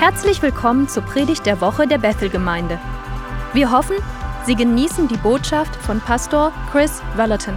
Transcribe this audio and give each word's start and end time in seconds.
Herzlich 0.00 0.40
willkommen 0.40 0.88
zur 0.88 1.02
Predigt 1.02 1.44
der 1.44 1.60
Woche 1.60 1.86
der 1.86 1.98
Bethel-Gemeinde. 1.98 2.80
Wir 3.52 3.70
hoffen, 3.70 3.96
Sie 4.46 4.54
genießen 4.54 5.08
die 5.08 5.18
Botschaft 5.18 5.76
von 5.76 6.00
Pastor 6.00 6.54
Chris 6.72 7.02
Vallotton. 7.16 7.54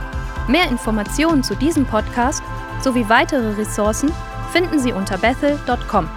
Mehr 0.50 0.68
Informationen 0.68 1.42
zu 1.42 1.56
diesem 1.56 1.86
Podcast 1.86 2.44
sowie 2.82 3.08
weitere 3.08 3.52
Ressourcen 3.54 4.12
finden 4.52 4.78
Sie 4.80 4.92
unter 4.92 5.18
bethel.com. 5.18 6.10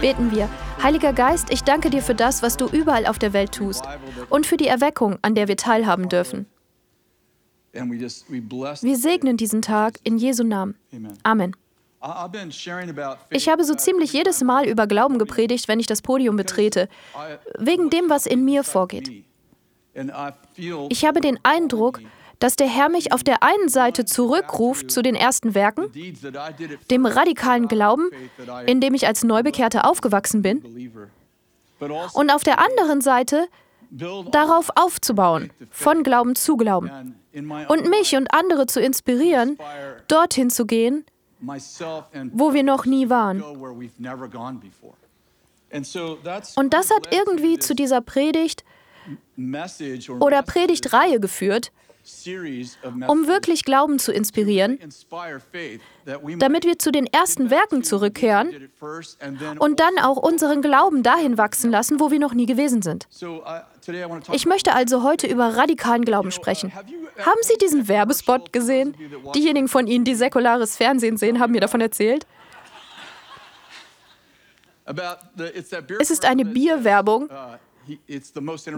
Beten 0.00 0.32
wir. 0.32 0.48
Heiliger 0.82 1.12
Geist, 1.12 1.52
ich 1.52 1.62
danke 1.62 1.90
dir 1.90 2.02
für 2.02 2.16
das, 2.16 2.42
was 2.42 2.56
du 2.56 2.66
überall 2.66 3.06
auf 3.06 3.20
der 3.20 3.32
Welt 3.32 3.52
tust 3.52 3.84
und 4.30 4.46
für 4.46 4.56
die 4.56 4.66
Erweckung, 4.66 5.16
an 5.22 5.36
der 5.36 5.46
wir 5.46 5.56
teilhaben 5.56 6.08
dürfen. 6.08 6.46
Wir 7.72 8.96
segnen 8.96 9.36
diesen 9.36 9.62
Tag 9.62 10.00
in 10.02 10.18
Jesu 10.18 10.42
Namen. 10.42 10.74
Amen. 11.22 11.54
Ich 13.30 13.48
habe 13.48 13.64
so 13.64 13.74
ziemlich 13.74 14.12
jedes 14.12 14.42
Mal 14.42 14.66
über 14.66 14.86
Glauben 14.86 15.18
gepredigt, 15.18 15.68
wenn 15.68 15.80
ich 15.80 15.86
das 15.86 16.02
Podium 16.02 16.36
betrete, 16.36 16.88
wegen 17.58 17.90
dem, 17.90 18.10
was 18.10 18.26
in 18.26 18.44
mir 18.44 18.64
vorgeht. 18.64 19.24
Ich 20.88 21.04
habe 21.04 21.20
den 21.20 21.38
Eindruck, 21.42 22.00
dass 22.38 22.56
der 22.56 22.66
Herr 22.66 22.88
mich 22.88 23.12
auf 23.12 23.22
der 23.22 23.44
einen 23.44 23.68
Seite 23.68 24.04
zurückruft 24.04 24.90
zu 24.90 25.02
den 25.02 25.14
ersten 25.14 25.54
Werken, 25.54 25.92
dem 26.90 27.06
radikalen 27.06 27.68
Glauben, 27.68 28.10
in 28.66 28.80
dem 28.80 28.94
ich 28.94 29.06
als 29.06 29.22
Neubekehrter 29.22 29.88
aufgewachsen 29.88 30.42
bin, 30.42 30.60
und 32.14 32.30
auf 32.30 32.42
der 32.42 32.58
anderen 32.58 33.00
Seite 33.00 33.46
darauf 33.90 34.70
aufzubauen, 34.74 35.50
von 35.70 36.02
Glauben 36.02 36.34
zu 36.34 36.56
Glauben, 36.56 37.14
und 37.68 37.88
mich 37.88 38.16
und 38.16 38.34
andere 38.34 38.66
zu 38.66 38.80
inspirieren, 38.80 39.56
dorthin 40.08 40.50
zu 40.50 40.66
gehen, 40.66 41.04
wo 42.32 42.54
wir 42.54 42.62
noch 42.62 42.86
nie 42.86 43.08
waren. 43.08 43.42
Und 46.56 46.74
das 46.74 46.90
hat 46.90 47.12
irgendwie 47.12 47.58
zu 47.58 47.74
dieser 47.74 48.00
Predigt 48.00 48.64
oder 50.20 50.42
Predigtreihe 50.42 51.18
geführt, 51.18 51.72
um 53.06 53.26
wirklich 53.26 53.64
Glauben 53.64 53.98
zu 53.98 54.12
inspirieren, 54.12 54.78
damit 56.38 56.64
wir 56.64 56.78
zu 56.78 56.90
den 56.90 57.06
ersten 57.06 57.50
Werken 57.50 57.84
zurückkehren 57.84 58.70
und 59.58 59.80
dann 59.80 59.98
auch 59.98 60.16
unseren 60.16 60.62
Glauben 60.62 61.02
dahin 61.02 61.38
wachsen 61.38 61.70
lassen, 61.70 62.00
wo 62.00 62.10
wir 62.10 62.18
noch 62.18 62.34
nie 62.34 62.46
gewesen 62.46 62.82
sind. 62.82 63.06
Ich 64.32 64.46
möchte 64.46 64.74
also 64.74 65.02
heute 65.02 65.26
über 65.26 65.56
radikalen 65.56 66.04
Glauben 66.04 66.32
sprechen. 66.32 66.72
Haben 66.74 67.40
Sie 67.42 67.58
diesen 67.60 67.88
Werbespot 67.88 68.52
gesehen? 68.52 68.96
Diejenigen 69.34 69.68
von 69.68 69.86
Ihnen, 69.86 70.04
die 70.04 70.14
säkulares 70.14 70.76
Fernsehen 70.76 71.16
sehen, 71.16 71.38
haben 71.38 71.52
mir 71.52 71.60
davon 71.60 71.80
erzählt. 71.80 72.26
Es 76.00 76.10
ist 76.10 76.24
eine 76.24 76.44
Bierwerbung, 76.44 77.28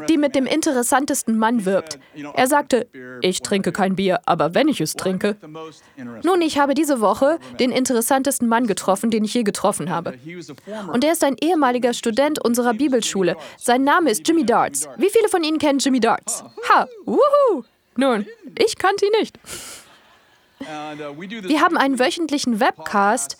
die 0.08 0.18
mit 0.18 0.34
dem 0.34 0.46
interessantesten 0.46 1.38
Mann 1.38 1.64
wirbt. 1.64 1.98
Er 2.34 2.46
sagte, 2.46 2.88
ich 3.20 3.42
trinke 3.42 3.72
kein 3.72 3.96
Bier, 3.96 4.20
aber 4.26 4.54
wenn 4.54 4.68
ich 4.68 4.80
es 4.80 4.94
trinke. 4.94 5.36
Nun, 6.22 6.40
ich 6.42 6.58
habe 6.58 6.74
diese 6.74 7.00
Woche 7.00 7.38
den 7.60 7.70
interessantesten 7.70 8.48
Mann 8.48 8.66
getroffen, 8.66 9.10
den 9.10 9.24
ich 9.24 9.34
je 9.34 9.42
getroffen 9.42 9.90
habe. 9.90 10.14
Und 10.92 11.04
er 11.04 11.12
ist 11.12 11.24
ein 11.24 11.36
ehemaliger 11.40 11.94
Student 11.94 12.44
unserer 12.44 12.74
Bibelschule. 12.74 13.36
Sein 13.58 13.84
Name 13.84 14.10
ist 14.10 14.26
Jimmy 14.26 14.44
Darts. 14.44 14.88
Wie 14.96 15.10
viele 15.10 15.28
von 15.28 15.44
Ihnen 15.44 15.58
kennen 15.58 15.78
Jimmy 15.78 16.00
Darts? 16.00 16.44
Ha, 16.70 16.88
wuhu! 17.04 17.64
Nun, 17.96 18.26
ich 18.58 18.76
kannte 18.76 19.06
ihn 19.06 19.12
nicht. 19.20 19.38
Uh, 20.64 21.22
Wir 21.48 21.60
haben 21.60 21.76
einen 21.76 21.98
wöchentlichen 21.98 22.60
Webcast, 22.60 23.36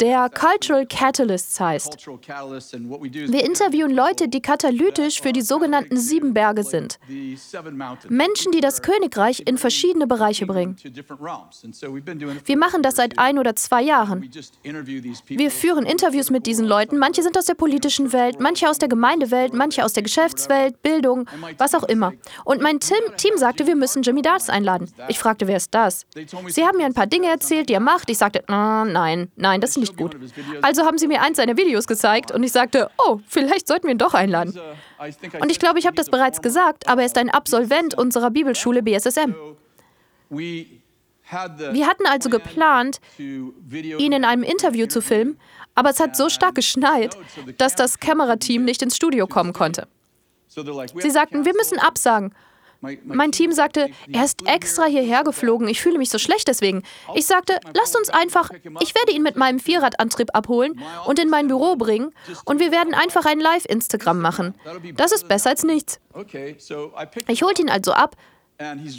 der 0.00 0.30
Cultural 0.30 0.86
Catalysts 0.86 1.58
heißt. 1.58 2.06
Wir 2.06 3.44
interviewen 3.44 3.90
Leute, 3.90 4.28
die 4.28 4.40
katalytisch 4.40 5.20
für 5.20 5.32
die 5.32 5.42
sogenannten 5.42 5.96
sieben 5.96 6.34
Berge 6.34 6.62
sind. 6.62 6.98
Menschen, 8.08 8.52
die 8.52 8.60
das 8.60 8.82
Königreich 8.82 9.42
in 9.46 9.58
verschiedene 9.58 10.06
Bereiche 10.06 10.46
bringen. 10.46 10.76
Wir 12.44 12.58
machen 12.58 12.82
das 12.82 12.96
seit 12.96 13.18
ein 13.18 13.38
oder 13.38 13.56
zwei 13.56 13.82
Jahren. 13.82 14.28
Wir 15.26 15.50
führen 15.50 15.84
Interviews 15.84 16.30
mit 16.30 16.46
diesen 16.46 16.66
Leuten. 16.66 16.98
Manche 16.98 17.22
sind 17.22 17.36
aus 17.36 17.46
der 17.46 17.54
politischen 17.54 18.12
Welt, 18.12 18.40
manche 18.40 18.68
aus 18.68 18.78
der 18.78 18.88
Gemeindewelt, 18.88 19.54
manche 19.54 19.84
aus 19.84 19.92
der 19.92 20.02
Geschäftswelt, 20.02 20.82
Bildung, 20.82 21.28
was 21.58 21.74
auch 21.74 21.84
immer. 21.84 22.12
Und 22.44 22.60
mein 22.60 22.78
Team 22.80 23.36
sagte, 23.36 23.66
wir 23.66 23.76
müssen 23.76 24.02
Jimmy 24.02 24.22
Darts 24.22 24.48
einladen. 24.48 24.92
Ich 25.08 25.18
fragte, 25.18 25.46
wer 25.48 25.56
ist 25.56 25.74
das? 25.74 26.06
Sie 26.52 26.64
haben 26.66 26.76
mir 26.76 26.86
ein 26.86 26.94
paar 26.94 27.06
Dinge 27.06 27.28
erzählt, 27.28 27.68
die 27.68 27.74
er 27.74 27.80
macht. 27.80 28.10
Ich 28.10 28.18
sagte, 28.18 28.44
oh, 28.48 28.84
nein, 28.84 29.30
nein, 29.36 29.60
das 29.60 29.70
ist 29.70 29.78
nicht 29.78 29.96
gut. 29.96 30.16
Also 30.60 30.84
haben 30.84 30.98
sie 30.98 31.06
mir 31.06 31.22
eins 31.22 31.38
seiner 31.38 31.56
Videos 31.56 31.86
gezeigt 31.86 32.30
und 32.30 32.42
ich 32.42 32.52
sagte, 32.52 32.90
oh, 32.98 33.20
vielleicht 33.26 33.66
sollten 33.68 33.86
wir 33.86 33.92
ihn 33.92 33.98
doch 33.98 34.14
einladen. 34.14 34.58
Und 35.40 35.50
ich 35.50 35.58
glaube, 35.58 35.78
ich 35.78 35.86
habe 35.86 35.96
das 35.96 36.10
bereits 36.10 36.42
gesagt, 36.42 36.88
aber 36.88 37.02
er 37.02 37.06
ist 37.06 37.18
ein 37.18 37.30
Absolvent 37.30 37.96
unserer 37.96 38.30
Bibelschule 38.30 38.82
BSSM. 38.82 39.34
Wir 40.28 41.86
hatten 41.86 42.06
also 42.06 42.28
geplant, 42.28 43.00
ihn 43.18 44.12
in 44.12 44.24
einem 44.24 44.42
Interview 44.42 44.86
zu 44.86 45.00
filmen, 45.00 45.38
aber 45.74 45.90
es 45.90 46.00
hat 46.00 46.16
so 46.16 46.28
stark 46.28 46.54
geschneit, 46.54 47.16
dass 47.56 47.74
das 47.74 47.98
Kamerateam 47.98 48.64
nicht 48.64 48.82
ins 48.82 48.96
Studio 48.96 49.26
kommen 49.26 49.52
konnte. 49.52 49.88
Sie 50.48 51.10
sagten, 51.10 51.46
wir 51.46 51.54
müssen 51.54 51.78
absagen. 51.78 52.34
Mein 53.04 53.32
Team 53.32 53.52
sagte, 53.52 53.90
er 54.12 54.24
ist 54.24 54.46
extra 54.46 54.84
hierher 54.84 55.22
geflogen, 55.24 55.68
ich 55.68 55.80
fühle 55.80 55.98
mich 55.98 56.10
so 56.10 56.18
schlecht 56.18 56.48
deswegen. 56.48 56.82
Ich 57.14 57.26
sagte, 57.26 57.58
lasst 57.74 57.96
uns 57.96 58.10
einfach, 58.10 58.50
ich 58.80 58.94
werde 58.94 59.12
ihn 59.12 59.22
mit 59.22 59.36
meinem 59.36 59.60
Vierradantrieb 59.60 60.30
abholen 60.34 60.80
und 61.06 61.18
in 61.18 61.30
mein 61.30 61.46
Büro 61.46 61.76
bringen 61.76 62.12
und 62.44 62.60
wir 62.60 62.72
werden 62.72 62.94
einfach 62.94 63.24
ein 63.24 63.40
Live-Instagram 63.40 64.20
machen. 64.20 64.54
Das 64.96 65.12
ist 65.12 65.28
besser 65.28 65.50
als 65.50 65.62
nichts. 65.62 66.00
Ich 67.28 67.42
holte 67.42 67.62
ihn 67.62 67.70
also 67.70 67.92
ab, 67.92 68.16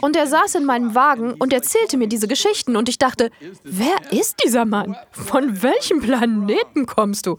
und 0.01 0.15
er 0.15 0.27
saß 0.27 0.55
in 0.55 0.65
meinem 0.65 0.95
Wagen 0.95 1.33
und 1.33 1.53
erzählte 1.53 1.97
mir 1.97 2.07
diese 2.07 2.27
Geschichten 2.27 2.75
und 2.75 2.89
ich 2.89 2.97
dachte, 2.97 3.29
wer 3.63 4.11
ist 4.11 4.37
dieser 4.43 4.65
Mann? 4.65 4.97
Von 5.11 5.61
welchem 5.61 6.01
Planeten 6.01 6.85
kommst 6.85 7.25
du? 7.25 7.37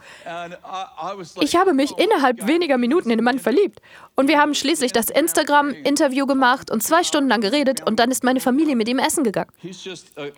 Ich 1.41 1.56
habe 1.56 1.75
mich 1.75 1.99
innerhalb 1.99 2.47
weniger 2.47 2.78
Minuten 2.78 3.10
in 3.10 3.19
den 3.19 3.25
Mann 3.25 3.38
verliebt. 3.38 3.81
Und 4.17 4.29
wir 4.29 4.41
haben 4.41 4.55
schließlich 4.55 4.93
das 4.93 5.11
Instagram-Interview 5.11 6.27
gemacht 6.27 6.71
und 6.71 6.83
zwei 6.83 7.03
Stunden 7.03 7.29
lang 7.29 7.41
geredet 7.41 7.85
und 7.85 7.99
dann 7.99 8.11
ist 8.11 8.23
meine 8.23 8.41
Familie 8.41 8.77
mit 8.77 8.89
ihm 8.89 8.99
essen 8.99 9.25
gegangen. 9.25 9.51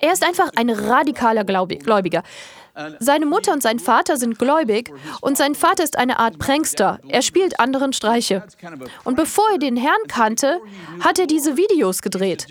Er 0.00 0.12
ist 0.12 0.24
einfach 0.24 0.50
ein 0.56 0.70
radikaler 0.70 1.44
Gläubiger. 1.44 2.22
Seine 3.00 3.24
Mutter 3.26 3.52
und 3.52 3.62
sein 3.62 3.78
Vater 3.78 4.16
sind 4.16 4.38
gläubig 4.38 4.92
und 5.20 5.38
sein 5.38 5.54
Vater 5.54 5.82
ist 5.82 5.96
eine 5.96 6.18
Art 6.18 6.38
Prankster. 6.38 7.00
Er 7.08 7.22
spielt 7.22 7.58
anderen 7.58 7.92
Streiche. 7.92 8.46
Und 9.04 9.16
bevor 9.16 9.44
er 9.52 9.58
den 9.58 9.76
Herrn 9.76 10.06
kannte, 10.08 10.60
hat 11.00 11.18
er 11.18 11.26
diese 11.26 11.56
Videos 11.56 12.02
gedreht. 12.02 12.46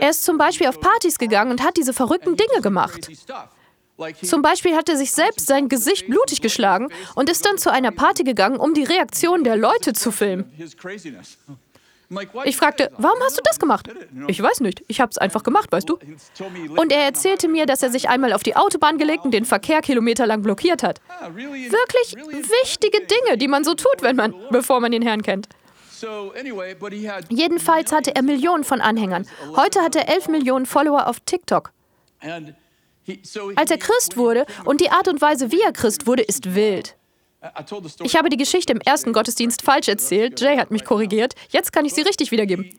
Er 0.00 0.10
ist 0.10 0.24
zum 0.24 0.38
Beispiel 0.38 0.66
auf 0.66 0.80
Partys 0.80 1.18
gegangen 1.18 1.52
und 1.52 1.62
hat 1.62 1.76
diese 1.76 1.92
verrückten 1.92 2.36
Dinge 2.36 2.60
gemacht. 2.62 3.08
Zum 4.22 4.42
Beispiel 4.42 4.74
hat 4.74 4.88
er 4.88 4.96
sich 4.96 5.12
selbst 5.12 5.46
sein 5.46 5.68
Gesicht 5.68 6.08
blutig 6.08 6.40
geschlagen 6.40 6.88
und 7.14 7.30
ist 7.30 7.44
dann 7.46 7.58
zu 7.58 7.70
einer 7.70 7.92
Party 7.92 8.24
gegangen, 8.24 8.56
um 8.56 8.74
die 8.74 8.84
Reaktion 8.84 9.44
der 9.44 9.56
Leute 9.56 9.92
zu 9.92 10.10
filmen. 10.10 10.50
Ich 12.44 12.56
fragte, 12.56 12.90
warum 12.98 13.18
hast 13.22 13.38
du 13.38 13.42
das 13.44 13.58
gemacht? 13.58 13.88
Ich 14.28 14.40
weiß 14.42 14.60
nicht, 14.60 14.84
ich 14.88 15.00
habe 15.00 15.10
es 15.10 15.18
einfach 15.18 15.42
gemacht, 15.42 15.72
weißt 15.72 15.88
du? 15.88 15.98
Und 16.76 16.92
er 16.92 17.04
erzählte 17.04 17.48
mir, 17.48 17.66
dass 17.66 17.82
er 17.82 17.90
sich 17.90 18.08
einmal 18.08 18.32
auf 18.32 18.42
die 18.42 18.56
Autobahn 18.56 18.98
gelegt 18.98 19.24
und 19.24 19.32
den 19.32 19.44
Verkehr 19.44 19.80
kilometerlang 19.80 20.42
blockiert 20.42 20.82
hat. 20.82 21.00
Wirklich 21.32 22.16
wichtige 22.62 22.98
Dinge, 23.00 23.38
die 23.38 23.48
man 23.48 23.64
so 23.64 23.74
tut, 23.74 24.02
wenn 24.02 24.16
man, 24.16 24.34
bevor 24.50 24.80
man 24.80 24.92
den 24.92 25.02
Herrn 25.02 25.22
kennt. 25.22 25.48
Jedenfalls 27.30 27.92
hatte 27.92 28.14
er 28.14 28.22
Millionen 28.22 28.64
von 28.64 28.80
Anhängern. 28.80 29.26
Heute 29.56 29.80
hat 29.80 29.96
er 29.96 30.08
11 30.08 30.28
Millionen 30.28 30.66
Follower 30.66 31.06
auf 31.06 31.20
TikTok. 31.20 31.72
Als 33.56 33.70
er 33.70 33.78
Christ 33.78 34.16
wurde 34.16 34.46
und 34.64 34.80
die 34.80 34.90
Art 34.90 35.08
und 35.08 35.20
Weise, 35.20 35.52
wie 35.52 35.60
er 35.60 35.72
Christ 35.72 36.06
wurde, 36.06 36.22
ist 36.22 36.54
wild. 36.54 36.96
Ich 38.02 38.16
habe 38.16 38.30
die 38.30 38.36
Geschichte 38.36 38.72
im 38.72 38.80
ersten 38.80 39.12
Gottesdienst 39.12 39.62
falsch 39.62 39.88
erzählt. 39.88 40.40
Jay 40.40 40.56
hat 40.56 40.70
mich 40.70 40.84
korrigiert. 40.84 41.34
Jetzt 41.50 41.72
kann 41.72 41.84
ich 41.84 41.92
sie 41.92 42.00
richtig 42.00 42.30
wiedergeben. 42.30 42.70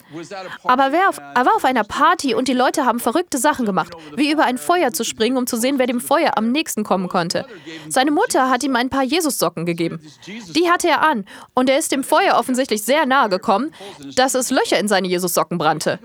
Aber 0.64 0.86
auf, 1.08 1.18
er 1.18 1.46
war 1.46 1.54
auf 1.54 1.64
einer 1.64 1.84
Party 1.84 2.34
und 2.34 2.48
die 2.48 2.52
Leute 2.52 2.84
haben 2.84 2.98
verrückte 2.98 3.38
Sachen 3.38 3.64
gemacht, 3.64 3.94
wie 4.16 4.32
über 4.32 4.44
ein 4.44 4.58
Feuer 4.58 4.92
zu 4.92 5.04
springen, 5.04 5.36
um 5.36 5.46
zu 5.46 5.56
sehen, 5.56 5.78
wer 5.78 5.86
dem 5.86 6.00
Feuer 6.00 6.36
am 6.36 6.50
nächsten 6.50 6.82
kommen 6.82 7.08
konnte. 7.08 7.46
Seine 7.88 8.10
Mutter 8.10 8.50
hat 8.50 8.64
ihm 8.64 8.74
ein 8.74 8.90
paar 8.90 9.04
Jesussocken 9.04 9.66
gegeben. 9.66 10.00
Die 10.26 10.68
hatte 10.68 10.88
er 10.88 11.02
an 11.02 11.24
und 11.54 11.70
er 11.70 11.78
ist 11.78 11.92
dem 11.92 12.02
Feuer 12.02 12.36
offensichtlich 12.36 12.82
sehr 12.82 13.06
nahe 13.06 13.28
gekommen, 13.28 13.72
dass 14.16 14.34
es 14.34 14.50
Löcher 14.50 14.80
in 14.80 14.88
seine 14.88 15.06
Jesussocken 15.06 15.58
brannte. 15.58 16.00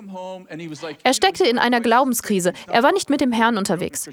Er 1.03 1.13
steckte 1.13 1.45
in 1.45 1.57
einer 1.57 1.81
Glaubenskrise. 1.81 2.53
Er 2.67 2.83
war 2.83 2.91
nicht 2.91 3.09
mit 3.09 3.21
dem 3.21 3.31
Herrn 3.31 3.57
unterwegs. 3.57 4.07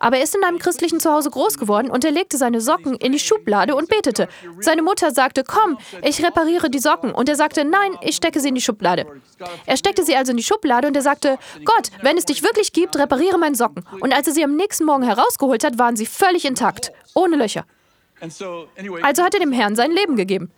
Aber 0.00 0.16
er 0.16 0.24
ist 0.24 0.34
in 0.34 0.42
einem 0.42 0.58
christlichen 0.58 0.98
Zuhause 0.98 1.30
groß 1.30 1.58
geworden 1.58 1.88
und 1.88 2.04
er 2.04 2.10
legte 2.10 2.36
seine 2.36 2.60
Socken 2.60 2.96
in 2.96 3.12
die 3.12 3.18
Schublade 3.18 3.76
und 3.76 3.91
betete. 3.92 4.28
Seine 4.60 4.82
Mutter 4.82 5.10
sagte, 5.10 5.44
komm, 5.44 5.78
ich 6.02 6.24
repariere 6.24 6.70
die 6.70 6.78
Socken. 6.78 7.12
Und 7.12 7.28
er 7.28 7.36
sagte, 7.36 7.64
nein, 7.64 7.96
ich 8.00 8.16
stecke 8.16 8.40
sie 8.40 8.48
in 8.48 8.54
die 8.54 8.60
Schublade. 8.60 9.06
Er 9.66 9.76
steckte 9.76 10.04
sie 10.04 10.16
also 10.16 10.30
in 10.32 10.36
die 10.36 10.42
Schublade 10.42 10.88
und 10.88 10.96
er 10.96 11.02
sagte, 11.02 11.38
Gott, 11.64 11.90
wenn 12.02 12.16
es 12.16 12.24
dich 12.24 12.42
wirklich 12.42 12.72
gibt, 12.72 12.96
repariere 12.96 13.38
meine 13.38 13.56
Socken. 13.56 13.84
Und 14.00 14.12
als 14.12 14.26
er 14.26 14.32
sie 14.32 14.44
am 14.44 14.56
nächsten 14.56 14.84
Morgen 14.84 15.02
herausgeholt 15.02 15.64
hat, 15.64 15.78
waren 15.78 15.96
sie 15.96 16.06
völlig 16.06 16.44
intakt, 16.44 16.92
ohne 17.14 17.36
Löcher. 17.36 17.64
Also 18.20 19.22
hat 19.22 19.34
er 19.34 19.40
dem 19.40 19.52
Herrn 19.52 19.76
sein 19.76 19.90
Leben 19.90 20.16
gegeben. 20.16 20.50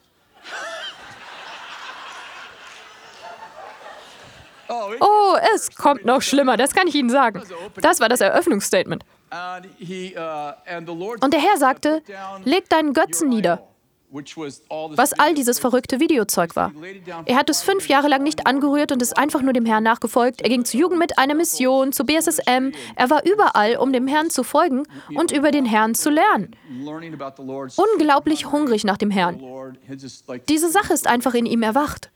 Oh, 4.69 5.37
es 5.55 5.75
kommt 5.75 6.05
noch 6.05 6.23
schlimmer, 6.23 6.57
das 6.57 6.75
kann 6.75 6.87
ich 6.87 6.95
Ihnen 6.95 7.11
sagen. 7.11 7.43
Das 7.77 8.01
war 8.01 8.09
das 8.09 8.21
Eröffnungsstatement. 8.21 9.05
Und 11.21 11.33
der 11.33 11.41
Herr 11.41 11.57
sagte, 11.59 12.03
leg 12.45 12.69
deinen 12.69 12.93
Götzen 12.93 13.29
nieder 13.29 13.67
was 14.15 15.13
all 15.15 15.35
dieses 15.35 15.59
verrückte 15.59 15.99
Videozeug 15.99 16.55
war. 16.55 16.73
Er 17.25 17.37
hat 17.37 17.51
es 17.51 17.63
fünf 17.63 17.89
Jahre 17.89 18.09
lang 18.09 18.23
nicht 18.23 18.47
angerührt 18.47 18.93
und 18.93 19.03
ist 19.03 19.17
einfach 19.17 19.43
nur 19.43 19.53
dem 19.53 19.67
Herrn 19.67 19.83
nachgefolgt. 19.83 20.41
Er 20.41 20.49
ging 20.49 20.65
zu 20.65 20.77
Jugend 20.77 21.01
mit 21.01 21.19
einer 21.19 21.35
Mission, 21.35 21.93
zu 21.93 22.05
BSSM. 22.05 22.73
Er 22.95 23.11
war 23.11 23.25
überall, 23.27 23.77
um 23.77 23.93
dem 23.93 24.07
Herrn 24.07 24.31
zu 24.31 24.45
folgen 24.45 24.85
und 25.17 25.33
über 25.33 25.51
den 25.51 25.67
Herrn 25.67 25.95
zu 25.95 26.11
lernen. 26.11 26.55
Unglaublich 27.77 28.53
hungrig 28.53 28.85
nach 28.85 28.99
dem 28.99 29.11
Herrn. 29.11 29.43
Diese 30.49 30.71
Sache 30.71 30.93
ist 30.93 31.09
einfach 31.09 31.35
in 31.35 31.47
ihm 31.47 31.63
erwacht. 31.63 32.11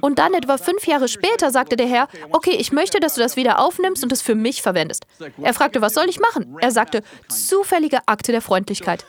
Und 0.00 0.18
dann 0.20 0.34
etwa 0.34 0.58
fünf 0.58 0.86
Jahre 0.86 1.08
später 1.08 1.50
sagte 1.50 1.76
der 1.76 1.88
Herr, 1.88 2.08
okay, 2.30 2.52
ich 2.52 2.70
möchte, 2.70 3.00
dass 3.00 3.14
du 3.14 3.20
das 3.20 3.36
wieder 3.36 3.58
aufnimmst 3.58 4.04
und 4.04 4.12
es 4.12 4.22
für 4.22 4.36
mich 4.36 4.62
verwendest. 4.62 5.06
Er 5.42 5.54
fragte, 5.54 5.80
was 5.80 5.94
soll 5.94 6.08
ich 6.08 6.20
machen? 6.20 6.56
Er 6.60 6.70
sagte, 6.70 7.02
zufällige 7.28 7.98
Akte 8.06 8.30
der 8.30 8.42
Freundlichkeit. 8.42 9.04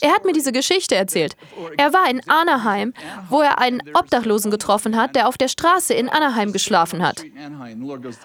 Er 0.00 0.12
hat 0.12 0.24
mir 0.24 0.32
diese 0.32 0.50
Geschichte 0.50 0.96
erzählt. 0.96 1.36
Er 1.76 1.92
war 1.92 2.10
in 2.10 2.20
Anaheim, 2.28 2.94
wo 3.28 3.40
er 3.40 3.58
einen 3.58 3.80
Obdachlosen 3.94 4.50
getroffen 4.50 4.96
hat, 4.96 5.14
der 5.14 5.28
auf 5.28 5.38
der 5.38 5.48
Straße 5.48 5.94
in 5.94 6.08
Anaheim 6.08 6.52
geschlafen 6.52 7.06
hat. 7.06 7.22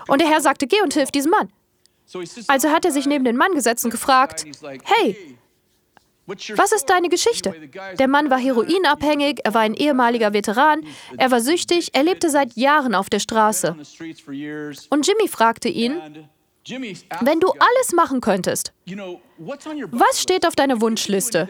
Und 0.07 0.21
der 0.21 0.29
Herr 0.29 0.41
sagte, 0.41 0.65
geh 0.65 0.81
und 0.81 0.93
hilf 0.93 1.11
diesem 1.11 1.31
Mann. 1.31 1.49
Also 2.47 2.69
hat 2.69 2.85
er 2.85 2.91
sich 2.91 3.05
neben 3.05 3.25
den 3.25 3.37
Mann 3.37 3.53
gesetzt 3.53 3.85
und 3.85 3.91
gefragt, 3.91 4.45
hey, 4.83 5.37
was 6.27 6.71
ist 6.71 6.89
deine 6.89 7.09
Geschichte? 7.09 7.53
Der 7.99 8.07
Mann 8.07 8.29
war 8.29 8.39
heroinabhängig, 8.39 9.41
er 9.43 9.53
war 9.53 9.61
ein 9.61 9.73
ehemaliger 9.75 10.33
Veteran, 10.33 10.81
er 11.17 11.31
war 11.31 11.39
süchtig, 11.39 11.89
er 11.93 12.03
lebte 12.03 12.29
seit 12.29 12.55
Jahren 12.55 12.95
auf 12.95 13.09
der 13.09 13.19
Straße. 13.19 13.75
Und 14.89 15.07
Jimmy 15.07 15.27
fragte 15.27 15.69
ihn, 15.69 16.27
wenn 17.21 17.39
du 17.39 17.49
alles 17.49 17.93
machen 17.93 18.21
könntest, 18.21 18.73
was 19.91 20.21
steht 20.21 20.47
auf 20.47 20.55
deiner 20.55 20.81
Wunschliste? 20.81 21.47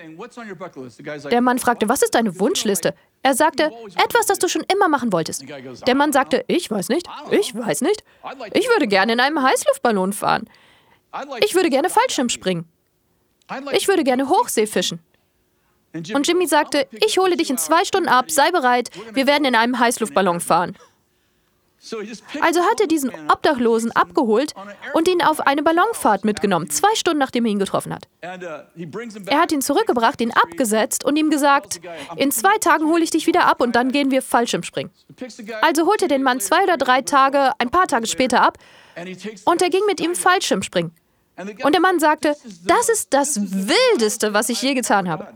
Der 1.31 1.41
Mann 1.41 1.57
fragte, 1.57 1.87
was 1.87 2.01
ist 2.01 2.15
deine 2.15 2.37
Wunschliste? 2.39 2.93
Er 3.23 3.33
sagte, 3.33 3.71
etwas, 3.95 4.25
das 4.27 4.39
du 4.39 4.49
schon 4.49 4.63
immer 4.71 4.89
machen 4.89 5.13
wolltest. 5.13 5.45
Der 5.87 5.95
Mann 5.95 6.11
sagte, 6.11 6.43
ich 6.47 6.69
weiß 6.69 6.89
nicht, 6.89 7.07
ich 7.31 7.55
weiß 7.55 7.81
nicht. 7.81 8.03
Ich 8.53 8.67
würde 8.67 8.87
gerne 8.87 9.13
in 9.13 9.19
einem 9.21 9.41
Heißluftballon 9.41 10.11
fahren. 10.11 10.49
Ich 11.45 11.55
würde 11.55 11.69
gerne 11.69 11.89
Fallschirm 11.89 12.27
springen. 12.27 12.67
Ich 13.71 13.87
würde 13.87 14.03
gerne 14.03 14.29
Hochsee 14.29 14.67
fischen. 14.67 14.99
Und 15.93 16.27
Jimmy 16.27 16.47
sagte, 16.47 16.87
ich 16.91 17.17
hole 17.17 17.37
dich 17.37 17.49
in 17.49 17.57
zwei 17.57 17.85
Stunden 17.85 18.09
ab, 18.09 18.29
sei 18.29 18.51
bereit, 18.51 18.89
wir 19.13 19.27
werden 19.27 19.45
in 19.45 19.55
einem 19.55 19.79
Heißluftballon 19.79 20.41
fahren. 20.41 20.77
Also 22.41 22.61
hat 22.61 22.81
er 22.81 22.87
diesen 22.87 23.11
Obdachlosen 23.29 23.91
abgeholt 23.91 24.53
und 24.93 25.07
ihn 25.07 25.21
auf 25.21 25.41
eine 25.41 25.61
Ballonfahrt 25.61 26.25
mitgenommen, 26.25 26.69
zwei 26.69 26.93
Stunden 26.95 27.19
nachdem 27.19 27.45
er 27.45 27.51
ihn 27.51 27.59
getroffen 27.59 27.93
hat. 27.93 28.07
Er 28.21 29.39
hat 29.39 29.51
ihn 29.51 29.61
zurückgebracht, 29.61 30.19
ihn 30.19 30.31
abgesetzt 30.31 31.03
und 31.03 31.15
ihm 31.15 31.29
gesagt, 31.29 31.81
in 32.15 32.31
zwei 32.31 32.57
Tagen 32.57 32.85
hole 32.87 33.03
ich 33.03 33.11
dich 33.11 33.27
wieder 33.27 33.45
ab 33.45 33.61
und 33.61 33.75
dann 33.75 33.91
gehen 33.91 34.09
wir 34.09 34.21
Fallschirmspringen. 34.21 34.91
Also 35.61 35.85
holte 35.85 36.07
den 36.07 36.23
Mann 36.23 36.39
zwei 36.39 36.63
oder 36.63 36.77
drei 36.77 37.03
Tage, 37.03 37.51
ein 37.59 37.69
paar 37.69 37.87
Tage 37.87 38.07
später 38.07 38.41
ab 38.41 38.57
und 39.45 39.61
er 39.61 39.69
ging 39.69 39.85
mit 39.85 39.99
ihm 39.99 40.15
Fallschirmspringen. 40.15 40.91
Und 41.37 41.73
der 41.73 41.81
Mann 41.81 41.99
sagte, 41.99 42.35
das 42.65 42.89
ist 42.89 43.13
das 43.13 43.39
Wildeste, 43.41 44.33
was 44.33 44.49
ich 44.49 44.61
je 44.61 44.73
getan 44.73 45.09
habe. 45.09 45.27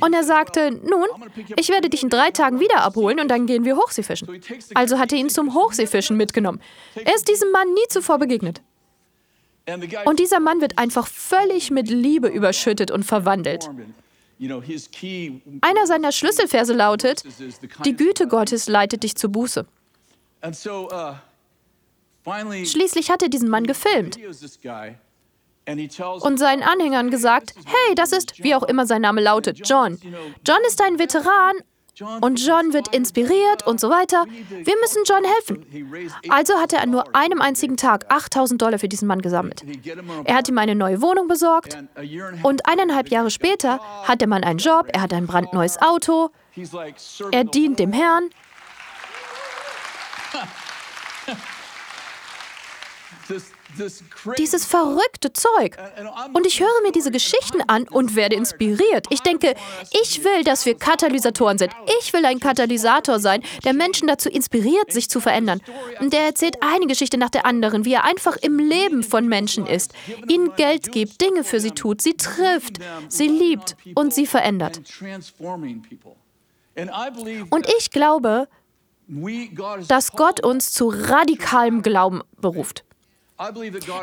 Und 0.00 0.12
er 0.12 0.22
sagte, 0.22 0.70
nun, 0.70 1.06
ich 1.56 1.70
werde 1.70 1.88
dich 1.88 2.02
in 2.02 2.10
drei 2.10 2.30
Tagen 2.30 2.60
wieder 2.60 2.82
abholen 2.82 3.18
und 3.18 3.28
dann 3.28 3.46
gehen 3.46 3.64
wir 3.64 3.76
Hochseefischen. 3.76 4.28
Also 4.74 4.98
hat 4.98 5.12
er 5.12 5.18
ihn 5.18 5.30
zum 5.30 5.54
Hochseefischen 5.54 6.16
mitgenommen. 6.16 6.60
Er 6.94 7.14
ist 7.14 7.28
diesem 7.28 7.50
Mann 7.50 7.72
nie 7.72 7.88
zuvor 7.88 8.18
begegnet. 8.18 8.60
Und 10.04 10.20
dieser 10.20 10.40
Mann 10.40 10.60
wird 10.60 10.78
einfach 10.78 11.06
völlig 11.08 11.70
mit 11.70 11.88
Liebe 11.88 12.28
überschüttet 12.28 12.90
und 12.90 13.04
verwandelt. 13.04 13.68
Einer 14.38 15.86
seiner 15.86 16.12
Schlüsselverse 16.12 16.74
lautet, 16.74 17.24
die 17.84 17.96
Güte 17.96 18.28
Gottes 18.28 18.68
leitet 18.68 19.02
dich 19.02 19.16
zur 19.16 19.30
Buße. 19.30 19.66
Schließlich 22.64 23.10
hat 23.10 23.22
er 23.22 23.28
diesen 23.28 23.48
Mann 23.48 23.66
gefilmt 23.66 24.18
und 26.20 26.38
seinen 26.38 26.62
Anhängern 26.62 27.10
gesagt, 27.10 27.54
hey, 27.64 27.94
das 27.94 28.12
ist, 28.12 28.42
wie 28.42 28.54
auch 28.54 28.62
immer 28.62 28.86
sein 28.86 29.02
Name 29.02 29.20
lautet, 29.20 29.60
John. 29.68 29.98
John 30.46 30.58
ist 30.66 30.80
ein 30.82 30.98
Veteran 30.98 31.56
und 32.20 32.44
John 32.44 32.72
wird 32.72 32.94
inspiriert 32.94 33.66
und 33.66 33.80
so 33.80 33.88
weiter. 33.88 34.26
Wir 34.50 34.76
müssen 34.80 35.02
John 35.06 35.24
helfen. 35.24 36.00
Also 36.28 36.54
hat 36.54 36.72
er 36.72 36.82
an 36.82 36.90
nur 36.90 37.14
einem 37.16 37.40
einzigen 37.40 37.76
Tag 37.76 38.10
8000 38.10 38.60
Dollar 38.60 38.78
für 38.78 38.88
diesen 38.88 39.08
Mann 39.08 39.22
gesammelt. 39.22 39.64
Er 40.24 40.34
hat 40.34 40.48
ihm 40.48 40.58
eine 40.58 40.74
neue 40.74 41.00
Wohnung 41.02 41.26
besorgt 41.26 41.78
und 42.42 42.66
eineinhalb 42.66 43.08
Jahre 43.08 43.30
später 43.30 43.80
hat 44.04 44.20
der 44.20 44.28
Mann 44.28 44.44
einen 44.44 44.58
Job, 44.58 44.88
er 44.92 45.00
hat 45.00 45.12
ein 45.12 45.26
brandneues 45.26 45.80
Auto, 45.80 46.30
er 47.30 47.44
dient 47.44 47.78
dem 47.78 47.92
Herrn. 47.92 48.30
Dieses 54.38 54.64
verrückte 54.64 55.32
Zeug. 55.32 55.76
Und 56.32 56.46
ich 56.46 56.60
höre 56.60 56.82
mir 56.82 56.92
diese 56.92 57.10
Geschichten 57.10 57.60
an 57.66 57.88
und 57.88 58.14
werde 58.16 58.36
inspiriert. 58.36 59.06
Ich 59.10 59.20
denke, 59.20 59.54
ich 60.02 60.24
will, 60.24 60.44
dass 60.44 60.66
wir 60.66 60.76
Katalysatoren 60.76 61.58
sind. 61.58 61.72
Ich 62.00 62.12
will 62.12 62.24
ein 62.24 62.40
Katalysator 62.40 63.18
sein, 63.18 63.42
der 63.64 63.74
Menschen 63.74 64.08
dazu 64.08 64.28
inspiriert, 64.28 64.92
sich 64.92 65.10
zu 65.10 65.20
verändern. 65.20 65.60
Und 66.00 66.12
der 66.12 66.26
erzählt 66.26 66.62
eine 66.62 66.86
Geschichte 66.86 67.18
nach 67.18 67.30
der 67.30 67.44
anderen, 67.44 67.84
wie 67.84 67.94
er 67.94 68.04
einfach 68.04 68.36
im 68.36 68.58
Leben 68.58 69.02
von 69.02 69.28
Menschen 69.28 69.66
ist, 69.66 69.92
ihnen 70.28 70.54
Geld 70.56 70.92
gibt, 70.92 71.20
Dinge 71.20 71.44
für 71.44 71.60
sie 71.60 71.72
tut, 71.72 72.00
sie 72.00 72.14
trifft, 72.14 72.78
sie 73.08 73.28
liebt 73.28 73.76
und 73.94 74.14
sie 74.14 74.26
verändert. 74.26 74.80
Und 77.50 77.66
ich 77.78 77.90
glaube, 77.90 78.48
dass 79.88 80.12
Gott 80.12 80.40
uns 80.40 80.72
zu 80.72 80.88
radikalem 80.88 81.82
Glauben 81.82 82.22
beruft. 82.40 82.85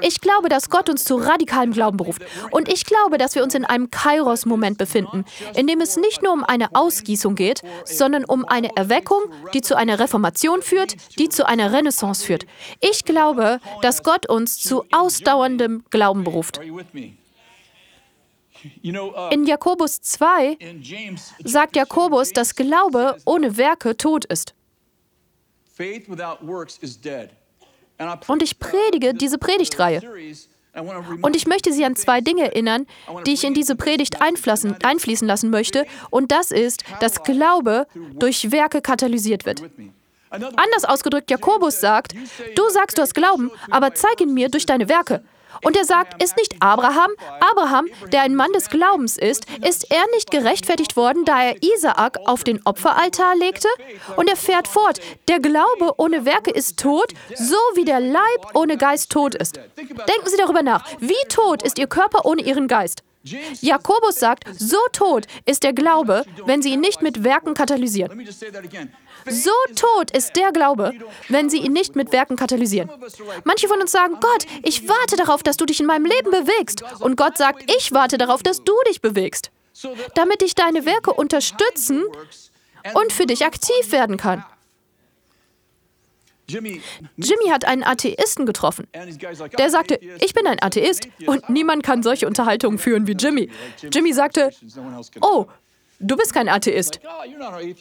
Ich 0.01 0.21
glaube, 0.21 0.49
dass 0.49 0.69
Gott 0.69 0.89
uns 0.89 1.05
zu 1.05 1.15
radikalem 1.15 1.71
Glauben 1.71 1.97
beruft. 1.97 2.21
Und 2.51 2.69
ich 2.71 2.85
glaube, 2.85 3.17
dass 3.17 3.35
wir 3.35 3.43
uns 3.43 3.55
in 3.55 3.65
einem 3.65 3.89
Kairos-Moment 3.89 4.77
befinden, 4.77 5.25
in 5.55 5.65
dem 5.67 5.81
es 5.81 5.97
nicht 5.97 6.21
nur 6.21 6.33
um 6.33 6.43
eine 6.43 6.75
Ausgießung 6.75 7.35
geht, 7.35 7.61
sondern 7.85 8.25
um 8.25 8.45
eine 8.45 8.75
Erweckung, 8.75 9.21
die 9.53 9.61
zu 9.61 9.75
einer 9.75 9.99
Reformation 9.99 10.61
führt, 10.61 10.95
die 11.17 11.29
zu 11.29 11.47
einer 11.47 11.73
Renaissance 11.73 12.25
führt. 12.25 12.45
Ich 12.79 13.05
glaube, 13.05 13.59
dass 13.81 14.03
Gott 14.03 14.29
uns 14.29 14.59
zu 14.61 14.85
ausdauerndem 14.91 15.83
Glauben 15.89 16.23
beruft. 16.23 16.59
In 18.81 19.45
Jakobus 19.45 20.01
2 20.01 20.57
sagt 21.43 21.75
Jakobus, 21.75 22.31
dass 22.31 22.55
Glaube 22.55 23.17
ohne 23.25 23.57
Werke 23.57 23.97
tot 23.97 24.25
ist. 24.25 24.53
Faith 25.65 26.07
without 26.07 26.37
works 26.41 26.77
is 26.81 26.95
dead. 26.99 27.31
Und 28.27 28.43
ich 28.43 28.59
predige 28.59 29.13
diese 29.13 29.37
Predigtreihe. 29.37 30.01
Und 31.21 31.35
ich 31.35 31.45
möchte 31.45 31.71
Sie 31.71 31.85
an 31.85 31.95
zwei 31.95 32.21
Dinge 32.21 32.45
erinnern, 32.45 32.87
die 33.27 33.33
ich 33.33 33.43
in 33.43 33.53
diese 33.53 33.75
Predigt 33.75 34.21
einfließen 34.21 35.27
lassen 35.27 35.49
möchte. 35.49 35.85
Und 36.09 36.31
das 36.31 36.51
ist, 36.51 36.83
dass 36.99 37.23
Glaube 37.23 37.85
durch 38.13 38.51
Werke 38.51 38.81
katalysiert 38.81 39.45
wird. 39.45 39.63
Anders 40.31 40.85
ausgedrückt, 40.85 41.29
Jakobus 41.29 41.79
sagt, 41.79 42.15
du 42.55 42.69
sagst, 42.69 42.97
du 42.97 43.03
hast 43.03 43.13
Glauben, 43.13 43.51
aber 43.69 43.93
zeig 43.93 44.19
ihn 44.19 44.33
mir 44.33 44.49
durch 44.49 44.65
deine 44.65 44.89
Werke. 44.89 45.23
Und 45.61 45.77
er 45.77 45.85
sagt, 45.85 46.21
ist 46.21 46.37
nicht 46.37 46.55
Abraham, 46.59 47.11
Abraham, 47.39 47.87
der 48.11 48.21
ein 48.21 48.35
Mann 48.35 48.51
des 48.53 48.69
Glaubens 48.69 49.17
ist, 49.17 49.45
ist 49.61 49.91
er 49.91 50.03
nicht 50.11 50.31
gerechtfertigt 50.31 50.95
worden, 50.95 51.25
da 51.25 51.43
er 51.43 51.55
Isaak 51.61 52.17
auf 52.25 52.43
den 52.43 52.65
Opferaltar 52.65 53.35
legte? 53.35 53.67
Und 54.15 54.29
er 54.29 54.35
fährt 54.35 54.67
fort, 54.67 54.99
der 55.27 55.39
Glaube 55.39 55.93
ohne 55.97 56.25
Werke 56.25 56.51
ist 56.51 56.79
tot, 56.79 57.13
so 57.35 57.57
wie 57.75 57.85
der 57.85 57.99
Leib 57.99 58.55
ohne 58.55 58.77
Geist 58.77 59.11
tot 59.11 59.35
ist. 59.35 59.57
Denken 59.77 60.27
Sie 60.27 60.37
darüber 60.37 60.63
nach, 60.63 60.85
wie 60.99 61.13
tot 61.29 61.63
ist 61.63 61.77
Ihr 61.77 61.87
Körper 61.87 62.25
ohne 62.25 62.41
Ihren 62.41 62.67
Geist? 62.67 63.03
Jakobus 63.61 64.15
sagt, 64.15 64.43
so 64.57 64.77
tot 64.91 65.25
ist 65.45 65.63
der 65.63 65.73
Glaube, 65.73 66.25
wenn 66.45 66.61
Sie 66.61 66.73
ihn 66.73 66.81
nicht 66.81 67.01
mit 67.01 67.23
Werken 67.23 67.53
katalysieren. 67.53 68.27
So 69.25 69.51
tot 69.75 70.11
ist 70.11 70.35
der 70.35 70.51
Glaube, 70.51 70.91
wenn 71.29 71.49
sie 71.49 71.59
ihn 71.59 71.71
nicht 71.73 71.95
mit 71.95 72.11
Werken 72.11 72.35
katalysieren. 72.35 72.89
Manche 73.43 73.67
von 73.67 73.79
uns 73.79 73.91
sagen, 73.91 74.17
Gott, 74.19 74.45
ich 74.63 74.87
warte 74.87 75.15
darauf, 75.15 75.43
dass 75.43 75.57
du 75.57 75.65
dich 75.65 75.79
in 75.79 75.85
meinem 75.85 76.05
Leben 76.05 76.31
bewegst. 76.31 76.83
Und 76.99 77.15
Gott 77.15 77.37
sagt, 77.37 77.71
ich 77.77 77.91
warte 77.93 78.17
darauf, 78.17 78.43
dass 78.43 78.63
du 78.63 78.73
dich 78.87 79.01
bewegst. 79.01 79.51
damit 80.15 80.43
ich 80.43 80.53
deine 80.55 80.85
Werke 80.85 81.13
unterstützen 81.13 82.03
und 82.93 83.11
für 83.11 83.25
dich 83.25 83.45
aktiv 83.45 83.91
werden 83.91 84.17
kann. 84.17 84.45
Jimmy 86.47 86.81
hat 87.49 87.65
einen 87.65 87.83
Atheisten 87.83 88.45
getroffen. 88.45 88.87
Der 89.57 89.69
sagte, 89.69 89.99
ich 90.19 90.33
bin 90.33 90.45
ein 90.47 90.61
Atheist 90.61 91.07
und 91.25 91.49
niemand 91.49 91.83
kann 91.83 92.03
solche 92.03 92.27
Unterhaltungen 92.27 92.77
führen 92.77 93.07
wie 93.07 93.13
Jimmy. 93.13 93.49
Jimmy 93.91 94.13
sagte, 94.13 94.51
oh, 95.21 95.45
du 95.99 96.15
bist 96.17 96.33
kein 96.33 96.49
Atheist. 96.49 96.99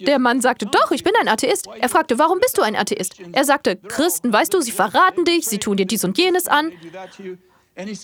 Der 0.00 0.19
Mann 0.19 0.40
sagte, 0.40 0.66
doch, 0.66 0.90
ich 0.92 1.02
bin 1.02 1.12
ein 1.21 1.28
Atheist. 1.28 1.66
Er 1.78 1.88
fragte, 1.88 2.19
warum 2.19 2.38
bist 2.40 2.57
du 2.59 2.62
ein 2.62 2.76
Atheist? 2.76 3.16
Er 3.33 3.45
sagte, 3.45 3.76
Christen, 3.76 4.33
weißt 4.33 4.54
du, 4.54 4.61
sie 4.61 4.73
verraten 4.73 5.25
dich, 5.25 5.47
sie 5.47 5.59
tun 5.59 5.76
dir 5.76 5.87
dies 5.87 6.04
und 6.04 6.16
jenes 6.19 6.47
an. 6.47 6.73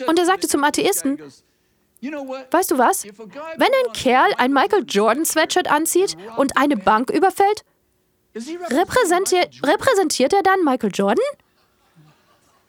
Und 0.07 0.19
er 0.19 0.27
sagte 0.27 0.49
zum 0.49 0.65
Atheisten, 0.65 1.19
weißt 2.01 2.71
du 2.71 2.79
was? 2.79 3.05
Wenn 3.05 3.69
ein 3.69 3.93
Kerl 3.93 4.33
ein 4.39 4.53
Michael 4.53 4.85
Jordan 4.89 5.25
Sweatshirt 5.25 5.71
anzieht 5.71 6.17
und 6.37 6.57
eine 6.57 6.77
Bank 6.77 7.11
überfällt, 7.11 7.65
Repräsentiert, 8.35 9.55
repräsentiert 9.65 10.33
er 10.33 10.43
dann 10.43 10.65
Michael 10.65 10.91
Jordan? 10.93 11.25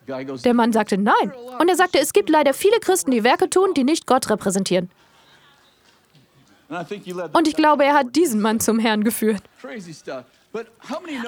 Der 0.07 0.53
Mann 0.53 0.73
sagte 0.73 0.97
nein. 0.97 1.33
Und 1.59 1.69
er 1.69 1.75
sagte, 1.75 1.99
es 1.99 2.13
gibt 2.13 2.29
leider 2.29 2.53
viele 2.53 2.79
Christen, 2.79 3.11
die 3.11 3.23
Werke 3.23 3.49
tun, 3.49 3.73
die 3.73 3.83
nicht 3.83 4.07
Gott 4.07 4.29
repräsentieren. 4.29 4.89
Und 7.33 7.47
ich 7.47 7.55
glaube, 7.55 7.83
er 7.83 7.93
hat 7.93 8.15
diesen 8.15 8.41
Mann 8.41 8.59
zum 8.59 8.79
Herrn 8.79 9.03
geführt. 9.03 9.41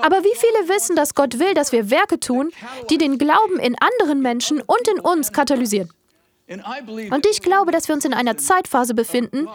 Aber 0.02 0.24
wie 0.24 0.36
viele 0.36 0.70
wissen, 0.70 0.96
dass 0.96 1.14
Gott 1.14 1.40
will, 1.40 1.54
dass 1.54 1.72
wir 1.72 1.90
Werke 1.92 2.20
tun, 2.20 2.52
die 2.90 2.98
den 2.98 3.18
Glauben 3.18 3.60
in 3.60 3.76
anderen 3.80 4.22
Menschen 4.22 4.62
und 4.62 4.88
in 4.88 5.00
uns 5.00 5.32
katalysieren? 5.32 5.90
Und 6.48 7.26
ich 7.28 7.42
glaube, 7.42 7.72
dass 7.72 7.88
wir 7.88 7.96
uns 7.96 8.04
in 8.04 8.14
einer 8.14 8.38
Zeitphase 8.38 8.94
befinden, 8.94 9.48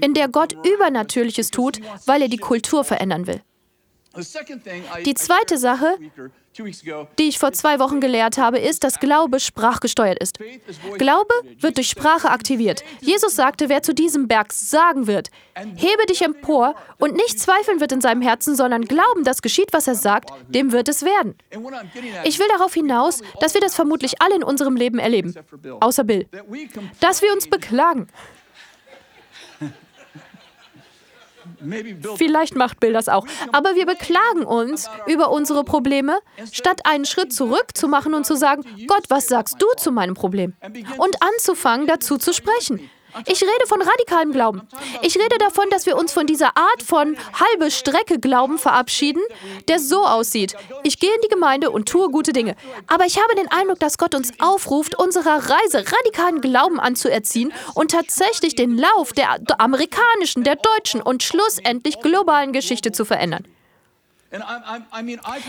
in 0.00 0.14
der 0.14 0.28
Gott 0.28 0.54
Übernatürliches 0.66 1.50
tut, 1.50 1.80
weil 2.06 2.22
er 2.22 2.28
die 2.28 2.36
Kultur 2.38 2.84
verändern 2.84 3.26
will. 3.26 3.40
Die 5.04 5.14
zweite 5.14 5.56
Sache, 5.58 5.96
die 7.18 7.28
ich 7.28 7.38
vor 7.38 7.52
zwei 7.52 7.78
Wochen 7.78 8.00
gelehrt 8.00 8.36
habe, 8.36 8.58
ist, 8.58 8.84
dass 8.84 9.00
Glaube 9.00 9.40
sprachgesteuert 9.40 10.18
ist. 10.18 10.38
Glaube 10.98 11.32
wird 11.58 11.78
durch 11.78 11.88
Sprache 11.88 12.28
aktiviert. 12.30 12.84
Jesus 13.00 13.34
sagte, 13.34 13.68
wer 13.68 13.82
zu 13.82 13.94
diesem 13.94 14.28
Berg 14.28 14.52
sagen 14.52 15.06
wird, 15.06 15.30
hebe 15.76 16.04
dich 16.06 16.22
empor 16.22 16.74
und 16.98 17.14
nicht 17.14 17.40
zweifeln 17.40 17.80
wird 17.80 17.92
in 17.92 18.00
seinem 18.00 18.20
Herzen, 18.20 18.54
sondern 18.54 18.82
glauben, 18.84 19.24
dass 19.24 19.40
geschieht, 19.40 19.72
was 19.72 19.88
er 19.88 19.94
sagt, 19.94 20.30
dem 20.48 20.72
wird 20.72 20.88
es 20.88 21.02
werden. 21.02 21.34
Ich 22.24 22.38
will 22.38 22.48
darauf 22.48 22.74
hinaus, 22.74 23.22
dass 23.40 23.54
wir 23.54 23.60
das 23.62 23.74
vermutlich 23.74 24.20
alle 24.20 24.36
in 24.36 24.44
unserem 24.44 24.76
Leben 24.76 24.98
erleben, 24.98 25.34
außer 25.80 26.04
Bill, 26.04 26.26
dass 27.00 27.22
wir 27.22 27.32
uns 27.32 27.48
beklagen. 27.48 28.08
Vielleicht 32.16 32.56
macht 32.56 32.80
Bill 32.80 32.92
das 32.92 33.08
auch. 33.08 33.26
Aber 33.52 33.74
wir 33.74 33.86
beklagen 33.86 34.44
uns 34.44 34.88
über 35.06 35.30
unsere 35.30 35.64
Probleme, 35.64 36.18
statt 36.52 36.80
einen 36.84 37.04
Schritt 37.04 37.32
zurück 37.32 37.68
zu 37.74 37.88
machen 37.88 38.14
und 38.14 38.26
zu 38.26 38.36
sagen, 38.36 38.64
Gott, 38.86 39.04
was 39.08 39.26
sagst 39.26 39.60
du 39.60 39.66
zu 39.76 39.92
meinem 39.92 40.14
Problem? 40.14 40.54
Und 40.98 41.16
anzufangen, 41.22 41.86
dazu 41.86 42.18
zu 42.18 42.32
sprechen. 42.32 42.90
Ich 43.26 43.42
rede 43.42 43.66
von 43.66 43.80
radikalem 43.82 44.32
Glauben. 44.32 44.62
Ich 45.02 45.16
rede 45.16 45.38
davon, 45.38 45.66
dass 45.70 45.86
wir 45.86 45.96
uns 45.96 46.12
von 46.12 46.26
dieser 46.26 46.56
Art 46.56 46.82
von 46.84 47.16
halbe 47.34 47.70
Strecke 47.70 48.18
Glauben 48.18 48.58
verabschieden, 48.58 49.22
der 49.68 49.78
so 49.78 50.04
aussieht. 50.04 50.54
Ich 50.82 50.98
gehe 50.98 51.14
in 51.14 51.20
die 51.22 51.28
Gemeinde 51.28 51.70
und 51.70 51.88
tue 51.88 52.10
gute 52.10 52.32
Dinge. 52.32 52.56
Aber 52.86 53.06
ich 53.06 53.18
habe 53.18 53.34
den 53.34 53.50
Eindruck, 53.50 53.80
dass 53.80 53.98
Gott 53.98 54.14
uns 54.14 54.32
aufruft, 54.40 54.98
unserer 54.98 55.36
Reise 55.36 55.84
radikalen 55.84 56.40
Glauben 56.40 56.80
anzuerziehen 56.80 57.52
und 57.74 57.90
tatsächlich 57.90 58.54
den 58.54 58.78
Lauf 58.78 59.12
der 59.12 59.38
amerikanischen, 59.58 60.44
der 60.44 60.56
deutschen 60.56 61.02
und 61.02 61.22
schlussendlich 61.22 62.00
globalen 62.00 62.52
Geschichte 62.52 62.92
zu 62.92 63.04
verändern. 63.04 63.46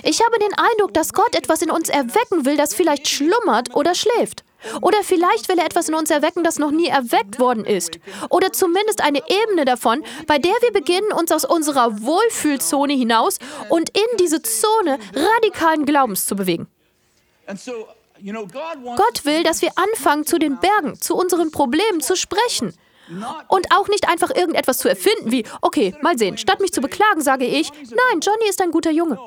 Ich 0.03 0.21
habe 0.21 0.39
den 0.39 0.53
Eindruck, 0.53 0.93
dass 0.93 1.13
Gott 1.13 1.35
etwas 1.35 1.61
in 1.61 1.71
uns 1.71 1.89
erwecken 1.89 2.45
will, 2.45 2.57
das 2.57 2.73
vielleicht 2.73 3.07
schlummert 3.07 3.75
oder 3.75 3.95
schläft. 3.95 4.43
Oder 4.81 5.03
vielleicht 5.03 5.49
will 5.49 5.57
er 5.59 5.65
etwas 5.65 5.89
in 5.89 5.95
uns 5.95 6.09
erwecken, 6.09 6.43
das 6.43 6.57
noch 6.57 6.71
nie 6.71 6.87
erweckt 6.87 7.39
worden 7.39 7.65
ist. 7.65 7.99
Oder 8.29 8.53
zumindest 8.53 9.01
eine 9.01 9.21
Ebene 9.27 9.65
davon, 9.65 10.03
bei 10.27 10.37
der 10.37 10.53
wir 10.61 10.71
beginnen, 10.71 11.11
uns 11.11 11.31
aus 11.31 11.45
unserer 11.45 12.01
Wohlfühlzone 12.01 12.93
hinaus 12.93 13.39
und 13.69 13.89
in 13.89 14.17
diese 14.19 14.41
Zone 14.41 14.99
radikalen 15.13 15.85
Glaubens 15.85 16.25
zu 16.25 16.35
bewegen. 16.35 16.67
Gott 18.95 19.25
will, 19.25 19.43
dass 19.43 19.61
wir 19.61 19.71
anfangen, 19.75 20.25
zu 20.25 20.39
den 20.39 20.59
Bergen, 20.59 20.99
zu 20.99 21.15
unseren 21.15 21.51
Problemen 21.51 21.99
zu 21.99 22.15
sprechen. 22.15 22.73
Und 23.47 23.67
auch 23.75 23.87
nicht 23.87 24.07
einfach 24.07 24.29
irgendetwas 24.33 24.77
zu 24.77 24.89
erfinden 24.89 25.31
wie, 25.31 25.43
okay, 25.61 25.95
mal 26.01 26.17
sehen, 26.17 26.37
statt 26.37 26.59
mich 26.59 26.73
zu 26.73 26.81
beklagen, 26.81 27.21
sage 27.21 27.45
ich, 27.45 27.71
nein, 27.71 28.19
Johnny 28.21 28.47
ist 28.49 28.61
ein 28.61 28.71
guter 28.71 28.91
Junge. 28.91 29.17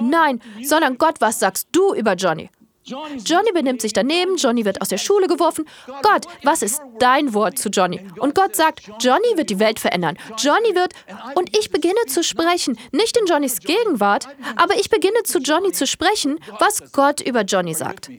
Nein, 0.00 0.40
sondern 0.62 0.98
Gott, 0.98 1.20
was 1.20 1.40
sagst 1.40 1.68
du 1.72 1.94
über 1.94 2.14
Johnny? 2.14 2.50
Johnny 2.84 3.50
benimmt 3.52 3.80
sich 3.80 3.94
daneben, 3.94 4.36
Johnny 4.36 4.64
wird 4.64 4.82
aus 4.82 4.88
der 4.88 4.98
Schule 4.98 5.26
geworfen. 5.26 5.64
Gott, 6.02 6.26
was 6.42 6.62
ist 6.62 6.82
dein 6.98 7.32
Wort 7.32 7.58
zu 7.58 7.70
Johnny? 7.70 8.06
Und 8.18 8.34
Gott 8.34 8.54
sagt, 8.54 8.82
Johnny 9.00 9.36
wird 9.36 9.48
die 9.48 9.58
Welt 9.58 9.80
verändern. 9.80 10.18
Johnny 10.36 10.74
wird, 10.74 10.92
und 11.34 11.56
ich 11.56 11.70
beginne 11.70 12.04
zu 12.06 12.22
sprechen, 12.22 12.78
nicht 12.92 13.16
in 13.16 13.26
Johnnys 13.26 13.60
Gegenwart, 13.60 14.28
aber 14.56 14.76
ich 14.76 14.90
beginne 14.90 15.22
zu 15.24 15.38
Johnny 15.38 15.72
zu 15.72 15.86
sprechen, 15.86 16.38
was 16.58 16.92
Gott 16.92 17.22
über 17.22 17.42
Johnny 17.42 17.72
sagt. 17.74 18.10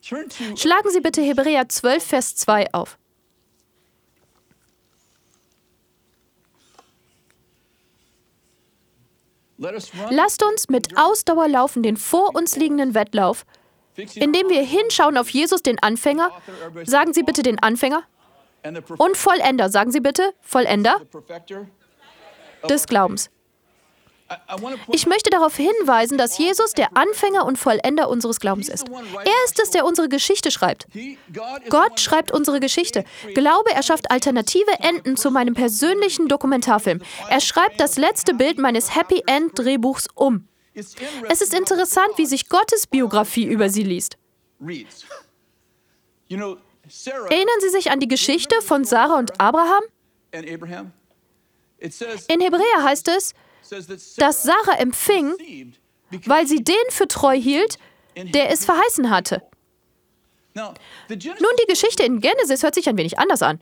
Schlagen 0.00 0.90
Sie 0.90 1.00
bitte 1.00 1.22
Hebräer 1.22 1.68
12, 1.68 2.04
Vers 2.04 2.36
2 2.36 2.72
auf. 2.72 2.98
Lasst 10.10 10.42
uns 10.42 10.68
mit 10.68 10.96
Ausdauer 10.96 11.48
laufen 11.48 11.82
den 11.82 11.96
vor 11.96 12.34
uns 12.34 12.56
liegenden 12.56 12.94
Wettlauf, 12.94 13.44
indem 14.14 14.48
wir 14.48 14.62
hinschauen 14.62 15.16
auf 15.16 15.28
Jesus, 15.30 15.62
den 15.62 15.78
Anfänger. 15.82 16.30
Sagen 16.84 17.12
Sie 17.12 17.22
bitte 17.22 17.42
den 17.42 17.58
Anfänger. 17.58 18.02
Und 18.98 19.16
Vollender. 19.16 19.68
Sagen 19.68 19.90
Sie 19.90 20.00
bitte 20.00 20.32
Vollender 20.40 21.00
des 22.68 22.86
Glaubens. 22.86 23.30
Ich 24.92 25.06
möchte 25.06 25.30
darauf 25.30 25.56
hinweisen, 25.56 26.18
dass 26.18 26.38
Jesus 26.38 26.72
der 26.72 26.96
Anfänger 26.96 27.44
und 27.44 27.58
Vollender 27.58 28.08
unseres 28.08 28.40
Glaubens 28.40 28.68
ist. 28.68 28.88
Er 28.88 29.44
ist 29.46 29.60
es, 29.60 29.70
der 29.70 29.84
unsere 29.84 30.08
Geschichte 30.08 30.50
schreibt. 30.50 30.86
Gott 31.68 32.00
schreibt 32.00 32.32
unsere 32.32 32.60
Geschichte. 32.60 33.04
Glaube, 33.34 33.72
er 33.72 33.82
schafft 33.82 34.10
alternative 34.10 34.70
Enden 34.80 35.16
zu 35.16 35.30
meinem 35.30 35.54
persönlichen 35.54 36.28
Dokumentarfilm. 36.28 37.02
Er 37.28 37.40
schreibt 37.40 37.80
das 37.80 37.96
letzte 37.96 38.34
Bild 38.34 38.58
meines 38.58 38.94
Happy 38.94 39.22
End 39.26 39.58
Drehbuchs 39.58 40.08
um. 40.14 40.48
Es 40.74 41.42
ist 41.42 41.54
interessant, 41.54 42.10
wie 42.16 42.26
sich 42.26 42.48
Gottes 42.48 42.86
Biografie 42.86 43.44
über 43.44 43.68
sie 43.68 43.82
liest. 43.82 44.16
Erinnern 46.28 47.60
Sie 47.60 47.68
sich 47.68 47.90
an 47.90 48.00
die 48.00 48.08
Geschichte 48.08 48.60
von 48.62 48.84
Sarah 48.84 49.18
und 49.18 49.38
Abraham? 49.40 49.82
In 50.32 52.40
Hebräer 52.40 52.82
heißt 52.82 53.08
es, 53.08 53.34
dass 54.16 54.42
Sarah 54.42 54.78
empfing, 54.78 55.34
weil 56.26 56.46
sie 56.46 56.62
den 56.62 56.74
für 56.90 57.08
treu 57.08 57.36
hielt, 57.36 57.78
der 58.16 58.50
es 58.50 58.64
verheißen 58.64 59.10
hatte. 59.10 59.42
Nun, 60.54 60.74
die 61.08 61.66
Geschichte 61.68 62.02
in 62.02 62.20
Genesis 62.20 62.62
hört 62.62 62.74
sich 62.74 62.88
ein 62.88 62.96
wenig 62.98 63.18
anders 63.18 63.42
an. 63.42 63.60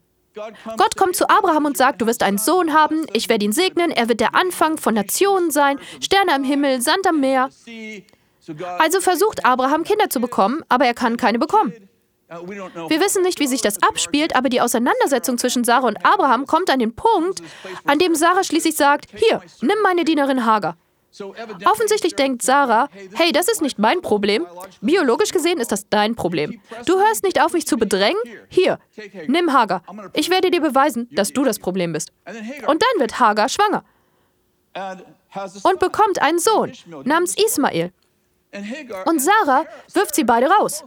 Gott 0.76 0.96
kommt 0.96 1.16
zu 1.16 1.28
Abraham 1.28 1.66
und 1.66 1.76
sagt, 1.76 2.00
du 2.00 2.06
wirst 2.06 2.22
einen 2.22 2.38
Sohn 2.38 2.72
haben, 2.72 3.04
ich 3.12 3.28
werde 3.28 3.44
ihn 3.44 3.52
segnen, 3.52 3.90
er 3.90 4.08
wird 4.08 4.20
der 4.20 4.34
Anfang 4.34 4.78
von 4.78 4.94
Nationen 4.94 5.50
sein, 5.50 5.78
Sterne 6.00 6.32
am 6.32 6.44
Himmel, 6.44 6.80
Sand 6.80 7.06
am 7.06 7.20
Meer. 7.20 7.50
Also 8.78 9.00
versucht 9.00 9.44
Abraham 9.44 9.84
Kinder 9.84 10.08
zu 10.08 10.20
bekommen, 10.20 10.62
aber 10.68 10.86
er 10.86 10.94
kann 10.94 11.16
keine 11.16 11.38
bekommen. 11.38 11.72
Wir 12.30 13.00
wissen 13.00 13.22
nicht, 13.22 13.40
wie 13.40 13.48
sich 13.48 13.60
das 13.60 13.82
abspielt, 13.82 14.36
aber 14.36 14.48
die 14.48 14.60
Auseinandersetzung 14.60 15.36
zwischen 15.36 15.64
Sarah 15.64 15.88
und 15.88 16.04
Abraham 16.04 16.46
kommt 16.46 16.70
an 16.70 16.78
den 16.78 16.94
Punkt, 16.94 17.42
an 17.86 17.98
dem 17.98 18.14
Sarah 18.14 18.44
schließlich 18.44 18.76
sagt, 18.76 19.06
hier, 19.14 19.42
nimm 19.60 19.76
meine 19.82 20.04
Dienerin 20.04 20.46
Hagar. 20.46 20.76
Offensichtlich 21.64 22.14
denkt 22.14 22.42
Sarah, 22.42 22.88
hey, 23.14 23.32
das 23.32 23.48
ist 23.48 23.62
nicht 23.62 23.80
mein 23.80 24.00
Problem. 24.00 24.46
Biologisch 24.80 25.32
gesehen 25.32 25.58
ist 25.58 25.72
das 25.72 25.88
dein 25.88 26.14
Problem. 26.14 26.60
Du 26.86 27.00
hörst 27.00 27.24
nicht 27.24 27.42
auf, 27.42 27.52
mich 27.52 27.66
zu 27.66 27.76
bedrängen? 27.76 28.22
Hier, 28.48 28.78
nimm 29.26 29.52
Hagar. 29.52 29.82
Ich 30.12 30.30
werde 30.30 30.52
dir 30.52 30.60
beweisen, 30.60 31.08
dass 31.10 31.32
du 31.32 31.42
das 31.42 31.58
Problem 31.58 31.92
bist. 31.92 32.12
Und 32.66 32.80
dann 32.80 33.00
wird 33.00 33.18
Hagar 33.18 33.48
schwanger 33.48 33.82
und 35.64 35.80
bekommt 35.80 36.22
einen 36.22 36.38
Sohn 36.38 36.72
namens 37.04 37.36
Ismael. 37.36 37.92
Und 39.04 39.20
Sarah 39.20 39.64
wirft 39.92 40.14
sie 40.14 40.24
beide 40.24 40.48
raus. 40.48 40.84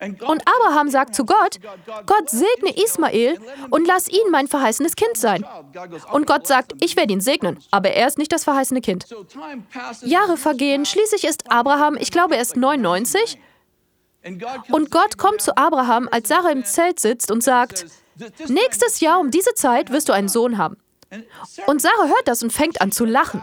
Und 0.00 0.42
Abraham 0.46 0.90
sagt 0.90 1.14
zu 1.14 1.24
Gott, 1.24 1.58
Gott 2.06 2.30
segne 2.30 2.76
Ismael 2.84 3.38
und 3.70 3.86
lass 3.86 4.08
ihn 4.08 4.30
mein 4.30 4.46
verheißenes 4.46 4.94
Kind 4.94 5.16
sein. 5.16 5.44
Und 6.12 6.26
Gott 6.26 6.46
sagt, 6.46 6.72
ich 6.80 6.96
werde 6.96 7.12
ihn 7.12 7.20
segnen, 7.20 7.58
aber 7.72 7.90
er 7.90 8.06
ist 8.06 8.16
nicht 8.16 8.32
das 8.32 8.44
verheißene 8.44 8.80
Kind. 8.80 9.06
Jahre 10.02 10.36
vergehen, 10.36 10.86
schließlich 10.86 11.24
ist 11.24 11.50
Abraham, 11.50 11.96
ich 11.98 12.12
glaube, 12.12 12.36
er 12.36 12.42
ist 12.42 12.56
99. 12.56 13.38
Und 14.70 14.90
Gott 14.90 15.18
kommt 15.18 15.40
zu 15.40 15.56
Abraham, 15.56 16.08
als 16.12 16.28
Sarah 16.28 16.50
im 16.50 16.64
Zelt 16.64 17.00
sitzt 17.00 17.30
und 17.30 17.42
sagt, 17.42 17.86
nächstes 18.48 19.00
Jahr 19.00 19.18
um 19.18 19.30
diese 19.30 19.54
Zeit 19.54 19.90
wirst 19.90 20.08
du 20.08 20.12
einen 20.12 20.28
Sohn 20.28 20.58
haben. 20.58 20.76
Und 21.66 21.82
Sarah 21.82 22.06
hört 22.06 22.26
das 22.26 22.42
und 22.42 22.52
fängt 22.52 22.80
an 22.80 22.92
zu 22.92 23.04
lachen. 23.04 23.42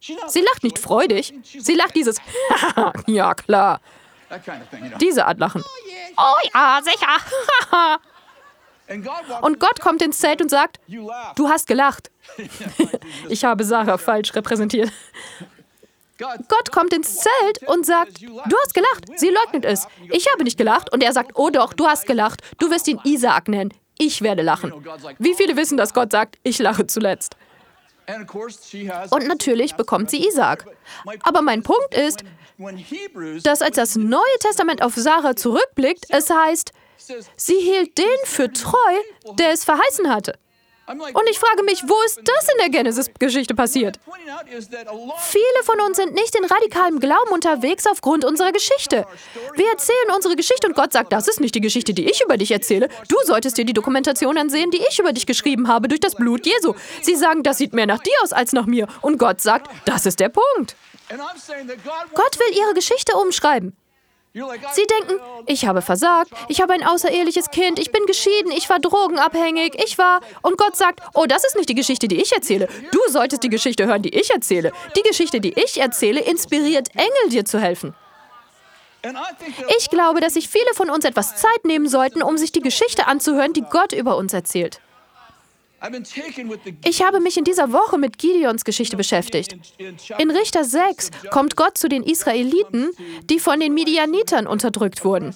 Sie 0.00 0.40
lacht 0.40 0.64
nicht 0.64 0.78
freudig, 0.78 1.34
sie 1.42 1.74
lacht 1.74 1.94
dieses 1.94 2.16
Ja, 3.06 3.34
klar. 3.34 3.80
Diese 5.00 5.26
Art 5.26 5.38
Lachen. 5.38 5.64
Oh 6.16 6.48
ja, 6.54 6.80
sicher. 6.82 7.06
Und 9.42 9.60
Gott 9.60 9.80
kommt 9.80 10.02
ins 10.02 10.18
Zelt 10.18 10.42
und 10.42 10.50
sagt, 10.50 10.80
du 11.36 11.48
hast 11.48 11.66
gelacht. 11.66 12.10
ich 13.28 13.44
habe 13.44 13.64
Sarah 13.64 13.98
falsch 13.98 14.34
repräsentiert. 14.34 14.90
Gott 16.18 16.70
kommt 16.70 16.92
ins 16.92 17.16
Zelt 17.16 17.68
und 17.68 17.84
sagt, 17.84 18.22
du 18.22 18.56
hast 18.62 18.74
gelacht. 18.74 19.06
Sie 19.16 19.30
leugnet 19.30 19.64
es. 19.64 19.88
Ich 20.10 20.30
habe 20.30 20.44
nicht 20.44 20.58
gelacht. 20.58 20.92
Und 20.92 21.02
er 21.02 21.12
sagt, 21.12 21.32
oh 21.34 21.50
doch, 21.50 21.72
du 21.72 21.86
hast 21.86 22.06
gelacht. 22.06 22.42
Du 22.58 22.70
wirst 22.70 22.86
ihn 22.88 23.00
Isaak 23.04 23.48
nennen. 23.48 23.72
Ich 23.98 24.22
werde 24.22 24.42
lachen. 24.42 24.72
Wie 25.18 25.34
viele 25.34 25.56
wissen, 25.56 25.76
dass 25.76 25.94
Gott 25.94 26.12
sagt, 26.12 26.38
ich 26.42 26.58
lache 26.58 26.86
zuletzt? 26.86 27.36
Und 29.10 29.26
natürlich 29.26 29.74
bekommt 29.74 30.10
sie 30.10 30.26
Isaak. 30.26 30.66
Aber 31.22 31.42
mein 31.42 31.62
Punkt 31.62 31.94
ist, 31.94 32.24
dass 33.44 33.62
als 33.62 33.76
das 33.76 33.96
Neue 33.96 34.20
Testament 34.40 34.82
auf 34.82 34.94
Sarah 34.94 35.36
zurückblickt, 35.36 36.06
es 36.08 36.30
heißt, 36.30 36.72
sie 37.36 37.58
hielt 37.58 37.98
den 37.98 38.06
für 38.24 38.52
treu, 38.52 38.94
der 39.38 39.52
es 39.52 39.64
verheißen 39.64 40.08
hatte. 40.08 40.34
Und 40.86 41.28
ich 41.30 41.38
frage 41.38 41.62
mich, 41.62 41.82
wo 41.86 41.94
ist 42.04 42.20
das 42.24 42.48
in 42.52 42.58
der 42.58 42.68
Genesis-Geschichte 42.68 43.54
passiert? 43.54 44.00
Viele 45.18 45.62
von 45.64 45.80
uns 45.80 45.96
sind 45.96 46.14
nicht 46.14 46.34
in 46.34 46.44
radikalem 46.44 46.98
Glauben 46.98 47.30
unterwegs 47.30 47.86
aufgrund 47.86 48.24
unserer 48.24 48.52
Geschichte. 48.52 49.06
Wir 49.54 49.70
erzählen 49.70 50.10
unsere 50.14 50.34
Geschichte 50.34 50.66
und 50.66 50.74
Gott 50.74 50.92
sagt, 50.92 51.12
das 51.12 51.28
ist 51.28 51.40
nicht 51.40 51.54
die 51.54 51.60
Geschichte, 51.60 51.94
die 51.94 52.10
ich 52.10 52.22
über 52.22 52.36
dich 52.36 52.50
erzähle. 52.50 52.88
Du 53.08 53.16
solltest 53.24 53.58
dir 53.58 53.64
die 53.64 53.72
Dokumentation 53.72 54.36
ansehen, 54.36 54.70
die 54.70 54.82
ich 54.90 54.98
über 54.98 55.12
dich 55.12 55.26
geschrieben 55.26 55.68
habe 55.68 55.88
durch 55.88 56.00
das 56.00 56.16
Blut 56.16 56.46
Jesu. 56.46 56.74
Sie 57.00 57.14
sagen, 57.14 57.42
das 57.42 57.58
sieht 57.58 57.72
mehr 57.72 57.86
nach 57.86 58.00
dir 58.00 58.14
aus 58.22 58.32
als 58.32 58.52
nach 58.52 58.66
mir. 58.66 58.88
Und 59.02 59.18
Gott 59.18 59.40
sagt, 59.40 59.70
das 59.84 60.04
ist 60.06 60.18
der 60.20 60.30
Punkt. 60.30 60.74
Gott 62.14 62.38
will 62.38 62.58
ihre 62.58 62.74
Geschichte 62.74 63.14
umschreiben. 63.16 63.76
Sie 64.34 64.86
denken, 64.86 65.20
ich 65.46 65.66
habe 65.66 65.82
versagt, 65.82 66.30
ich 66.48 66.62
habe 66.62 66.72
ein 66.72 66.82
außereheliches 66.82 67.50
Kind, 67.50 67.78
ich 67.78 67.92
bin 67.92 68.06
geschieden, 68.06 68.50
ich 68.50 68.70
war 68.70 68.78
drogenabhängig, 68.78 69.74
ich 69.84 69.98
war. 69.98 70.20
Und 70.40 70.56
Gott 70.56 70.74
sagt, 70.74 71.00
oh, 71.12 71.26
das 71.26 71.44
ist 71.44 71.54
nicht 71.54 71.68
die 71.68 71.74
Geschichte, 71.74 72.08
die 72.08 72.20
ich 72.20 72.32
erzähle. 72.32 72.66
Du 72.92 73.00
solltest 73.10 73.42
die 73.42 73.50
Geschichte 73.50 73.86
hören, 73.86 74.00
die 74.00 74.14
ich 74.14 74.30
erzähle. 74.30 74.72
Die 74.96 75.02
Geschichte, 75.02 75.40
die 75.40 75.52
ich 75.52 75.78
erzähle, 75.78 76.20
inspiriert 76.20 76.88
Engel, 76.94 77.28
dir 77.28 77.44
zu 77.44 77.60
helfen. 77.60 77.94
Ich 79.78 79.90
glaube, 79.90 80.20
dass 80.20 80.34
sich 80.34 80.48
viele 80.48 80.72
von 80.74 80.88
uns 80.88 81.04
etwas 81.04 81.36
Zeit 81.36 81.64
nehmen 81.64 81.88
sollten, 81.88 82.22
um 82.22 82.38
sich 82.38 82.52
die 82.52 82.60
Geschichte 82.60 83.08
anzuhören, 83.08 83.52
die 83.52 83.62
Gott 83.62 83.92
über 83.92 84.16
uns 84.16 84.32
erzählt. 84.32 84.80
Ich 86.84 87.02
habe 87.02 87.20
mich 87.20 87.36
in 87.36 87.44
dieser 87.44 87.72
Woche 87.72 87.98
mit 87.98 88.18
Gideons 88.18 88.64
Geschichte 88.64 88.96
beschäftigt. 88.96 89.56
In 90.18 90.30
Richter 90.30 90.64
6 90.64 91.10
kommt 91.30 91.56
Gott 91.56 91.76
zu 91.76 91.88
den 91.88 92.02
Israeliten, 92.02 92.90
die 93.24 93.38
von 93.40 93.58
den 93.58 93.74
Midianitern 93.74 94.46
unterdrückt 94.46 95.04
wurden. 95.04 95.34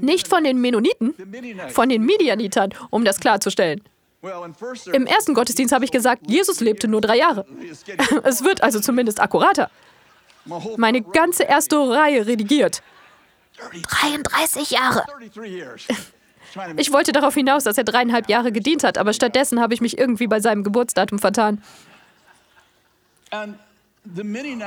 Nicht 0.00 0.28
von 0.28 0.44
den 0.44 0.60
Mennoniten, 0.60 1.14
von 1.70 1.88
den 1.88 2.04
Midianitern, 2.04 2.70
um 2.90 3.04
das 3.04 3.20
klarzustellen. 3.20 3.82
Im 4.92 5.06
ersten 5.06 5.34
Gottesdienst 5.34 5.72
habe 5.72 5.84
ich 5.84 5.90
gesagt, 5.90 6.22
Jesus 6.30 6.60
lebte 6.60 6.88
nur 6.88 7.00
drei 7.00 7.16
Jahre. 7.16 7.46
Es 8.22 8.44
wird 8.44 8.62
also 8.62 8.78
zumindest 8.80 9.20
akkurater. 9.20 9.70
Meine 10.76 11.02
ganze 11.02 11.44
erste 11.44 11.76
Reihe 11.76 12.26
redigiert. 12.26 12.82
33 13.72 14.70
Jahre. 14.70 15.04
Ich 16.76 16.92
wollte 16.92 17.12
darauf 17.12 17.34
hinaus, 17.34 17.64
dass 17.64 17.78
er 17.78 17.84
dreieinhalb 17.84 18.28
Jahre 18.28 18.52
gedient 18.52 18.84
hat, 18.84 18.98
aber 18.98 19.12
stattdessen 19.12 19.60
habe 19.60 19.74
ich 19.74 19.80
mich 19.80 19.98
irgendwie 19.98 20.26
bei 20.26 20.40
seinem 20.40 20.64
Geburtsdatum 20.64 21.18
vertan. 21.18 21.62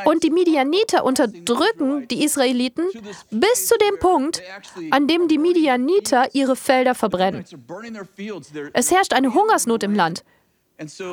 Und 0.06 0.24
die 0.24 0.30
Midianiter 0.30 1.04
unterdrücken 1.04 2.08
die 2.08 2.24
Israeliten 2.24 2.86
bis 3.32 3.68
zu 3.68 3.75
dem 3.78 4.00
Punkt, 4.00 4.42
an 4.92 5.08
dem 5.08 5.27
die 5.27 5.40
Midianiter 5.40 6.34
ihre 6.34 6.55
Felder 6.55 6.94
verbrennen. 6.94 7.44
Es 8.74 8.92
herrscht 8.92 9.14
eine 9.14 9.34
Hungersnot 9.34 9.84
im 9.84 9.96
Land. 9.96 10.24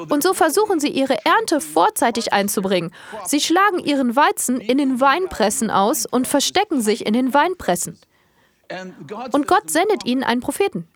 Und 0.09 0.23
so 0.23 0.35
versuchen 0.35 0.81
sie 0.81 0.89
ihre 0.89 1.25
Ernte 1.25 1.61
vorzeitig 1.61 2.33
einzubringen. 2.33 2.93
Sie 3.27 3.41
schlagen 3.41 3.79
ihren 3.79 4.17
Weizen 4.17 4.61
in 4.61 4.79
den 4.79 5.01
Weinpressen 5.01 5.71
aus 5.71 6.07
und 6.07 6.27
verstecken 6.27 6.81
sich 6.81 7.07
in 7.07 7.13
den 7.13 7.35
Weinpressen. 7.35 7.99
Und 9.33 9.47
Gott 9.47 9.71
sendet 9.71 10.05
ihnen 10.05 10.23
einen 10.23 10.41
Propheten. 10.41 10.87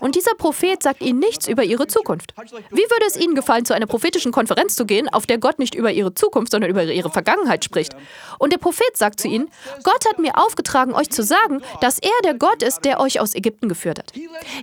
Und 0.00 0.16
dieser 0.16 0.34
Prophet 0.34 0.82
sagt 0.82 1.02
ihnen 1.02 1.18
nichts 1.18 1.46
über 1.46 1.62
ihre 1.62 1.86
Zukunft. 1.86 2.34
Wie 2.70 2.82
würde 2.82 3.06
es 3.06 3.16
ihnen 3.16 3.34
gefallen, 3.34 3.64
zu 3.64 3.74
einer 3.74 3.86
prophetischen 3.86 4.32
Konferenz 4.32 4.74
zu 4.74 4.86
gehen, 4.86 5.08
auf 5.08 5.26
der 5.26 5.38
Gott 5.38 5.58
nicht 5.58 5.74
über 5.74 5.92
ihre 5.92 6.14
Zukunft, 6.14 6.52
sondern 6.52 6.70
über 6.70 6.84
ihre 6.84 7.10
Vergangenheit 7.10 7.64
spricht? 7.64 7.94
Und 8.38 8.52
der 8.52 8.58
Prophet 8.58 8.96
sagt 8.96 9.20
zu 9.20 9.28
ihnen, 9.28 9.50
Gott 9.82 10.04
hat 10.08 10.18
mir 10.18 10.36
aufgetragen, 10.36 10.94
euch 10.94 11.10
zu 11.10 11.22
sagen, 11.22 11.62
dass 11.80 11.98
er 11.98 12.10
der 12.24 12.34
Gott 12.34 12.62
ist, 12.62 12.84
der 12.84 13.00
euch 13.00 13.20
aus 13.20 13.34
Ägypten 13.34 13.68
geführt 13.68 13.98
hat. 13.98 14.12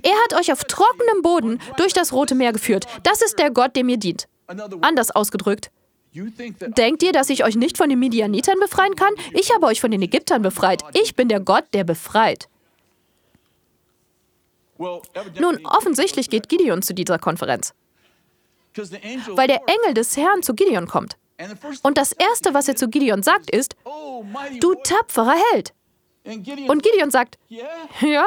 Er 0.03 0.15
hat 0.23 0.39
euch 0.39 0.51
auf 0.51 0.63
trockenem 0.65 1.21
Boden 1.21 1.59
durch 1.77 1.93
das 1.93 2.13
Rote 2.13 2.35
Meer 2.35 2.53
geführt. 2.53 2.87
Das 3.03 3.21
ist 3.21 3.39
der 3.39 3.51
Gott, 3.51 3.75
dem 3.75 3.89
ihr 3.89 3.97
dient. 3.97 4.27
Anders 4.81 5.11
ausgedrückt, 5.11 5.69
Denkt 6.13 7.03
ihr, 7.03 7.11
dass 7.11 7.29
ich 7.29 7.43
euch 7.43 7.55
nicht 7.55 7.77
von 7.77 7.89
den 7.89 7.99
Midianitern 7.99 8.59
befreien 8.59 8.95
kann? 8.95 9.13
Ich 9.33 9.53
habe 9.53 9.67
euch 9.67 9.79
von 9.79 9.91
den 9.91 10.01
Ägyptern 10.01 10.41
befreit. 10.41 10.83
Ich 10.93 11.15
bin 11.15 11.27
der 11.27 11.39
Gott, 11.39 11.65
der 11.73 11.83
befreit. 11.83 12.49
Nun, 14.77 15.65
offensichtlich 15.65 16.29
geht 16.29 16.47
Gideon 16.47 16.81
zu 16.81 16.93
dieser 16.93 17.19
Konferenz, 17.19 17.73
weil 18.75 19.47
der 19.47 19.61
Engel 19.67 19.93
des 19.93 20.15
Herrn 20.15 20.41
zu 20.41 20.53
Gideon 20.53 20.87
kommt. 20.87 21.17
Und 21.83 21.97
das 21.97 22.13
Erste, 22.13 22.53
was 22.53 22.67
er 22.67 22.75
zu 22.75 22.89
Gideon 22.89 23.21
sagt, 23.21 23.49
ist, 23.49 23.75
du 24.61 24.73
tapferer 24.83 25.35
Held. 25.51 25.73
Und 26.69 26.83
Gideon 26.83 27.11
sagt, 27.11 27.37
ja, 27.49 28.25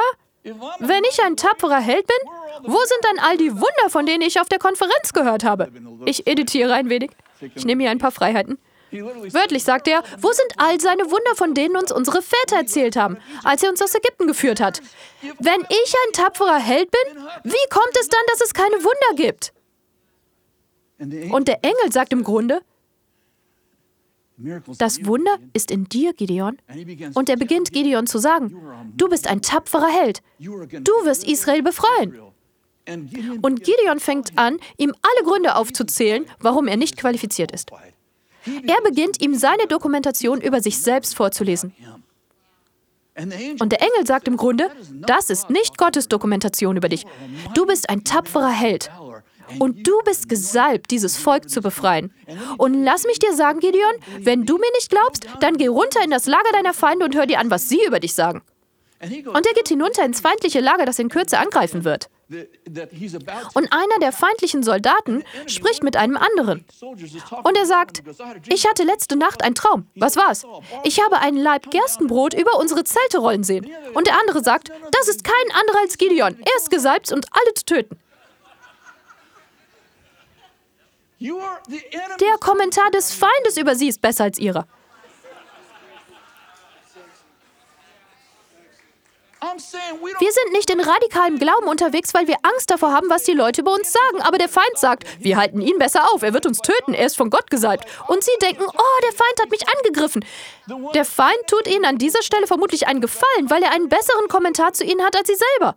wenn 0.79 1.03
ich 1.09 1.23
ein 1.23 1.37
tapferer 1.37 1.79
Held 1.79 2.05
bin, 2.05 2.17
wo 2.63 2.77
sind 2.77 2.99
dann 3.01 3.19
all 3.19 3.37
die 3.37 3.51
Wunder, 3.51 3.89
von 3.89 4.05
denen 4.05 4.21
ich 4.21 4.39
auf 4.39 4.49
der 4.49 4.59
Konferenz 4.59 5.11
gehört 5.13 5.43
habe? 5.43 5.71
Ich 6.05 6.27
editiere 6.27 6.73
ein 6.73 6.89
wenig. 6.89 7.11
Ich 7.55 7.65
nehme 7.65 7.83
mir 7.83 7.91
ein 7.91 7.99
paar 7.99 8.11
Freiheiten. 8.11 8.57
Wörtlich 8.91 9.63
sagt 9.63 9.87
er, 9.87 10.03
wo 10.19 10.31
sind 10.31 10.53
all 10.57 10.79
seine 10.79 11.05
Wunder, 11.05 11.35
von 11.35 11.53
denen 11.55 11.75
uns 11.77 11.91
unsere 11.91 12.21
Väter 12.21 12.57
erzählt 12.57 12.95
haben, 12.95 13.17
als 13.43 13.63
er 13.63 13.69
uns 13.69 13.81
aus 13.81 13.95
Ägypten 13.95 14.27
geführt 14.27 14.61
hat? 14.61 14.81
Wenn 15.39 15.61
ich 15.61 15.95
ein 16.05 16.13
tapferer 16.13 16.59
Held 16.59 16.91
bin, 16.91 17.23
wie 17.43 17.69
kommt 17.69 17.97
es 17.99 18.07
dann, 18.09 18.21
dass 18.27 18.41
es 18.41 18.53
keine 18.53 18.75
Wunder 18.75 19.15
gibt? 19.15 19.53
Und 21.31 21.47
der 21.47 21.63
Engel 21.63 21.91
sagt 21.91 22.13
im 22.13 22.23
Grunde, 22.23 22.61
das 24.77 25.05
Wunder 25.05 25.37
ist 25.53 25.71
in 25.71 25.85
dir, 25.85 26.13
Gideon. 26.13 26.57
Und 27.13 27.29
er 27.29 27.37
beginnt 27.37 27.71
Gideon 27.71 28.07
zu 28.07 28.19
sagen, 28.19 28.55
du 28.95 29.09
bist 29.09 29.27
ein 29.27 29.41
tapferer 29.41 29.89
Held. 29.89 30.21
Du 30.39 30.91
wirst 31.03 31.27
Israel 31.27 31.63
befreien. 31.63 32.32
Und 33.41 33.63
Gideon 33.63 33.99
fängt 33.99 34.37
an, 34.37 34.57
ihm 34.77 34.93
alle 35.01 35.25
Gründe 35.25 35.55
aufzuzählen, 35.55 36.25
warum 36.39 36.67
er 36.67 36.77
nicht 36.77 36.97
qualifiziert 36.97 37.51
ist. 37.51 37.71
Er 38.45 38.81
beginnt 38.83 39.21
ihm 39.21 39.35
seine 39.35 39.67
Dokumentation 39.67 40.41
über 40.41 40.61
sich 40.61 40.79
selbst 40.79 41.15
vorzulesen. 41.15 41.73
Und 43.15 43.71
der 43.71 43.81
Engel 43.81 44.05
sagt 44.05 44.27
im 44.27 44.37
Grunde, 44.37 44.69
das 44.91 45.29
ist 45.29 45.49
nicht 45.49 45.77
Gottes 45.77 46.07
Dokumentation 46.07 46.75
über 46.75 46.89
dich. 46.89 47.05
Du 47.53 47.65
bist 47.65 47.89
ein 47.89 48.03
tapferer 48.03 48.49
Held. 48.49 48.91
Und 49.59 49.85
du 49.87 49.93
bist 50.05 50.29
gesalbt, 50.29 50.89
dieses 50.89 51.17
Volk 51.17 51.49
zu 51.49 51.61
befreien. 51.61 52.11
Und 52.57 52.83
lass 52.83 53.05
mich 53.05 53.19
dir 53.19 53.35
sagen, 53.35 53.59
Gideon, 53.59 53.93
wenn 54.19 54.45
du 54.45 54.57
mir 54.57 54.71
nicht 54.75 54.89
glaubst, 54.89 55.27
dann 55.41 55.57
geh 55.57 55.67
runter 55.67 56.03
in 56.03 56.09
das 56.09 56.25
Lager 56.25 56.51
deiner 56.53 56.73
Feinde 56.73 57.05
und 57.05 57.15
hör 57.15 57.27
dir 57.27 57.39
an, 57.39 57.51
was 57.51 57.69
sie 57.69 57.83
über 57.85 57.99
dich 57.99 58.15
sagen. 58.15 58.41
Und 59.01 59.45
er 59.45 59.53
geht 59.53 59.67
hinunter 59.67 60.05
ins 60.05 60.21
feindliche 60.21 60.61
Lager, 60.61 60.85
das 60.85 60.97
in 60.97 61.09
Kürze 61.09 61.37
angreifen 61.37 61.83
wird. 61.83 62.09
Und 63.53 63.71
einer 63.71 63.99
der 64.01 64.11
feindlichen 64.11 64.63
Soldaten 64.63 65.23
spricht 65.47 65.83
mit 65.83 65.95
einem 65.95 66.17
anderen. 66.17 66.65
Und 67.43 67.57
er 67.57 67.65
sagt, 67.65 68.03
ich 68.47 68.67
hatte 68.67 68.83
letzte 68.83 69.15
Nacht 69.15 69.43
einen 69.43 69.55
Traum. 69.55 69.87
Was 69.95 70.15
war's? 70.15 70.45
Ich 70.83 71.01
habe 71.01 71.19
einen 71.19 71.37
Laib 71.37 71.69
Gerstenbrot 71.69 72.33
über 72.33 72.57
unsere 72.57 72.83
Zelte 72.83 73.19
rollen 73.19 73.43
sehen. 73.43 73.69
Und 73.93 74.07
der 74.07 74.19
andere 74.19 74.43
sagt, 74.43 74.71
das 74.91 75.07
ist 75.07 75.23
kein 75.23 75.59
anderer 75.59 75.79
als 75.81 75.97
Gideon. 75.97 76.37
Er 76.39 76.57
ist 76.57 76.69
gesalbt, 76.69 77.03
und 77.11 77.27
alle 77.31 77.53
zu 77.53 77.65
töten. 77.65 77.99
Der 81.19 82.37
Kommentar 82.39 82.91
des 82.91 83.13
Feindes 83.13 83.57
über 83.57 83.75
sie 83.75 83.87
ist 83.87 84.01
besser 84.01 84.25
als 84.25 84.37
ihrer. 84.39 84.67
Wir 90.19 90.31
sind 90.31 90.53
nicht 90.53 90.69
in 90.69 90.79
radikalem 90.79 91.37
Glauben 91.37 91.67
unterwegs, 91.67 92.13
weil 92.13 92.27
wir 92.27 92.37
Angst 92.43 92.71
davor 92.71 92.93
haben, 92.93 93.09
was 93.09 93.23
die 93.23 93.33
Leute 93.33 93.61
über 93.61 93.73
uns 93.73 93.91
sagen. 93.91 94.23
Aber 94.23 94.37
der 94.37 94.49
Feind 94.49 94.77
sagt, 94.77 95.05
wir 95.19 95.37
halten 95.37 95.61
ihn 95.61 95.77
besser 95.77 96.11
auf, 96.13 96.23
er 96.23 96.33
wird 96.33 96.45
uns 96.45 96.59
töten, 96.59 96.93
er 96.93 97.05
ist 97.05 97.17
von 97.17 97.29
Gott 97.29 97.49
gesalbt. 97.49 97.85
Und 98.07 98.23
sie 98.23 98.31
denken, 98.41 98.63
oh, 98.65 99.01
der 99.03 99.11
Feind 99.11 99.41
hat 99.41 99.51
mich 99.51 99.61
angegriffen. 99.67 100.25
Der 100.93 101.05
Feind 101.05 101.47
tut 101.47 101.67
ihnen 101.67 101.85
an 101.85 101.97
dieser 101.97 102.21
Stelle 102.23 102.47
vermutlich 102.47 102.87
einen 102.87 103.01
Gefallen, 103.01 103.49
weil 103.49 103.63
er 103.63 103.71
einen 103.71 103.89
besseren 103.89 104.27
Kommentar 104.29 104.73
zu 104.73 104.83
ihnen 104.83 105.03
hat 105.03 105.15
als 105.17 105.27
sie 105.27 105.35
selber. 105.35 105.75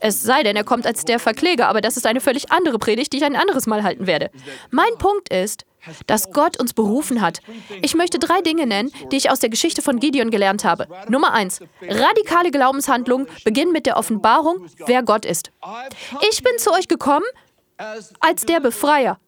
Es 0.00 0.22
sei 0.22 0.42
denn, 0.42 0.56
er 0.56 0.64
kommt 0.64 0.86
als 0.86 1.04
der 1.04 1.18
Verkläger, 1.18 1.68
aber 1.68 1.80
das 1.82 1.96
ist 1.96 2.06
eine 2.06 2.20
völlig 2.20 2.50
andere 2.50 2.78
Predigt, 2.78 3.12
die 3.12 3.18
ich 3.18 3.24
ein 3.24 3.36
anderes 3.36 3.66
Mal 3.66 3.82
halten 3.82 4.06
werde. 4.06 4.30
Mein 4.70 4.96
Punkt 4.98 5.28
ist, 5.30 5.64
dass 6.06 6.30
Gott 6.32 6.58
uns 6.58 6.72
berufen 6.72 7.20
hat. 7.20 7.40
Ich 7.82 7.94
möchte 7.94 8.18
drei 8.18 8.40
Dinge 8.40 8.66
nennen, 8.66 8.90
die 9.10 9.16
ich 9.16 9.30
aus 9.30 9.40
der 9.40 9.50
Geschichte 9.50 9.82
von 9.82 10.00
Gideon 10.00 10.30
gelernt 10.30 10.64
habe. 10.64 10.86
Nummer 11.08 11.32
eins, 11.32 11.60
radikale 11.82 12.50
Glaubenshandlungen 12.50 13.26
beginnen 13.44 13.72
mit 13.72 13.86
der 13.86 13.96
Offenbarung, 13.96 14.66
wer 14.86 15.02
Gott 15.02 15.24
ist. 15.24 15.50
Ich 16.30 16.42
bin 16.42 16.58
zu 16.58 16.72
euch 16.72 16.88
gekommen 16.88 17.26
als 18.20 18.44
der 18.44 18.60
Befreier. 18.60 19.18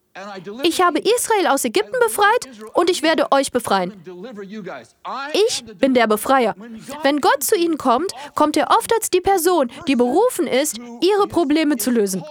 Ich 0.64 0.82
habe 0.82 0.98
Israel 0.98 1.46
aus 1.46 1.64
Ägypten 1.64 1.96
befreit 2.00 2.48
und 2.74 2.90
ich 2.90 3.02
werde 3.02 3.30
euch 3.30 3.52
befreien. 3.52 3.92
Ich 5.32 5.64
bin 5.78 5.94
der 5.94 6.08
Befreier. 6.08 6.56
Wenn 7.02 7.20
Gott 7.20 7.44
zu 7.44 7.54
ihnen 7.56 7.78
kommt, 7.78 8.12
kommt 8.34 8.56
er 8.56 8.70
oft 8.76 8.92
als 8.92 9.10
die 9.10 9.20
Person, 9.20 9.70
die 9.86 9.94
berufen 9.94 10.48
ist, 10.48 10.78
ihre 11.00 11.28
Probleme 11.28 11.76
zu 11.76 11.90
lösen. 11.92 12.24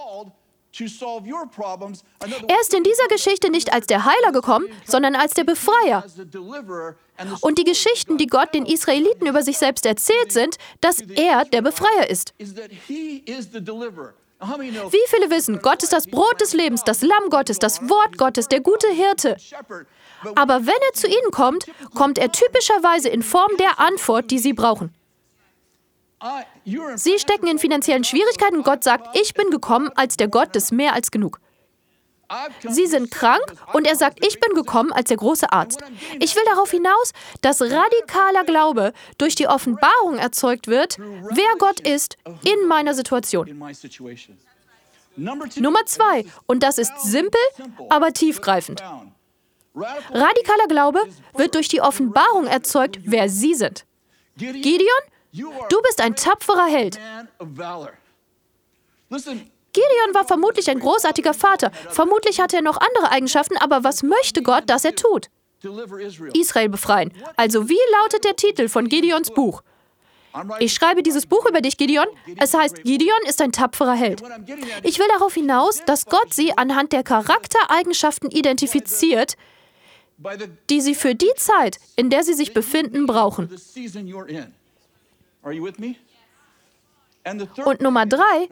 Er 0.71 2.61
ist 2.61 2.73
in 2.73 2.83
dieser 2.83 3.07
Geschichte 3.07 3.49
nicht 3.49 3.73
als 3.73 3.87
der 3.87 4.05
Heiler 4.05 4.31
gekommen, 4.31 4.67
sondern 4.85 5.15
als 5.15 5.33
der 5.33 5.43
Befreier. 5.43 6.05
Und 7.41 7.57
die 7.57 7.63
Geschichten, 7.63 8.17
die 8.17 8.27
Gott 8.27 8.53
den 8.53 8.65
Israeliten 8.65 9.27
über 9.27 9.41
sich 9.41 9.57
selbst 9.57 9.85
erzählt, 9.85 10.31
sind, 10.31 10.57
dass 10.81 11.01
er 11.01 11.45
der 11.45 11.61
Befreier 11.61 12.09
ist. 12.09 12.33
Wie 12.39 13.15
viele 15.07 15.29
wissen, 15.29 15.59
Gott 15.61 15.83
ist 15.83 15.91
das 15.91 16.07
Brot 16.07 16.39
des 16.39 16.53
Lebens, 16.53 16.83
das 16.85 17.01
Lamm 17.01 17.29
Gottes, 17.29 17.59
das 17.59 17.89
Wort 17.89 18.17
Gottes, 18.17 18.47
der 18.47 18.61
gute 18.61 18.87
Hirte. 18.87 19.35
Aber 20.35 20.65
wenn 20.65 20.81
er 20.87 20.93
zu 20.93 21.07
ihnen 21.07 21.31
kommt, 21.31 21.65
kommt 21.93 22.17
er 22.17 22.31
typischerweise 22.31 23.09
in 23.09 23.21
Form 23.21 23.51
der 23.57 23.79
Antwort, 23.79 24.31
die 24.31 24.39
sie 24.39 24.53
brauchen. 24.53 24.93
Sie 26.95 27.17
stecken 27.17 27.47
in 27.47 27.59
finanziellen 27.59 28.03
Schwierigkeiten 28.03 28.63
Gott 28.63 28.83
sagt, 28.83 29.17
ich 29.17 29.33
bin 29.33 29.49
gekommen 29.49 29.89
als 29.95 30.17
der 30.17 30.27
Gott 30.27 30.53
des 30.55 30.71
mehr 30.71 30.93
als 30.93 31.11
genug. 31.11 31.39
Sie 32.67 32.85
sind 32.85 33.09
krank 33.09 33.53
und 33.73 33.87
er 33.87 33.95
sagt, 33.95 34.23
ich 34.23 34.39
bin 34.39 34.53
gekommen 34.53 34.91
als 34.91 35.07
der 35.07 35.17
große 35.17 35.51
Arzt. 35.51 35.81
Ich 36.19 36.35
will 36.35 36.43
darauf 36.45 36.69
hinaus, 36.69 37.13
dass 37.41 37.61
radikaler 37.61 38.43
Glaube 38.45 38.93
durch 39.17 39.35
die 39.35 39.47
Offenbarung 39.47 40.17
erzeugt 40.17 40.67
wird, 40.67 40.97
wer 40.99 41.55
Gott 41.57 41.79
ist 41.79 42.17
in 42.43 42.67
meiner 42.67 42.93
Situation. 42.93 43.47
Nummer 45.15 45.85
zwei, 45.85 46.25
und 46.45 46.61
das 46.61 46.77
ist 46.77 46.91
simpel, 47.01 47.41
aber 47.89 48.13
tiefgreifend. 48.13 48.83
Radikaler 49.73 50.67
Glaube 50.67 50.99
wird 51.33 51.55
durch 51.55 51.67
die 51.67 51.81
Offenbarung 51.81 52.45
erzeugt, 52.45 52.99
wer 53.05 53.27
Sie 53.29 53.55
sind. 53.55 53.85
Gideon, 54.37 54.87
du 55.31 55.81
bist 55.81 56.01
ein 56.01 56.15
tapferer 56.15 56.67
Held. 56.67 56.99
Gideon 59.09 60.13
war 60.13 60.25
vermutlich 60.25 60.69
ein 60.69 60.79
großartiger 60.79 61.33
Vater. 61.33 61.71
Vermutlich 61.89 62.39
hatte 62.39 62.57
er 62.57 62.61
noch 62.61 62.77
andere 62.77 63.11
Eigenschaften, 63.11 63.57
aber 63.57 63.83
was 63.83 64.03
möchte 64.03 64.41
Gott, 64.41 64.63
dass 64.67 64.85
er 64.85 64.95
tut? 64.95 65.29
Israel 66.33 66.69
befreien. 66.69 67.13
Also 67.35 67.69
wie 67.69 67.79
lautet 68.01 68.23
der 68.23 68.35
Titel 68.35 68.69
von 68.69 68.87
Gideons 68.87 69.31
Buch? 69.31 69.61
Ich 70.59 70.73
schreibe 70.73 71.03
dieses 71.03 71.25
Buch 71.25 71.45
über 71.47 71.61
dich, 71.61 71.77
Gideon. 71.77 72.05
Es 72.37 72.53
heißt, 72.53 72.83
Gideon 72.83 73.19
ist 73.27 73.41
ein 73.41 73.51
tapferer 73.51 73.95
Held. 73.95 74.21
Ich 74.83 74.99
will 74.99 75.07
darauf 75.17 75.33
hinaus, 75.33 75.81
dass 75.85 76.05
Gott 76.05 76.33
sie 76.33 76.55
anhand 76.57 76.93
der 76.93 77.03
Charaktereigenschaften 77.03 78.29
identifiziert, 78.29 79.35
die 80.69 80.81
sie 80.81 80.95
für 80.95 81.15
die 81.15 81.33
Zeit, 81.35 81.79
in 81.95 82.09
der 82.09 82.23
sie 82.23 82.33
sich 82.33 82.53
befinden, 82.53 83.05
brauchen. 83.05 83.49
Und 87.65 87.81
Nummer 87.81 88.05
drei, 88.05 88.47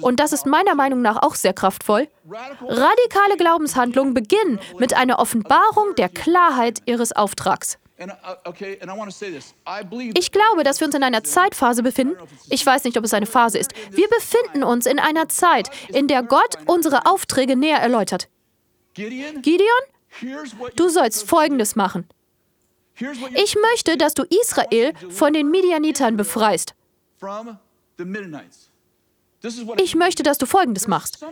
und 0.00 0.20
das 0.20 0.32
ist 0.32 0.46
meiner 0.46 0.74
Meinung 0.74 1.02
nach 1.02 1.22
auch 1.22 1.34
sehr 1.34 1.52
kraftvoll, 1.52 2.08
radikale 2.30 3.36
Glaubenshandlungen 3.36 4.14
beginnen 4.14 4.60
mit 4.78 4.94
einer 4.94 5.18
Offenbarung 5.18 5.94
der 5.96 6.08
Klarheit 6.08 6.80
ihres 6.86 7.12
Auftrags. 7.12 7.78
Uh, 8.00 8.06
ich 10.14 10.32
glaube, 10.32 10.64
dass 10.64 10.80
wir 10.80 10.86
uns 10.86 10.94
in 10.94 11.04
einer 11.04 11.22
Zeitphase 11.22 11.82
befinden. 11.82 12.16
Ich 12.48 12.64
weiß 12.64 12.84
nicht, 12.84 12.96
ob 12.96 13.04
es 13.04 13.14
eine 13.14 13.26
Phase 13.26 13.58
ist. 13.58 13.74
Wir 13.90 14.08
befinden 14.08 14.64
uns 14.64 14.86
in 14.86 14.98
einer 14.98 15.28
Zeit, 15.28 15.70
in 15.88 16.08
der 16.08 16.22
Gott 16.22 16.58
unsere 16.66 17.06
Aufträge 17.06 17.54
näher 17.54 17.78
erläutert. 17.78 18.28
Gideon, 18.94 19.68
du 20.74 20.88
sollst 20.88 21.28
Folgendes 21.28 21.76
machen. 21.76 22.08
Ich 23.34 23.56
möchte, 23.56 23.96
dass 23.96 24.14
du 24.14 24.24
Israel 24.24 24.92
von 25.10 25.32
den 25.32 25.50
Midianitern 25.50 26.16
befreist. 26.16 26.74
Ich 29.78 29.94
möchte, 29.94 30.22
dass 30.22 30.38
du 30.38 30.46
Folgendes 30.46 30.86
machst. 30.86 31.24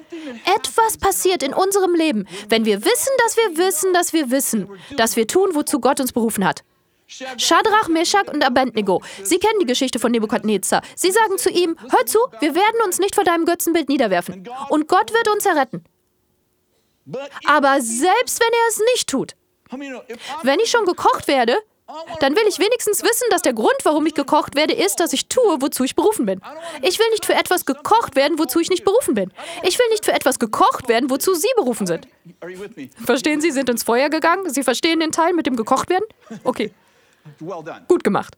Etwas 0.56 0.98
passiert 0.98 1.42
in 1.42 1.54
unserem 1.54 1.94
Leben, 1.94 2.26
wenn 2.48 2.64
wir 2.64 2.84
wissen, 2.84 3.12
dass 3.18 3.36
wir 3.36 3.56
wissen, 3.56 3.92
dass 3.92 4.12
wir 4.12 4.30
wissen, 4.30 4.68
dass 4.96 5.16
wir 5.16 5.26
tun, 5.26 5.50
wozu 5.54 5.80
Gott 5.80 6.00
uns 6.00 6.12
berufen 6.12 6.44
hat. 6.44 6.64
Shadrach, 7.06 7.88
Meshach 7.88 8.28
und 8.32 8.44
Abednego. 8.44 9.02
Sie 9.24 9.38
kennen 9.38 9.58
die 9.60 9.66
Geschichte 9.66 9.98
von 9.98 10.12
Nebukadnezar. 10.12 10.82
Sie 10.94 11.10
sagen 11.10 11.38
zu 11.38 11.50
ihm: 11.50 11.76
Hör 11.90 12.06
zu, 12.06 12.18
wir 12.38 12.54
werden 12.54 12.82
uns 12.84 12.98
nicht 13.00 13.14
vor 13.16 13.24
deinem 13.24 13.44
Götzenbild 13.44 13.88
niederwerfen. 13.88 14.48
Und 14.68 14.86
Gott 14.86 15.12
wird 15.12 15.28
uns 15.28 15.44
erretten. 15.44 15.84
Aber 17.46 17.80
selbst 17.80 18.40
wenn 18.40 18.52
er 18.52 18.68
es 18.68 18.80
nicht 18.92 19.08
tut, 19.08 19.34
wenn 20.42 20.60
ich 20.60 20.70
schon 20.70 20.84
gekocht 20.84 21.28
werde, 21.28 21.56
dann 22.20 22.36
will 22.36 22.44
ich 22.48 22.58
wenigstens 22.58 23.02
wissen, 23.02 23.24
dass 23.30 23.42
der 23.42 23.52
Grund, 23.52 23.74
warum 23.84 24.06
ich 24.06 24.14
gekocht 24.14 24.54
werde, 24.54 24.74
ist, 24.74 25.00
dass 25.00 25.12
ich 25.12 25.26
tue, 25.26 25.60
wozu 25.60 25.84
ich 25.84 25.96
berufen 25.96 26.26
bin. 26.26 26.40
Ich 26.82 26.98
will 26.98 27.08
nicht 27.10 27.26
für 27.26 27.34
etwas 27.34 27.64
gekocht 27.66 28.16
werden, 28.16 28.38
wozu 28.38 28.60
ich 28.60 28.70
nicht 28.70 28.84
berufen 28.84 29.14
bin. 29.14 29.32
Ich 29.62 29.78
will 29.78 29.88
nicht 29.90 30.04
für 30.04 30.12
etwas 30.12 30.38
gekocht 30.38 30.88
werden, 30.88 31.10
wozu 31.10 31.34
Sie 31.34 31.48
berufen 31.56 31.86
sind. 31.86 32.06
Verstehen 33.04 33.40
Sie, 33.40 33.50
sind 33.50 33.68
ins 33.68 33.82
Feuer 33.82 34.08
gegangen? 34.08 34.48
Sie 34.50 34.62
verstehen 34.62 35.00
den 35.00 35.12
Teil 35.12 35.32
mit 35.32 35.46
dem 35.46 35.56
gekocht 35.56 35.90
werden? 35.90 36.04
Okay. 36.44 36.72
Gut 37.88 38.04
gemacht. 38.04 38.36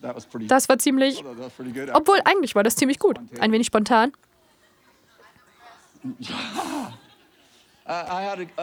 Das 0.00 0.68
war 0.68 0.78
ziemlich. 0.78 1.24
Obwohl, 1.92 2.20
eigentlich 2.24 2.54
war 2.54 2.62
das 2.62 2.76
ziemlich 2.76 2.98
gut. 2.98 3.18
Ein 3.40 3.52
wenig 3.52 3.66
spontan. 3.66 4.12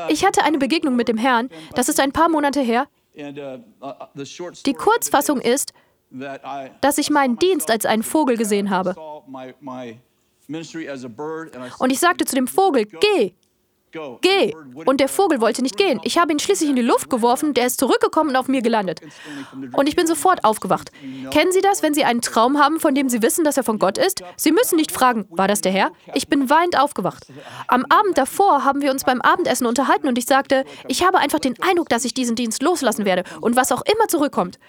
Ich 0.10 0.26
hatte 0.26 0.44
eine 0.44 0.58
Begegnung 0.58 0.96
mit 0.96 1.08
dem 1.08 1.18
Herrn, 1.18 1.50
das 1.74 1.90
ist 1.90 2.00
ein 2.00 2.12
paar 2.12 2.30
Monate 2.30 2.62
her. 2.62 2.88
Die 4.66 4.74
Kurzfassung 4.74 5.40
ist, 5.42 5.74
dass 6.82 6.98
ich 6.98 7.10
meinen 7.10 7.38
Dienst 7.38 7.72
als 7.72 7.86
einen 7.86 8.04
Vogel 8.04 8.38
gesehen 8.38 8.70
habe. 8.70 8.96
Und 11.80 11.90
ich 11.90 12.00
sagte 12.00 12.26
zu 12.26 12.36
dem 12.36 12.48
Vogel, 12.48 12.86
geh. 12.86 13.34
Geh! 14.22 14.54
Und 14.86 15.00
der 15.00 15.08
Vogel 15.08 15.42
wollte 15.42 15.62
nicht 15.62 15.78
gehen. 15.78 16.00
Ich 16.04 16.18
habe 16.18 16.32
ihn 16.32 16.40
schließlich 16.40 16.70
in 16.70 16.76
die 16.76 16.82
Luft 16.82 17.10
geworfen, 17.10 17.54
der 17.54 17.66
ist 17.66 17.80
zurückgekommen 17.80 18.32
und 18.32 18.36
auf 18.36 18.48
mir 18.48 18.62
gelandet. 18.62 19.02
Und 19.74 19.88
ich 19.88 19.96
bin 19.96 20.06
sofort 20.08 20.44
aufgewacht. 20.44 20.92
Kennen 21.32 21.52
Sie 21.52 21.62
das, 21.62 21.82
wenn 21.82 21.94
Sie 21.94 22.04
einen 22.04 22.22
Traum 22.22 22.60
haben, 22.60 22.80
von 22.80 22.94
dem 22.94 23.10
Sie 23.10 23.22
wissen, 23.22 23.46
dass 23.46 23.58
er 23.58 23.64
von 23.64 23.80
Gott 23.80 23.98
ist? 23.98 24.22
Sie 24.36 24.52
müssen 24.52 24.76
nicht 24.76 24.92
fragen, 24.92 25.26
war 25.30 25.48
das 25.48 25.62
der 25.62 25.72
Herr? 25.72 25.92
Ich 26.14 26.28
bin 26.28 26.50
weinend 26.50 26.80
aufgewacht. 26.80 27.28
Am 27.68 27.86
Abend 27.90 28.18
davor 28.18 28.66
haben 28.66 28.82
wir 28.82 28.92
uns 28.92 29.04
beim 29.04 29.22
Abendessen 29.22 29.66
unterhalten 29.66 30.08
und 30.08 30.18
ich 30.18 30.26
sagte, 30.26 30.66
ich 30.88 31.06
habe 31.06 31.20
einfach 31.20 31.40
den 31.40 31.56
Eindruck, 31.62 31.90
dass 31.90 32.06
ich 32.06 32.14
diesen 32.14 32.36
Dienst 32.36 32.62
loslassen 32.62 33.06
werde 33.06 33.24
und 33.42 33.56
was 33.56 33.72
auch 33.72 33.82
immer 33.82 34.08
zurückkommt. 34.08 34.60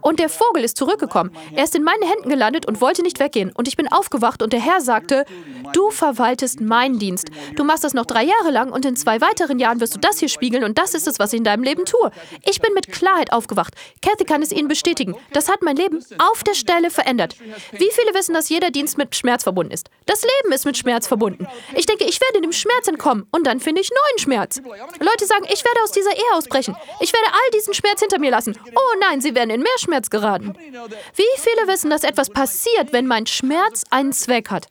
Und 0.00 0.18
der 0.18 0.28
Vogel 0.28 0.64
ist 0.64 0.76
zurückgekommen. 0.76 1.32
Er 1.54 1.64
ist 1.64 1.74
in 1.74 1.82
meinen 1.82 2.02
Händen 2.02 2.28
gelandet 2.28 2.66
und 2.66 2.80
wollte 2.80 3.02
nicht 3.02 3.20
weggehen. 3.20 3.52
Und 3.52 3.68
ich 3.68 3.76
bin 3.76 3.90
aufgewacht 3.90 4.42
und 4.42 4.52
der 4.52 4.60
Herr 4.60 4.80
sagte, 4.80 5.24
du 5.72 5.90
verwaltest 5.90 6.60
meinen 6.60 6.98
Dienst. 6.98 7.28
Du 7.56 7.64
machst 7.64 7.84
das 7.84 7.94
noch 7.94 8.06
drei 8.06 8.24
Jahre 8.24 8.50
lang 8.50 8.61
lang 8.62 8.72
und 8.72 8.84
in 8.84 8.96
zwei 8.96 9.20
weiteren 9.20 9.58
Jahren 9.58 9.80
wirst 9.80 9.94
du 9.94 9.98
das 9.98 10.18
hier 10.18 10.28
spiegeln 10.28 10.64
und 10.64 10.78
das 10.78 10.94
ist 10.94 11.06
es, 11.06 11.18
was 11.18 11.32
ich 11.32 11.38
in 11.38 11.44
deinem 11.44 11.62
Leben 11.62 11.84
tue. 11.84 12.10
Ich 12.44 12.60
bin 12.60 12.72
mit 12.74 12.90
Klarheit 12.90 13.32
aufgewacht. 13.32 13.74
Kathy 14.00 14.24
kann 14.24 14.42
es 14.42 14.52
Ihnen 14.52 14.68
bestätigen. 14.68 15.14
Das 15.32 15.48
hat 15.48 15.62
mein 15.62 15.76
Leben 15.76 16.04
auf 16.18 16.44
der 16.44 16.54
Stelle 16.54 16.90
verändert. 16.90 17.36
Wie 17.72 17.90
viele 17.92 18.14
wissen, 18.14 18.34
dass 18.34 18.48
jeder 18.48 18.70
Dienst 18.70 18.98
mit 18.98 19.14
Schmerz 19.16 19.42
verbunden 19.42 19.72
ist? 19.72 19.88
Das 20.06 20.22
Leben 20.22 20.52
ist 20.54 20.64
mit 20.64 20.76
Schmerz 20.76 21.06
verbunden. 21.06 21.46
Ich 21.74 21.86
denke, 21.86 22.04
ich 22.04 22.20
werde 22.20 22.40
dem 22.40 22.52
Schmerz 22.52 22.88
entkommen 22.88 23.26
und 23.30 23.46
dann 23.46 23.60
finde 23.60 23.80
ich 23.80 23.90
neuen 23.90 24.18
Schmerz. 24.18 24.60
Leute 25.00 25.26
sagen, 25.26 25.46
ich 25.52 25.64
werde 25.64 25.82
aus 25.82 25.92
dieser 25.92 26.12
Ehe 26.12 26.34
ausbrechen. 26.34 26.76
Ich 27.00 27.12
werde 27.12 27.26
all 27.26 27.50
diesen 27.54 27.74
Schmerz 27.74 28.00
hinter 28.00 28.18
mir 28.18 28.30
lassen. 28.30 28.56
Oh 28.74 28.98
nein, 29.00 29.20
sie 29.20 29.34
werden 29.34 29.50
in 29.50 29.60
mehr 29.60 29.78
Schmerz 29.78 30.10
geraten. 30.10 30.54
Wie 31.14 31.40
viele 31.40 31.68
wissen, 31.68 31.90
dass 31.90 32.04
etwas 32.04 32.30
passiert, 32.30 32.92
wenn 32.92 33.06
mein 33.06 33.26
Schmerz 33.26 33.84
einen 33.90 34.12
Zweck 34.12 34.50
hat? 34.50 34.66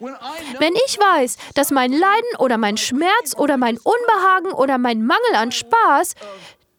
Wenn 0.00 0.74
ich 0.86 0.98
weiß, 0.98 1.36
dass 1.54 1.70
mein 1.70 1.92
Leiden 1.92 2.36
oder 2.38 2.58
mein 2.58 2.76
Schmerz 2.76 3.34
oder 3.36 3.56
mein 3.56 3.78
Unbehagen 3.78 4.52
oder 4.52 4.78
mein 4.78 5.04
Mangel 5.04 5.34
an 5.34 5.52
Spaß 5.52 6.14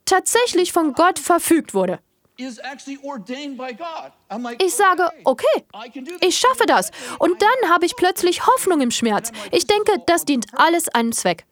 tatsächlich 0.05 0.71
von 0.71 0.93
Gott 0.93 1.19
verfügt 1.19 1.73
wurde. 1.73 1.99
Ich 2.37 2.55
sage, 4.75 5.11
okay, 5.25 5.65
ich 6.21 6.37
schaffe 6.37 6.65
das. 6.65 6.91
Und 7.19 7.41
dann 7.41 7.69
habe 7.69 7.85
ich 7.85 7.97
plötzlich 7.97 8.47
Hoffnung 8.47 8.79
im 8.79 8.91
Schmerz. 8.91 9.31
Ich 9.51 9.67
denke, 9.67 10.01
das 10.07 10.23
dient 10.23 10.45
alles 10.53 10.87
einem 10.87 11.11
Zweck. 11.11 11.45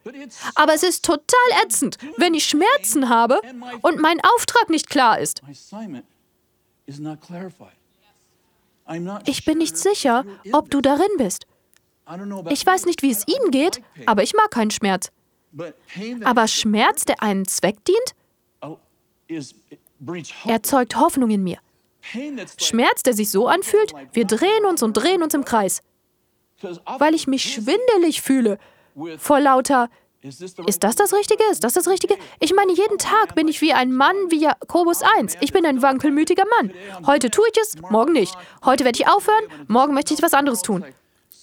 Aber 0.55 0.73
es 0.73 0.83
ist 0.83 1.03
total 1.03 1.63
ätzend, 1.63 1.97
wenn 2.15 2.33
ich 2.33 2.45
Schmerzen 2.45 3.09
habe 3.09 3.41
und 3.81 3.99
mein 3.99 4.21
Auftrag 4.35 4.69
nicht 4.69 4.89
klar 4.89 5.19
ist. 5.19 5.41
Ich 9.25 9.43
bin 9.45 9.57
nicht 9.57 9.77
sicher, 9.77 10.25
ob 10.53 10.69
du 10.71 10.79
darin 10.79 11.17
bist. 11.17 11.47
Ich 12.49 12.65
weiß 12.65 12.85
nicht, 12.85 13.01
wie 13.01 13.11
es 13.11 13.27
Ihnen 13.27 13.51
geht, 13.51 13.81
aber 14.05 14.23
ich 14.23 14.33
mag 14.33 14.51
keinen 14.51 14.71
Schmerz. 14.71 15.11
Aber 16.23 16.47
Schmerz, 16.47 17.05
der 17.05 17.21
einem 17.21 17.47
Zweck 17.47 17.77
dient, 17.85 18.15
erzeugt 20.45 20.95
Hoffnung 20.97 21.29
in 21.29 21.43
mir. 21.43 21.57
Schmerz, 22.57 23.03
der 23.03 23.13
sich 23.13 23.29
so 23.31 23.47
anfühlt, 23.47 23.93
wir 24.13 24.25
drehen 24.25 24.65
uns 24.65 24.81
und 24.83 24.93
drehen 24.93 25.23
uns 25.23 25.33
im 25.33 25.43
Kreis, 25.43 25.81
weil 26.99 27.13
ich 27.13 27.27
mich 27.27 27.53
schwindelig 27.53 28.21
fühle 28.21 28.59
vor 29.17 29.39
lauter, 29.39 29.89
ist 30.21 30.83
das 30.83 30.95
das 30.95 31.13
Richtige? 31.13 31.43
Ist 31.51 31.63
das 31.63 31.73
das 31.73 31.87
Richtige? 31.87 32.15
Ich 32.39 32.53
meine, 32.53 32.73
jeden 32.73 32.97
Tag 32.97 33.35
bin 33.35 33.47
ich 33.47 33.61
wie 33.61 33.71
ein 33.73 33.93
Mann 33.93 34.15
wie 34.29 34.41
Jakobus 34.41 35.01
1. 35.01 35.37
Ich 35.41 35.53
bin 35.53 35.65
ein 35.65 35.81
wankelmütiger 35.81 36.43
Mann. 36.59 36.73
Heute 37.05 37.29
tue 37.29 37.45
ich 37.51 37.61
es, 37.61 37.79
morgen 37.89 38.13
nicht. 38.13 38.35
Heute 38.65 38.83
werde 38.83 38.99
ich 38.99 39.07
aufhören, 39.07 39.43
morgen 39.67 39.93
möchte 39.93 40.13
ich 40.13 40.19
etwas 40.19 40.33
anderes 40.33 40.63
tun. 40.63 40.83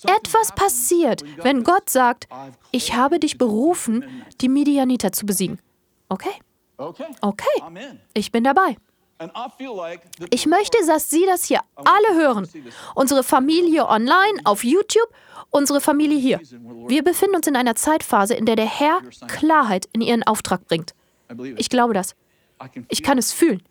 Etwas 0.06 0.52
passiert, 0.54 1.22
wenn 1.42 1.64
Gott 1.64 1.90
sagt, 1.90 2.28
ich 2.70 2.94
habe 2.94 3.18
dich 3.18 3.38
berufen, 3.38 4.24
die 4.40 4.48
Midianiter 4.48 5.12
zu 5.12 5.26
besiegen. 5.26 5.58
Okay. 6.08 6.32
Okay, 6.76 7.44
ich 8.14 8.32
bin 8.32 8.44
dabei. 8.44 8.76
Ich 10.30 10.46
möchte, 10.46 10.76
dass 10.86 11.08
Sie 11.08 11.24
das 11.24 11.44
hier 11.44 11.60
alle 11.76 12.20
hören. 12.20 12.48
Unsere 12.94 13.22
Familie 13.22 13.86
online, 13.88 14.40
auf 14.44 14.64
YouTube, 14.64 15.08
unsere 15.50 15.80
Familie 15.80 16.18
hier. 16.18 16.40
Wir 16.88 17.04
befinden 17.04 17.36
uns 17.36 17.46
in 17.46 17.56
einer 17.56 17.76
Zeitphase, 17.76 18.34
in 18.34 18.44
der 18.44 18.56
der 18.56 18.66
Herr 18.66 19.02
Klarheit 19.28 19.88
in 19.92 20.00
Ihren 20.00 20.24
Auftrag 20.24 20.66
bringt. 20.66 20.94
Ich 21.56 21.68
glaube 21.70 21.94
das. 21.94 22.14
Ich 22.88 23.02
kann 23.02 23.18
es 23.18 23.32
fühlen. 23.32 23.62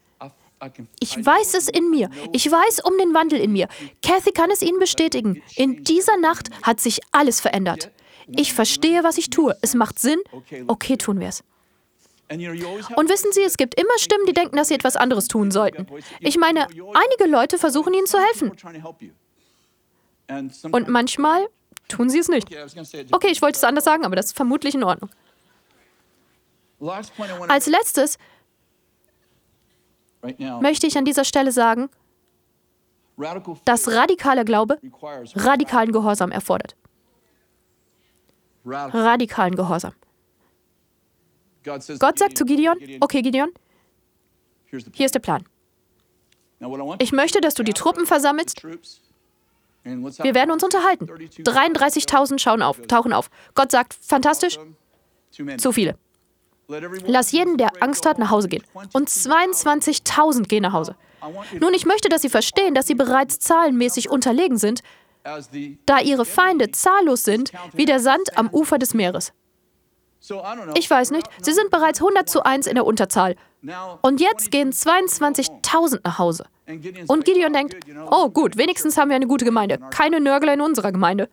Ich 1.00 1.26
weiß 1.26 1.54
es 1.56 1.68
in 1.68 1.90
mir. 1.90 2.10
Ich 2.32 2.50
weiß 2.50 2.82
um 2.82 2.98
den 2.98 3.14
Wandel 3.14 3.40
in 3.40 3.52
mir. 3.52 3.68
Kathy 4.02 4.32
kann 4.32 4.52
es 4.52 4.62
Ihnen 4.62 4.80
bestätigen. 4.80 5.42
In 5.56 5.84
dieser 5.84 6.18
Nacht 6.18 6.50
hat 6.62 6.80
sich 6.80 7.02
alles 7.12 7.40
verändert. 7.42 7.92
Ich 8.28 8.54
verstehe, 8.54 9.04
was 9.04 9.18
ich 9.18 9.30
tue. 9.30 9.56
Es 9.62 9.74
macht 9.74 10.00
Sinn. 10.00 10.20
Okay, 10.68 10.98
tun 10.98 11.20
wir 11.20 11.28
es. 11.28 11.44
Und 12.30 13.10
wissen 13.10 13.32
Sie, 13.32 13.42
es 13.42 13.58
gibt 13.58 13.80
immer 13.80 13.98
Stimmen, 13.98 14.26
die 14.26 14.34
denken, 14.34 14.56
dass 14.56 14.70
Sie 14.70 14.74
etwas 14.74 14.96
anderes 14.96 15.28
tun 15.28 15.52
sollten. 15.52 15.88
Ich 16.20 16.38
meine, 16.38 16.68
einige 16.68 17.30
Leute 17.30 17.58
versuchen 17.58 17.94
Ihnen 17.94 18.08
zu 18.08 18.18
helfen. 18.18 18.52
Und 20.72 20.88
manchmal 20.88 21.48
tun 21.88 22.10
sie 22.10 22.20
es 22.20 22.30
nicht. 22.30 22.48
Okay, 23.12 23.28
ich 23.30 23.42
wollte 23.42 23.58
es 23.58 23.64
anders 23.64 23.84
sagen, 23.84 24.06
aber 24.06 24.16
das 24.16 24.28
ist 24.28 24.36
vermutlich 24.36 24.76
in 24.76 24.84
Ordnung. 24.84 25.10
Als 27.48 27.68
letztes 27.68 28.18
möchte 30.62 30.88
ich 30.88 30.98
an 30.98 31.06
dieser 31.06 31.26
Stelle 31.26 31.52
sagen, 31.52 31.90
dass 33.66 33.88
radikaler 33.92 34.44
Glaube 34.46 34.80
radikalen 35.36 35.92
Gehorsam 35.92 36.32
erfordert. 36.32 36.76
Radikalen 38.66 39.56
Gehorsam. 39.56 39.94
Gott 41.64 41.84
sagt 42.20 42.38
zu 42.38 42.46
Gideon, 42.46 42.78
okay 43.02 43.22
Gideon, 43.22 43.50
hier 44.94 45.06
ist 45.06 45.16
der 45.16 45.20
Plan. 45.20 45.46
Ich 47.00 47.12
möchte, 47.12 47.42
dass 47.42 47.54
du 47.54 47.64
die 47.64 47.74
Truppen 47.74 48.06
versammelst. 48.06 48.64
Wir 49.84 50.34
werden 50.34 50.52
uns 50.52 50.64
unterhalten. 50.64 51.06
33.000 51.06 52.40
schauen 52.40 52.62
auf, 52.62 52.82
tauchen 52.88 53.12
auf. 53.14 53.30
Gott 53.54 53.72
sagt, 53.72 53.94
fantastisch, 53.94 54.58
zu 55.58 55.72
viele. 55.72 55.98
Lass 57.06 57.32
jeden, 57.32 57.58
der 57.58 57.70
Angst 57.82 58.06
hat, 58.06 58.20
nach 58.20 58.30
Hause 58.30 58.48
gehen. 58.48 58.64
Und 58.94 59.10
22.000 59.10 60.48
gehen 60.48 60.64
nach 60.64 60.74
Hause. 60.74 60.96
Nun, 61.60 61.74
ich 61.74 61.86
möchte, 61.86 62.10
dass 62.10 62.22
Sie 62.22 62.30
verstehen, 62.30 62.74
dass 62.74 62.88
Sie 62.88 62.96
bereits 62.96 63.40
zahlenmäßig 63.40 64.10
unterlegen 64.10 64.58
sind, 64.58 64.82
da 65.86 66.00
Ihre 66.00 66.26
Feinde 66.26 66.72
zahllos 66.72 67.24
sind 67.24 67.52
wie 67.74 67.86
der 67.86 68.00
Sand 68.00 68.38
am 68.38 68.50
Ufer 68.50 68.78
des 68.78 68.94
Meeres. 68.94 69.34
Ich 70.76 70.90
weiß 70.90 71.12
nicht, 71.12 71.28
Sie 71.42 71.52
sind 71.52 71.70
bereits 71.70 72.00
100 72.00 72.30
zu 72.30 72.44
1 72.44 72.68
in 72.68 72.76
der 72.76 72.86
Unterzahl. 72.86 73.36
Und 74.02 74.22
jetzt 74.22 74.52
gehen 74.52 74.72
22.000 74.72 76.00
nach 76.04 76.18
Hause. 76.18 76.46
Und 77.08 77.26
Gideon 77.26 77.52
denkt, 77.54 77.76
oh 78.10 78.30
gut, 78.30 78.58
wenigstens 78.58 78.98
haben 78.98 79.10
wir 79.10 79.16
eine 79.16 79.28
gute 79.28 79.46
Gemeinde. 79.46 79.80
Keine 79.92 80.20
Nörgler 80.20 80.54
in 80.54 80.62
unserer 80.62 80.92
Gemeinde. 80.92 81.30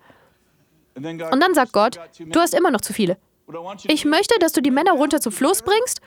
Und 0.96 1.40
dann 1.40 1.54
sagt 1.54 1.72
Gott, 1.72 2.00
du 2.18 2.40
hast 2.40 2.52
immer 2.54 2.70
noch 2.70 2.80
zu 2.80 2.92
viele. 2.92 3.16
Ich 3.84 4.04
möchte, 4.04 4.34
dass 4.40 4.52
du 4.52 4.60
die 4.62 4.70
Männer 4.70 4.92
runter 4.92 5.20
zum 5.20 5.32
Fluss 5.32 5.62
bringst 5.62 6.00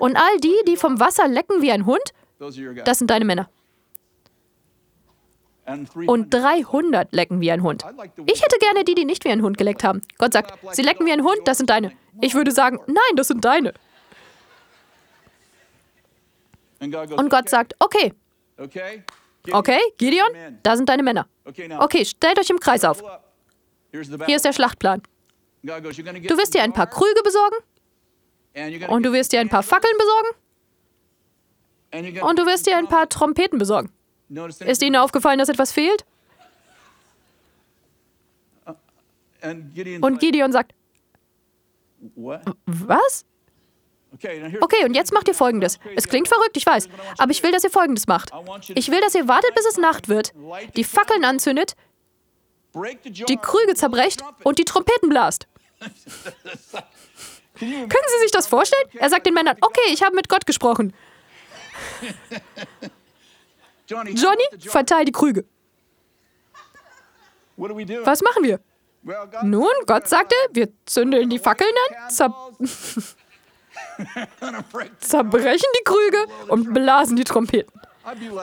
und 0.00 0.16
all 0.16 0.36
die, 0.38 0.56
die 0.66 0.76
vom 0.76 1.00
Wasser 1.00 1.28
lecken 1.28 1.62
wie 1.62 1.72
ein 1.72 1.86
Hund, 1.86 2.02
das 2.84 2.98
sind 2.98 3.10
deine 3.10 3.24
Männer. 3.24 3.48
Und 6.06 6.32
300 6.32 7.12
lecken 7.14 7.40
wie 7.40 7.50
ein 7.50 7.62
Hund. 7.62 7.84
Ich 8.26 8.42
hätte 8.42 8.58
gerne 8.58 8.84
die, 8.84 8.94
die 8.94 9.06
nicht 9.06 9.24
wie 9.24 9.30
ein 9.30 9.42
Hund 9.42 9.56
geleckt 9.56 9.82
haben. 9.82 10.02
Gott 10.18 10.34
sagt, 10.34 10.58
sie 10.74 10.82
lecken 10.82 11.06
wie 11.06 11.12
ein 11.12 11.22
Hund, 11.24 11.38
das 11.46 11.56
sind 11.56 11.70
deine. 11.70 11.92
Ich 12.20 12.34
würde 12.34 12.50
sagen, 12.52 12.80
nein, 12.86 13.16
das 13.16 13.28
sind 13.28 13.44
deine. 13.44 13.72
Und 16.80 17.30
Gott 17.30 17.48
sagt, 17.48 17.74
okay. 17.78 18.12
Okay, 19.50 19.80
Gideon, 19.98 20.28
da 20.62 20.76
sind 20.76 20.88
deine 20.88 21.02
Männer. 21.02 21.26
Okay, 21.78 22.04
stellt 22.04 22.38
euch 22.38 22.50
im 22.50 22.60
Kreis 22.60 22.84
auf. 22.84 23.02
Hier 24.26 24.36
ist 24.36 24.44
der 24.44 24.52
Schlachtplan. 24.52 25.02
Du 25.64 26.36
wirst 26.36 26.54
dir 26.54 26.62
ein 26.62 26.72
paar 26.72 26.86
Krüge 26.86 27.22
besorgen. 27.24 27.56
Und 28.88 29.02
du 29.04 29.12
wirst 29.12 29.32
dir 29.32 29.40
ein 29.40 29.48
paar 29.48 29.62
Fackeln 29.62 29.94
besorgen. 29.98 30.28
Und 32.22 32.38
du 32.38 32.46
wirst 32.46 32.66
dir 32.66 32.76
ein 32.76 32.88
paar 32.88 33.08
Trompeten 33.08 33.58
besorgen. 33.58 33.90
Ist 34.60 34.82
Ihnen 34.82 34.96
aufgefallen, 34.96 35.38
dass 35.38 35.48
etwas 35.48 35.72
fehlt? 35.72 36.04
Und 40.00 40.18
Gideon 40.20 40.52
sagt, 40.52 40.72
was? 42.66 43.24
Okay, 44.60 44.84
und 44.84 44.94
jetzt 44.94 45.12
macht 45.12 45.28
ihr 45.28 45.34
Folgendes. 45.34 45.78
Es 45.96 46.08
klingt 46.08 46.28
verrückt, 46.28 46.56
ich 46.56 46.64
weiß, 46.64 46.88
aber 47.18 47.30
ich 47.32 47.42
will, 47.42 47.52
dass 47.52 47.64
ihr 47.64 47.70
Folgendes 47.70 48.06
macht. 48.06 48.30
Ich 48.74 48.90
will, 48.90 49.00
dass 49.00 49.14
ihr 49.14 49.28
wartet, 49.28 49.54
bis 49.54 49.66
es 49.66 49.76
Nacht 49.76 50.08
wird, 50.08 50.32
die 50.76 50.84
Fackeln 50.84 51.24
anzündet, 51.24 51.74
die 52.74 53.36
Krüge 53.36 53.74
zerbrecht 53.74 54.22
und 54.44 54.58
die 54.58 54.64
Trompeten 54.64 55.08
blast. 55.08 55.46
Können 57.58 57.88
Sie 57.88 58.18
sich 58.22 58.30
das 58.32 58.46
vorstellen? 58.46 58.88
Er 58.94 59.08
sagt 59.10 59.26
den 59.26 59.34
Männern, 59.34 59.56
okay, 59.60 59.92
ich 59.92 60.02
habe 60.02 60.14
mit 60.16 60.28
Gott 60.28 60.46
gesprochen. 60.46 60.92
Johnny, 63.86 64.44
verteil 64.68 65.04
die 65.04 65.12
Krüge. 65.12 65.44
Was 67.56 68.22
machen 68.22 68.42
wir? 68.44 68.60
Nun, 69.42 69.72
Gott 69.86 70.08
sagte, 70.08 70.34
wir 70.52 70.68
zündeln 70.86 71.28
die 71.28 71.38
Fackeln 71.38 71.70
an, 71.90 72.10
zer 72.10 72.34
zerbrechen 75.00 75.68
die 75.78 75.84
Krüge 75.84 76.26
und 76.48 76.72
blasen 76.72 77.16
die 77.16 77.24
Trompeten. 77.24 77.80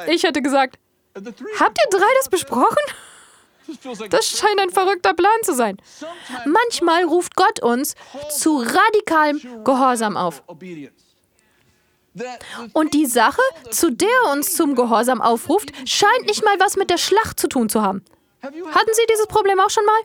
Ich 0.08 0.24
hätte 0.24 0.42
gesagt, 0.42 0.78
habt 1.16 1.78
ihr 1.78 1.90
drei 1.98 2.08
das 2.18 2.30
besprochen? 2.30 2.78
Das 4.10 4.28
scheint 4.28 4.60
ein 4.60 4.70
verrückter 4.70 5.14
Plan 5.14 5.32
zu 5.44 5.54
sein. 5.54 5.78
Manchmal 6.46 7.04
ruft 7.04 7.36
Gott 7.36 7.62
uns 7.62 7.96
zu 8.30 8.58
radikalem 8.58 9.64
Gehorsam 9.64 10.18
auf. 10.18 10.44
Und 12.74 12.94
die 12.94 13.06
Sache, 13.06 13.42
zu 13.70 13.92
der 13.92 14.10
er 14.26 14.32
uns 14.32 14.56
zum 14.56 14.76
Gehorsam 14.76 15.22
aufruft, 15.22 15.72
scheint 15.88 16.26
nicht 16.26 16.44
mal 16.44 16.60
was 16.60 16.76
mit 16.76 16.90
der 16.90 16.98
Schlacht 16.98 17.40
zu 17.40 17.48
tun 17.48 17.70
zu 17.70 17.82
haben. 17.82 18.04
Hatten 18.44 18.94
Sie 18.94 19.06
dieses 19.10 19.28
Problem 19.28 19.60
auch 19.60 19.70
schon 19.70 19.86
mal? 19.86 20.02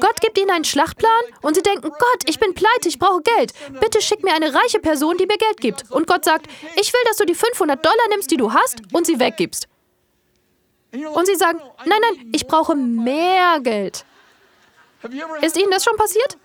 Gott 0.00 0.20
gibt 0.20 0.36
Ihnen 0.38 0.50
einen 0.50 0.64
Schlachtplan 0.64 1.22
und 1.40 1.54
Sie 1.54 1.62
denken, 1.62 1.88
Gott, 1.88 2.22
ich 2.26 2.40
bin 2.40 2.52
pleite, 2.52 2.88
ich 2.88 2.98
brauche 2.98 3.22
Geld. 3.22 3.52
Bitte 3.80 4.02
schick 4.02 4.24
mir 4.24 4.34
eine 4.34 4.52
reiche 4.52 4.80
Person, 4.80 5.16
die 5.18 5.26
mir 5.26 5.38
Geld 5.38 5.60
gibt. 5.60 5.90
Und 5.90 6.08
Gott 6.08 6.24
sagt, 6.24 6.46
ich 6.76 6.92
will, 6.92 7.00
dass 7.06 7.16
du 7.16 7.24
die 7.24 7.34
500 7.34 7.84
Dollar 7.84 8.08
nimmst, 8.10 8.30
die 8.30 8.36
du 8.36 8.52
hast, 8.52 8.82
und 8.92 9.06
sie 9.06 9.20
weggibst. 9.20 9.68
Und 10.92 11.26
Sie 11.26 11.36
sagen, 11.36 11.60
nein, 11.84 11.98
nein, 12.00 12.30
ich 12.32 12.46
brauche 12.46 12.74
mehr 12.74 13.60
Geld. 13.60 14.04
Ist 15.40 15.56
Ihnen 15.56 15.70
das 15.70 15.84
schon 15.84 15.96
passiert? 15.96 16.36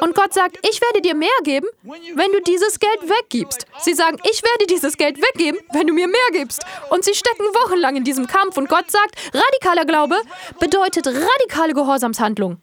Und 0.00 0.14
Gott 0.16 0.34
sagt, 0.34 0.58
ich 0.68 0.80
werde 0.80 1.00
dir 1.00 1.14
mehr 1.14 1.28
geben, 1.44 1.68
wenn 1.82 2.32
du 2.32 2.40
dieses 2.42 2.80
Geld 2.80 3.00
weggibst. 3.02 3.64
Sie 3.78 3.94
sagen, 3.94 4.18
ich 4.28 4.42
werde 4.42 4.66
dieses 4.68 4.96
Geld 4.96 5.18
weggeben, 5.18 5.60
wenn 5.72 5.86
du 5.86 5.92
mir 5.92 6.08
mehr 6.08 6.18
gibst. 6.32 6.64
Und 6.90 7.04
sie 7.04 7.14
stecken 7.14 7.44
wochenlang 7.44 7.94
in 7.94 8.02
diesem 8.02 8.26
Kampf. 8.26 8.56
Und 8.56 8.68
Gott 8.68 8.90
sagt, 8.90 9.14
radikaler 9.32 9.84
Glaube 9.84 10.16
bedeutet 10.58 11.06
radikale 11.06 11.74
Gehorsamshandlung. 11.74 12.60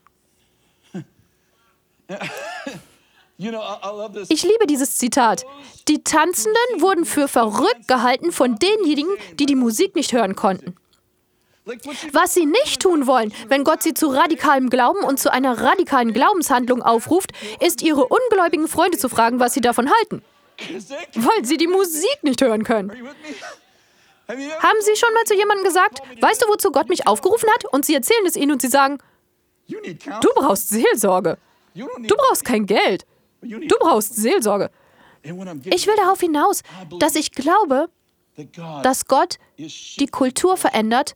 Ich 3.37 4.43
liebe 4.43 4.65
dieses 4.67 4.95
Zitat. 4.97 5.45
Die 5.87 6.03
Tanzenden 6.03 6.79
wurden 6.79 7.05
für 7.05 7.27
verrückt 7.27 7.87
gehalten 7.87 8.31
von 8.31 8.57
denjenigen, 8.57 9.11
die 9.39 9.45
die 9.45 9.55
Musik 9.55 9.95
nicht 9.95 10.13
hören 10.13 10.35
konnten. 10.35 10.75
Was 12.11 12.33
sie 12.35 12.45
nicht 12.45 12.81
tun 12.81 13.07
wollen, 13.07 13.33
wenn 13.47 13.63
Gott 13.63 13.81
sie 13.81 13.93
zu 13.95 14.07
radikalem 14.07 14.69
Glauben 14.69 15.03
und 15.03 15.19
zu 15.19 15.33
einer 15.33 15.59
radikalen 15.61 16.13
Glaubenshandlung 16.13 16.83
aufruft, 16.83 17.31
ist 17.59 17.81
ihre 17.81 18.05
ungläubigen 18.05 18.67
Freunde 18.67 18.97
zu 18.99 19.09
fragen, 19.09 19.39
was 19.39 19.53
sie 19.53 19.61
davon 19.61 19.91
halten. 19.91 20.21
Weil 21.15 21.43
sie 21.43 21.57
die 21.57 21.67
Musik 21.67 22.19
nicht 22.21 22.41
hören 22.41 22.63
können. 22.63 22.91
Haben 24.27 24.79
Sie 24.81 24.95
schon 24.95 25.13
mal 25.13 25.23
zu 25.25 25.35
jemandem 25.35 25.65
gesagt, 25.65 26.01
weißt 26.21 26.41
du, 26.41 26.47
wozu 26.47 26.71
Gott 26.71 26.89
mich 26.89 27.05
aufgerufen 27.07 27.49
hat? 27.51 27.65
Und 27.65 27.85
Sie 27.85 27.93
erzählen 27.93 28.25
es 28.25 28.35
ihnen 28.35 28.53
und 28.53 28.61
Sie 28.61 28.69
sagen, 28.69 28.97
du 29.67 30.29
brauchst 30.35 30.69
Seelsorge. 30.69 31.37
Du 31.75 32.15
brauchst 32.15 32.45
kein 32.45 32.65
Geld. 32.65 33.05
Du 33.45 33.75
brauchst 33.79 34.15
Seelsorge. 34.15 34.69
Ich 35.23 35.87
will 35.87 35.95
darauf 35.97 36.19
hinaus, 36.19 36.61
dass 36.99 37.15
ich 37.15 37.31
glaube, 37.31 37.89
dass 38.83 39.05
Gott 39.05 39.37
die 39.57 40.07
Kultur 40.07 40.57
verändert 40.57 41.15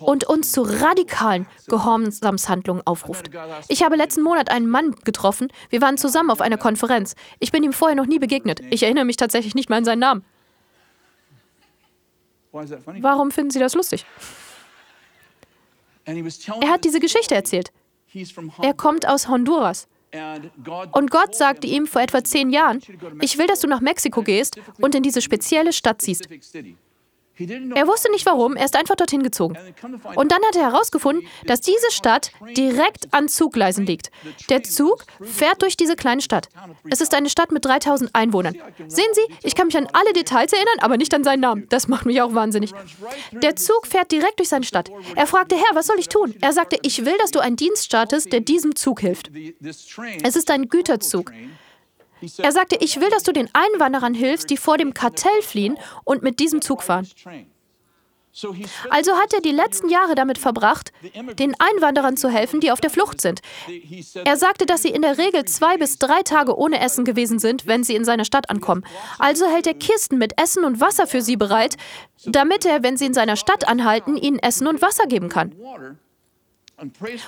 und 0.00 0.24
uns 0.24 0.52
zu 0.52 0.62
radikalen 0.62 1.46
Gehorsamshandlungen 1.68 2.86
aufruft. 2.86 3.30
Ich 3.68 3.82
habe 3.82 3.96
letzten 3.96 4.22
Monat 4.22 4.50
einen 4.50 4.68
Mann 4.68 4.94
getroffen. 5.04 5.48
Wir 5.68 5.80
waren 5.80 5.96
zusammen 5.96 6.30
auf 6.30 6.40
einer 6.40 6.58
Konferenz. 6.58 7.14
Ich 7.38 7.52
bin 7.52 7.62
ihm 7.62 7.72
vorher 7.72 7.96
noch 7.96 8.06
nie 8.06 8.18
begegnet. 8.18 8.60
Ich 8.70 8.82
erinnere 8.82 9.04
mich 9.04 9.16
tatsächlich 9.16 9.54
nicht 9.54 9.70
mal 9.70 9.76
an 9.76 9.84
seinen 9.84 10.00
Namen. 10.00 10.24
Warum 12.52 13.30
finden 13.30 13.50
Sie 13.50 13.60
das 13.60 13.74
lustig? 13.74 14.04
Er 16.04 16.70
hat 16.70 16.84
diese 16.84 16.98
Geschichte 16.98 17.34
erzählt. 17.34 17.70
Er 18.62 18.74
kommt 18.74 19.06
aus 19.06 19.28
Honduras. 19.28 19.86
Und 20.92 21.10
Gott 21.10 21.34
sagte 21.34 21.66
ihm 21.66 21.86
vor 21.86 22.02
etwa 22.02 22.24
zehn 22.24 22.50
Jahren, 22.50 22.80
ich 23.20 23.38
will, 23.38 23.46
dass 23.46 23.60
du 23.60 23.68
nach 23.68 23.80
Mexiko 23.80 24.22
gehst 24.22 24.60
und 24.80 24.94
in 24.94 25.02
diese 25.02 25.20
spezielle 25.20 25.72
Stadt 25.72 26.02
ziehst. 26.02 26.28
Er 27.74 27.86
wusste 27.86 28.10
nicht 28.10 28.26
warum, 28.26 28.56
er 28.56 28.64
ist 28.64 28.76
einfach 28.76 28.96
dorthin 28.96 29.22
gezogen. 29.22 29.56
Und 30.14 30.32
dann 30.32 30.42
hat 30.44 30.56
er 30.56 30.70
herausgefunden, 30.70 31.26
dass 31.46 31.60
diese 31.60 31.90
Stadt 31.90 32.32
direkt 32.56 33.12
an 33.12 33.28
Zuggleisen 33.28 33.86
liegt. 33.86 34.10
Der 34.48 34.62
Zug 34.62 35.04
fährt 35.22 35.62
durch 35.62 35.76
diese 35.76 35.96
kleine 35.96 36.20
Stadt. 36.20 36.48
Es 36.90 37.00
ist 37.00 37.14
eine 37.14 37.30
Stadt 37.30 37.52
mit 37.52 37.64
3000 37.64 38.14
Einwohnern. 38.14 38.56
Sehen 38.88 39.12
Sie, 39.12 39.34
ich 39.42 39.54
kann 39.54 39.66
mich 39.66 39.76
an 39.76 39.88
alle 39.92 40.12
Details 40.12 40.52
erinnern, 40.52 40.78
aber 40.80 40.96
nicht 40.96 41.14
an 41.14 41.24
seinen 41.24 41.40
Namen. 41.40 41.66
Das 41.68 41.88
macht 41.88 42.06
mich 42.06 42.20
auch 42.20 42.34
wahnsinnig. 42.34 42.72
Der 43.32 43.56
Zug 43.56 43.86
fährt 43.86 44.12
direkt 44.12 44.38
durch 44.38 44.48
seine 44.48 44.64
Stadt. 44.64 44.90
Er 45.16 45.26
fragte, 45.26 45.56
Herr, 45.56 45.74
was 45.74 45.86
soll 45.86 45.98
ich 45.98 46.08
tun? 46.08 46.34
Er 46.40 46.52
sagte, 46.52 46.78
ich 46.82 47.04
will, 47.04 47.16
dass 47.18 47.30
du 47.30 47.40
einen 47.40 47.56
Dienst 47.56 47.84
startest, 47.86 48.32
der 48.32 48.40
diesem 48.40 48.76
Zug 48.76 49.00
hilft. 49.00 49.30
Es 50.22 50.36
ist 50.36 50.50
ein 50.50 50.68
Güterzug. 50.68 51.32
Er 52.38 52.52
sagte, 52.52 52.76
ich 52.80 53.00
will, 53.00 53.10
dass 53.10 53.22
du 53.22 53.32
den 53.32 53.48
Einwanderern 53.52 54.14
hilfst, 54.14 54.50
die 54.50 54.56
vor 54.56 54.78
dem 54.78 54.94
Kartell 54.94 55.42
fliehen 55.42 55.78
und 56.04 56.22
mit 56.22 56.38
diesem 56.40 56.62
Zug 56.62 56.82
fahren. 56.82 57.06
Also 58.90 59.16
hat 59.16 59.32
er 59.34 59.40
die 59.40 59.50
letzten 59.50 59.88
Jahre 59.88 60.14
damit 60.14 60.38
verbracht, 60.38 60.92
den 61.38 61.56
Einwanderern 61.58 62.16
zu 62.16 62.28
helfen, 62.28 62.60
die 62.60 62.70
auf 62.70 62.80
der 62.80 62.90
Flucht 62.90 63.20
sind. 63.20 63.40
Er 64.24 64.36
sagte, 64.36 64.66
dass 64.66 64.82
sie 64.82 64.90
in 64.90 65.02
der 65.02 65.18
Regel 65.18 65.44
zwei 65.46 65.76
bis 65.76 65.98
drei 65.98 66.22
Tage 66.22 66.56
ohne 66.56 66.80
Essen 66.80 67.04
gewesen 67.04 67.40
sind, 67.40 67.66
wenn 67.66 67.82
sie 67.82 67.96
in 67.96 68.04
seiner 68.04 68.24
Stadt 68.24 68.48
ankommen. 68.48 68.84
Also 69.18 69.46
hält 69.46 69.66
er 69.66 69.74
Kisten 69.74 70.18
mit 70.18 70.40
Essen 70.40 70.64
und 70.64 70.80
Wasser 70.80 71.08
für 71.08 71.22
sie 71.22 71.36
bereit, 71.36 71.76
damit 72.24 72.64
er, 72.64 72.84
wenn 72.84 72.96
sie 72.96 73.06
in 73.06 73.14
seiner 73.14 73.36
Stadt 73.36 73.66
anhalten, 73.66 74.16
ihnen 74.16 74.38
Essen 74.38 74.68
und 74.68 74.80
Wasser 74.80 75.06
geben 75.06 75.28
kann. 75.28 75.54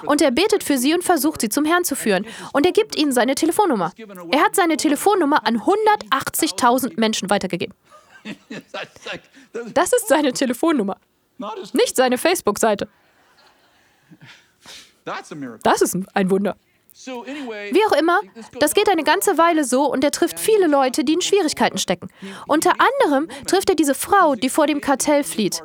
Und 0.06 0.22
er 0.22 0.30
betet 0.30 0.62
für 0.64 0.78
sie 0.78 0.94
und 0.94 1.04
versucht, 1.04 1.40
sie 1.40 1.48
zum 1.48 1.64
Herrn 1.64 1.84
zu 1.84 1.94
führen. 1.96 2.26
Und 2.52 2.66
er 2.66 2.72
gibt 2.72 2.96
ihnen 2.96 3.12
seine 3.12 3.34
Telefonnummer. 3.34 3.92
Er 4.30 4.42
hat 4.42 4.56
seine 4.56 4.76
Telefonnummer 4.76 5.46
an 5.46 5.60
180.000 5.60 6.98
Menschen 6.98 7.30
weitergegeben. 7.30 7.74
Das 9.74 9.92
ist 9.92 10.08
seine 10.08 10.32
Telefonnummer, 10.32 10.96
nicht 11.72 11.96
seine 11.96 12.18
Facebook-Seite. 12.18 12.88
Das 15.04 15.82
ist 15.82 15.96
ein 16.14 16.30
Wunder. 16.30 16.56
Wie 16.94 17.84
auch 17.88 17.92
immer, 17.98 18.20
das 18.60 18.74
geht 18.74 18.88
eine 18.88 19.02
ganze 19.02 19.38
Weile 19.38 19.64
so 19.64 19.90
und 19.90 20.04
er 20.04 20.10
trifft 20.10 20.38
viele 20.38 20.66
Leute, 20.66 21.04
die 21.04 21.14
in 21.14 21.20
Schwierigkeiten 21.22 21.78
stecken. 21.78 22.08
Unter 22.46 22.74
anderem 22.78 23.28
trifft 23.46 23.70
er 23.70 23.76
diese 23.76 23.94
Frau, 23.94 24.34
die 24.34 24.50
vor 24.50 24.66
dem 24.66 24.80
Kartell 24.80 25.24
flieht. 25.24 25.62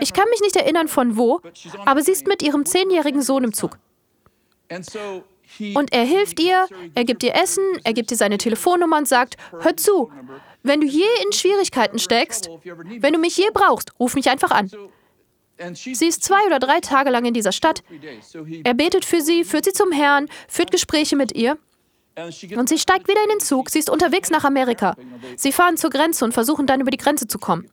Ich 0.00 0.12
kann 0.12 0.28
mich 0.30 0.40
nicht 0.40 0.56
erinnern 0.56 0.88
von 0.88 1.16
wo, 1.16 1.40
aber 1.84 2.02
sie 2.02 2.12
ist 2.12 2.26
mit 2.26 2.42
ihrem 2.42 2.64
zehnjährigen 2.64 3.22
Sohn 3.22 3.44
im 3.44 3.52
Zug. 3.52 3.78
Und 5.74 5.92
er 5.92 6.04
hilft 6.04 6.40
ihr, 6.40 6.66
er 6.94 7.04
gibt 7.04 7.22
ihr 7.22 7.34
Essen, 7.34 7.64
er 7.84 7.92
gibt 7.92 8.10
ihr 8.10 8.16
seine 8.16 8.38
Telefonnummer 8.38 8.98
und 8.98 9.08
sagt, 9.08 9.36
hör 9.60 9.76
zu, 9.76 10.10
wenn 10.62 10.80
du 10.80 10.86
je 10.86 11.06
in 11.24 11.32
Schwierigkeiten 11.32 11.98
steckst, 11.98 12.50
wenn 12.64 13.12
du 13.12 13.18
mich 13.18 13.36
je 13.36 13.48
brauchst, 13.52 13.98
ruf 13.98 14.14
mich 14.14 14.28
einfach 14.28 14.50
an. 14.50 14.70
Sie 15.74 16.06
ist 16.06 16.22
zwei 16.22 16.46
oder 16.46 16.58
drei 16.58 16.80
Tage 16.80 17.10
lang 17.10 17.24
in 17.24 17.34
dieser 17.34 17.52
Stadt. 17.52 17.82
Er 18.64 18.74
betet 18.74 19.04
für 19.04 19.20
sie, 19.20 19.44
führt 19.44 19.64
sie 19.64 19.72
zum 19.72 19.90
Herrn, 19.92 20.28
führt 20.48 20.70
Gespräche 20.70 21.16
mit 21.16 21.34
ihr. 21.34 21.58
Und 22.56 22.68
sie 22.68 22.78
steigt 22.78 23.08
wieder 23.08 23.22
in 23.22 23.30
den 23.30 23.40
Zug. 23.40 23.70
Sie 23.70 23.78
ist 23.78 23.90
unterwegs 23.90 24.30
nach 24.30 24.44
Amerika. 24.44 24.96
Sie 25.36 25.52
fahren 25.52 25.76
zur 25.76 25.90
Grenze 25.90 26.24
und 26.24 26.32
versuchen 26.32 26.66
dann 26.66 26.80
über 26.80 26.90
die 26.90 26.96
Grenze 26.96 27.26
zu 27.28 27.38
kommen. 27.38 27.70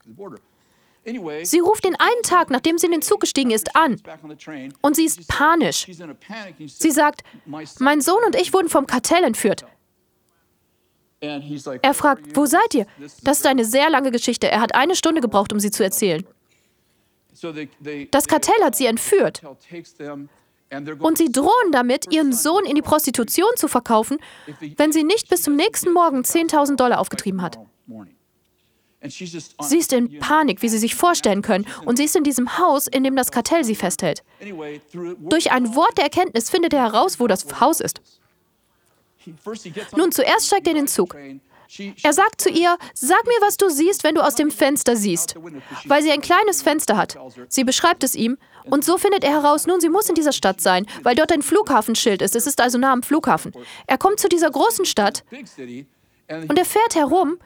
Sie 1.44 1.60
ruft 1.60 1.84
den 1.86 1.96
einen 1.96 2.22
Tag, 2.24 2.50
nachdem 2.50 2.78
sie 2.78 2.88
in 2.88 2.92
den 2.92 3.02
Zug 3.02 3.20
gestiegen 3.20 3.52
ist, 3.52 3.76
an. 3.76 4.02
Und 4.82 4.96
sie 4.96 5.06
ist 5.06 5.28
panisch. 5.28 5.86
Sie 6.68 6.92
sagt, 6.92 7.22
mein 7.46 8.02
Sohn 8.02 8.24
und 8.26 8.36
ich 8.36 8.54
wurden 8.54 8.70
vom 8.70 8.88
Kartell 8.88 9.24
entführt. 9.24 9.66
Er 11.22 11.94
fragt, 11.94 12.36
wo 12.36 12.46
seid 12.46 12.74
ihr? 12.74 12.86
Das 13.24 13.38
ist 13.38 13.48
eine 13.48 13.66
sehr 13.66 13.90
lange 13.90 14.12
Geschichte. 14.12 14.50
Er 14.50 14.62
hat 14.62 14.76
eine 14.76 14.96
Stunde 14.96 15.22
gebraucht, 15.22 15.54
um 15.54 15.60
sie 15.60 15.72
zu 15.72 15.84
erzählen. 15.84 16.26
Das 18.12 18.28
Kartell 18.28 18.64
hat 18.64 18.76
sie 18.76 18.86
entführt. 18.88 19.42
Und 21.00 21.18
sie 21.18 21.32
drohen 21.32 21.72
damit, 21.72 22.12
ihren 22.12 22.34
Sohn 22.34 22.66
in 22.66 22.76
die 22.76 22.82
Prostitution 22.82 23.50
zu 23.56 23.68
verkaufen, 23.68 24.18
wenn 24.78 24.92
sie 24.92 25.04
nicht 25.04 25.30
bis 25.30 25.44
zum 25.44 25.56
nächsten 25.56 25.94
Morgen 25.94 26.22
10.000 26.22 26.76
Dollar 26.76 27.00
aufgetrieben 27.00 27.42
hat. 27.42 27.60
Sie 29.10 29.78
ist 29.78 29.94
in 29.94 30.20
Panik, 30.20 30.62
wie 30.62 30.70
Sie 30.70 30.78
sich 30.78 30.96
vorstellen 30.96 31.42
können, 31.42 31.66
und 31.86 31.98
sie 31.98 32.06
ist 32.06 32.16
in 32.16 32.24
diesem 32.24 32.58
Haus, 32.58 32.88
in 32.88 33.04
dem 33.04 33.16
das 33.16 33.32
Kartell 33.32 33.64
sie 33.64 33.76
festhält. 33.76 34.24
Durch 35.20 35.52
ein 35.52 35.76
Wort 35.76 35.98
der 35.98 36.06
Erkenntnis 36.06 36.50
findet 36.50 36.74
er 36.74 36.84
heraus, 36.84 37.20
wo 37.20 37.28
das 37.28 37.46
Haus 37.60 37.80
ist. 37.80 38.02
Nun, 39.96 40.12
zuerst 40.12 40.48
steigt 40.48 40.68
er 40.68 40.72
in 40.72 40.78
den 40.78 40.88
Zug. 40.88 41.16
Er 42.04 42.14
sagt 42.14 42.42
zu 42.42 42.50
ihr, 42.50 42.78
sag 42.94 43.26
mir, 43.26 43.42
was 43.42 43.58
du 43.58 43.70
siehst, 43.70 44.04
wenn 44.04 44.16
du 44.16 44.22
aus 44.22 44.36
dem 44.36 44.52
Fenster 44.52 44.96
siehst, 44.96 45.36
weil 45.86 46.04
sie 46.04 46.12
ein 46.12 46.22
kleines 46.22 46.62
Fenster 46.62 46.96
hat. 46.96 47.18
Sie 47.50 47.64
beschreibt 47.64 48.04
es 48.04 48.16
ihm 48.16 48.38
und 48.66 48.86
so 48.86 48.98
findet 48.98 49.24
er 49.24 49.32
heraus, 49.32 49.68
nun, 49.68 49.82
sie 49.82 49.90
muss 49.90 50.08
in 50.10 50.16
dieser 50.16 50.32
Stadt 50.32 50.62
sein, 50.62 50.86
weil 51.04 51.16
dort 51.16 51.32
ein 51.32 51.42
Flughafenschild 51.42 52.22
ist. 52.22 52.36
Es 52.36 52.48
ist 52.48 52.62
also 52.62 52.78
nah 52.78 52.94
am 52.94 53.04
Flughafen. 53.04 53.52
Er 53.88 53.98
kommt 53.98 54.20
zu 54.20 54.30
dieser 54.30 54.52
großen 54.52 54.86
Stadt 54.86 55.24
und 56.28 56.58
er 56.58 56.66
fährt 56.66 56.96
herum 56.96 57.38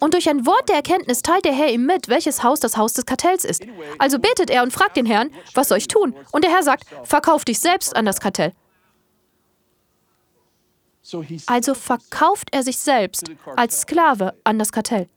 und 0.00 0.14
durch 0.14 0.28
ein 0.28 0.44
Wort 0.44 0.68
der 0.68 0.76
Erkenntnis 0.76 1.22
teilt 1.22 1.44
der 1.46 1.52
Herr 1.54 1.70
ihm 1.70 1.86
mit, 1.86 2.08
welches 2.08 2.42
Haus 2.42 2.60
das 2.60 2.76
Haus 2.76 2.92
des 2.92 3.06
Kartells 3.06 3.44
ist. 3.44 3.62
Also 3.98 4.18
betet 4.18 4.50
er 4.50 4.62
und 4.62 4.72
fragt 4.72 4.96
den 4.96 5.06
Herrn, 5.06 5.30
was 5.54 5.68
soll 5.68 5.78
ich 5.78 5.88
tun? 5.88 6.14
Und 6.30 6.44
der 6.44 6.50
Herr 6.50 6.62
sagt, 6.62 6.84
verkauf 7.04 7.44
dich 7.44 7.60
selbst 7.60 7.96
an 7.96 8.04
das 8.04 8.20
Kartell. 8.20 8.52
Also 11.46 11.74
verkauft 11.74 12.48
er 12.52 12.62
sich 12.62 12.76
selbst 12.78 13.30
als 13.56 13.80
Sklave 13.80 14.34
an 14.44 14.58
das 14.58 14.70
Kartell. 14.70 15.08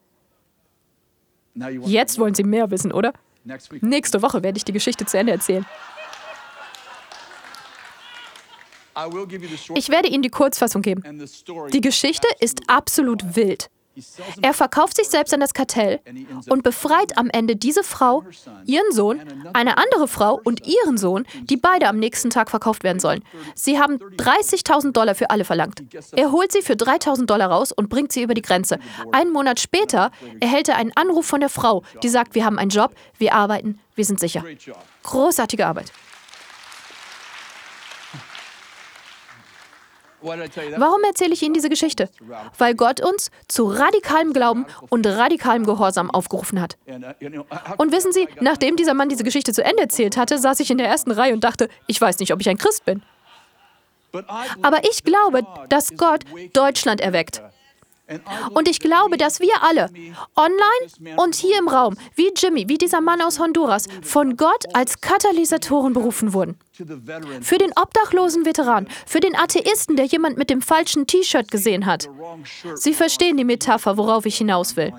Jetzt 1.55 2.17
wollen 2.19 2.33
Sie 2.33 2.43
mehr 2.43 2.71
wissen, 2.71 2.91
oder? 2.91 3.13
Nächste 3.81 4.21
Woche 4.21 4.41
werde 4.41 4.57
ich 4.57 4.65
die 4.65 4.71
Geschichte 4.71 5.05
zu 5.05 5.17
Ende 5.17 5.33
erzählen. 5.33 5.65
Ich 9.75 9.89
werde 9.89 10.09
Ihnen 10.09 10.23
die 10.23 10.29
Kurzfassung 10.29 10.81
geben. 10.81 11.03
Die 11.71 11.81
Geschichte 11.81 12.27
ist 12.39 12.61
absolut 12.67 13.35
wild. 13.35 13.69
Er 14.41 14.53
verkauft 14.53 14.95
sich 14.95 15.07
selbst 15.07 15.33
an 15.33 15.39
das 15.39 15.53
Kartell 15.53 15.99
und 16.49 16.63
befreit 16.63 17.17
am 17.17 17.29
Ende 17.29 17.55
diese 17.55 17.83
Frau, 17.83 18.23
ihren 18.65 18.91
Sohn, 18.91 19.21
eine 19.53 19.77
andere 19.77 20.07
Frau 20.07 20.39
und 20.43 20.65
ihren 20.65 20.97
Sohn, 20.97 21.25
die 21.43 21.57
beide 21.57 21.87
am 21.87 21.99
nächsten 21.99 22.29
Tag 22.29 22.49
verkauft 22.49 22.83
werden 22.83 22.99
sollen. 22.99 23.23
Sie 23.55 23.79
haben 23.79 23.97
30.000 23.97 24.93
Dollar 24.93 25.13
für 25.15 25.29
alle 25.29 25.45
verlangt. 25.45 25.83
Er 26.15 26.31
holt 26.31 26.51
sie 26.51 26.61
für 26.61 26.73
3.000 26.73 27.25
Dollar 27.25 27.51
raus 27.51 27.71
und 27.71 27.89
bringt 27.89 28.11
sie 28.11 28.23
über 28.23 28.33
die 28.33 28.41
Grenze. 28.41 28.79
Einen 29.11 29.31
Monat 29.31 29.59
später 29.59 30.11
erhält 30.39 30.69
er 30.69 30.77
einen 30.77 30.91
Anruf 30.95 31.27
von 31.27 31.39
der 31.39 31.49
Frau, 31.49 31.83
die 32.01 32.09
sagt, 32.09 32.33
wir 32.33 32.45
haben 32.45 32.57
einen 32.57 32.71
Job, 32.71 32.95
wir 33.19 33.35
arbeiten, 33.35 33.79
wir 33.95 34.05
sind 34.05 34.19
sicher. 34.19 34.43
Großartige 35.03 35.67
Arbeit. 35.67 35.91
Warum 40.23 41.03
erzähle 41.03 41.33
ich 41.33 41.41
Ihnen 41.41 41.53
diese 41.53 41.69
Geschichte? 41.69 42.09
Weil 42.57 42.75
Gott 42.75 43.01
uns 43.01 43.29
zu 43.47 43.65
radikalem 43.65 44.33
Glauben 44.33 44.65
und 44.89 45.05
radikalem 45.05 45.65
Gehorsam 45.65 46.09
aufgerufen 46.09 46.61
hat. 46.61 46.77
Und 47.77 47.91
wissen 47.91 48.11
Sie, 48.13 48.27
nachdem 48.39 48.75
dieser 48.75 48.93
Mann 48.93 49.09
diese 49.09 49.23
Geschichte 49.23 49.53
zu 49.53 49.63
Ende 49.63 49.83
erzählt 49.83 50.17
hatte, 50.17 50.37
saß 50.37 50.59
ich 50.59 50.71
in 50.71 50.77
der 50.77 50.87
ersten 50.87 51.11
Reihe 51.11 51.33
und 51.33 51.43
dachte, 51.43 51.69
ich 51.87 51.99
weiß 51.99 52.19
nicht, 52.19 52.33
ob 52.33 52.41
ich 52.41 52.49
ein 52.49 52.57
Christ 52.57 52.85
bin. 52.85 53.03
Aber 54.61 54.83
ich 54.83 55.03
glaube, 55.03 55.45
dass 55.69 55.95
Gott 55.97 56.23
Deutschland 56.53 57.01
erweckt. 57.01 57.41
Und 58.53 58.67
ich 58.67 58.79
glaube, 58.79 59.17
dass 59.17 59.39
wir 59.39 59.63
alle, 59.63 59.89
online 60.35 61.15
und 61.17 61.35
hier 61.35 61.57
im 61.57 61.67
Raum, 61.67 61.95
wie 62.15 62.31
Jimmy, 62.35 62.67
wie 62.67 62.77
dieser 62.77 63.01
Mann 63.01 63.21
aus 63.21 63.39
Honduras, 63.39 63.87
von 64.01 64.35
Gott 64.35 64.65
als 64.73 64.99
Katalysatoren 65.01 65.93
berufen 65.93 66.33
wurden. 66.33 66.59
Für 67.41 67.57
den 67.57 67.71
obdachlosen 67.75 68.45
Veteran, 68.45 68.87
für 69.05 69.19
den 69.19 69.35
Atheisten, 69.35 69.95
der 69.95 70.05
jemand 70.05 70.37
mit 70.37 70.49
dem 70.49 70.61
falschen 70.61 71.05
T-Shirt 71.05 71.51
gesehen 71.51 71.85
hat. 71.85 72.09
Sie 72.75 72.93
verstehen 72.93 73.37
die 73.37 73.43
Metapher, 73.43 73.97
worauf 73.97 74.25
ich 74.25 74.37
hinaus 74.37 74.75
will. 74.75 74.93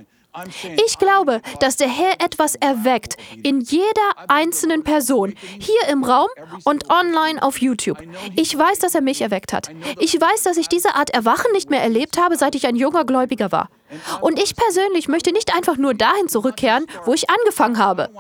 Ich 0.85 0.99
glaube, 0.99 1.41
dass 1.61 1.77
der 1.77 1.89
Herr 1.89 2.21
etwas 2.21 2.57
erweckt 2.57 3.17
in 3.43 3.61
jeder 3.61 3.85
einzelnen 4.29 4.83
Person, 4.83 5.35
hier 5.59 5.89
im 5.89 6.03
Raum 6.03 6.29
und 6.65 6.91
online 6.91 7.43
auf 7.43 7.61
YouTube. 7.61 7.99
Ich 8.35 8.57
weiß, 8.57 8.81
dass 8.81 8.95
er 8.95 9.01
mich 9.01 9.21
erweckt 9.21 9.53
hat. 9.53 9.71
Ich 9.99 10.21
weiß, 10.21 10.43
dass 10.43 10.57
ich 10.57 10.69
diese 10.69 10.95
Art 10.97 11.11
Erwachen 11.11 11.53
nicht 11.53 11.71
mehr 11.71 11.83
erlebt 11.83 12.19
habe, 12.19 12.37
seit 12.37 12.55
ich 12.55 12.67
ein 12.67 12.77
junger 12.77 13.05
Gläubiger 13.05 13.53
war. 13.53 13.69
Und 14.21 14.43
ich 14.43 14.57
persönlich 14.57 15.09
möchte 15.09 15.33
nicht 15.33 15.55
einfach 15.55 15.77
nur 15.77 15.95
dahin 15.95 16.29
zurückkehren, 16.29 16.87
wo 17.05 17.15
ich 17.15 17.31
angefangen 17.31 17.79
habe. 17.79 18.11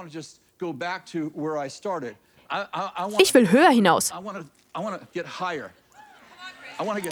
Ich 3.18 3.34
will 3.34 3.50
höher 3.50 3.70
hinaus. 3.70 4.12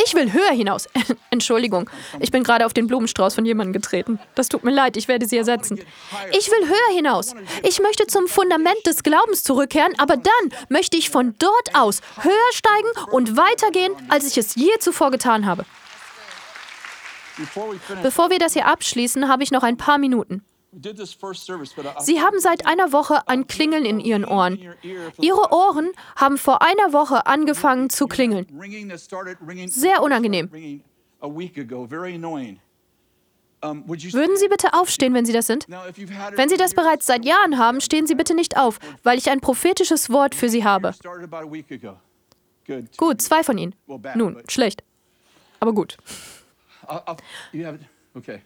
Ich 0.05 0.14
will 0.14 0.32
höher 0.32 0.51
hinaus. 0.51 0.88
Entschuldigung, 1.30 1.88
ich 2.20 2.30
bin 2.30 2.43
gerade 2.43 2.66
auf 2.66 2.74
den 2.74 2.86
Blumenstrauß 2.86 3.34
von 3.34 3.45
jemandem 3.45 3.72
getreten. 3.72 4.18
Das 4.34 4.49
tut 4.49 4.64
mir 4.64 4.72
leid, 4.72 4.97
ich 4.97 5.09
werde 5.09 5.26
sie 5.26 5.36
ersetzen. 5.36 5.80
Ich 6.32 6.51
will 6.51 6.68
höher 6.68 6.97
hinaus. 6.97 7.34
Ich 7.62 7.80
möchte 7.80 8.07
zum 8.07 8.26
Fundament 8.26 8.84
des 8.86 9.03
Glaubens 9.03 9.45
zurückkehren, 9.45 9.95
aber 9.99 10.16
dann 10.16 10.59
möchte 10.68 10.97
ich 10.97 11.11
von 11.11 11.34
dort 11.38 11.74
aus 11.74 12.01
höher 12.20 12.53
steigen 12.53 13.12
und 13.12 13.36
weitergehen, 13.36 13.95
als 14.09 14.26
ich 14.26 14.38
es 14.38 14.55
je 14.57 14.78
zuvor 14.80 15.11
getan 15.11 15.47
habe. 15.47 15.64
Bevor 18.03 18.30
wir 18.30 18.38
das 18.38 18.53
hier 18.53 18.66
abschließen, 18.66 19.28
habe 19.28 19.43
ich 19.43 19.51
noch 19.51 19.62
ein 19.62 19.76
paar 19.76 19.99
Minuten. 19.99 20.45
Sie 22.00 22.20
haben 22.20 22.40
seit 22.40 22.66
einer 22.66 22.92
Woche 22.92 23.28
ein 23.28 23.46
Klingeln 23.46 23.84
in 23.84 24.00
Ihren 24.00 24.24
Ohren. 24.24 24.58
Ihre 25.20 25.52
Ohren 25.52 25.90
haben 26.16 26.38
vor 26.38 26.62
einer 26.62 26.92
Woche 26.94 27.26
angefangen 27.26 27.90
zu 27.90 28.06
klingeln. 28.06 28.46
Sehr 29.68 30.02
unangenehm. 30.02 30.50
Würden 33.62 34.36
Sie 34.36 34.48
bitte 34.48 34.72
aufstehen, 34.74 35.14
wenn 35.14 35.24
Sie 35.26 35.32
das 35.32 35.46
sind? 35.46 35.68
Wenn 35.68 36.48
Sie 36.48 36.56
das 36.56 36.74
bereits 36.74 37.06
seit 37.06 37.24
Jahren 37.24 37.58
haben, 37.58 37.80
stehen 37.80 38.06
Sie 38.06 38.14
bitte 38.14 38.34
nicht 38.34 38.56
auf, 38.56 38.78
weil 39.02 39.18
ich 39.18 39.30
ein 39.30 39.40
prophetisches 39.40 40.10
Wort 40.10 40.34
für 40.34 40.48
Sie 40.48 40.64
habe. 40.64 40.92
Gut, 42.96 43.20
zwei 43.20 43.44
von 43.44 43.58
Ihnen. 43.58 43.74
Nun, 44.16 44.42
schlecht. 44.48 44.82
Aber 45.60 45.72
gut. 45.74 45.96
Okay. 48.14 48.40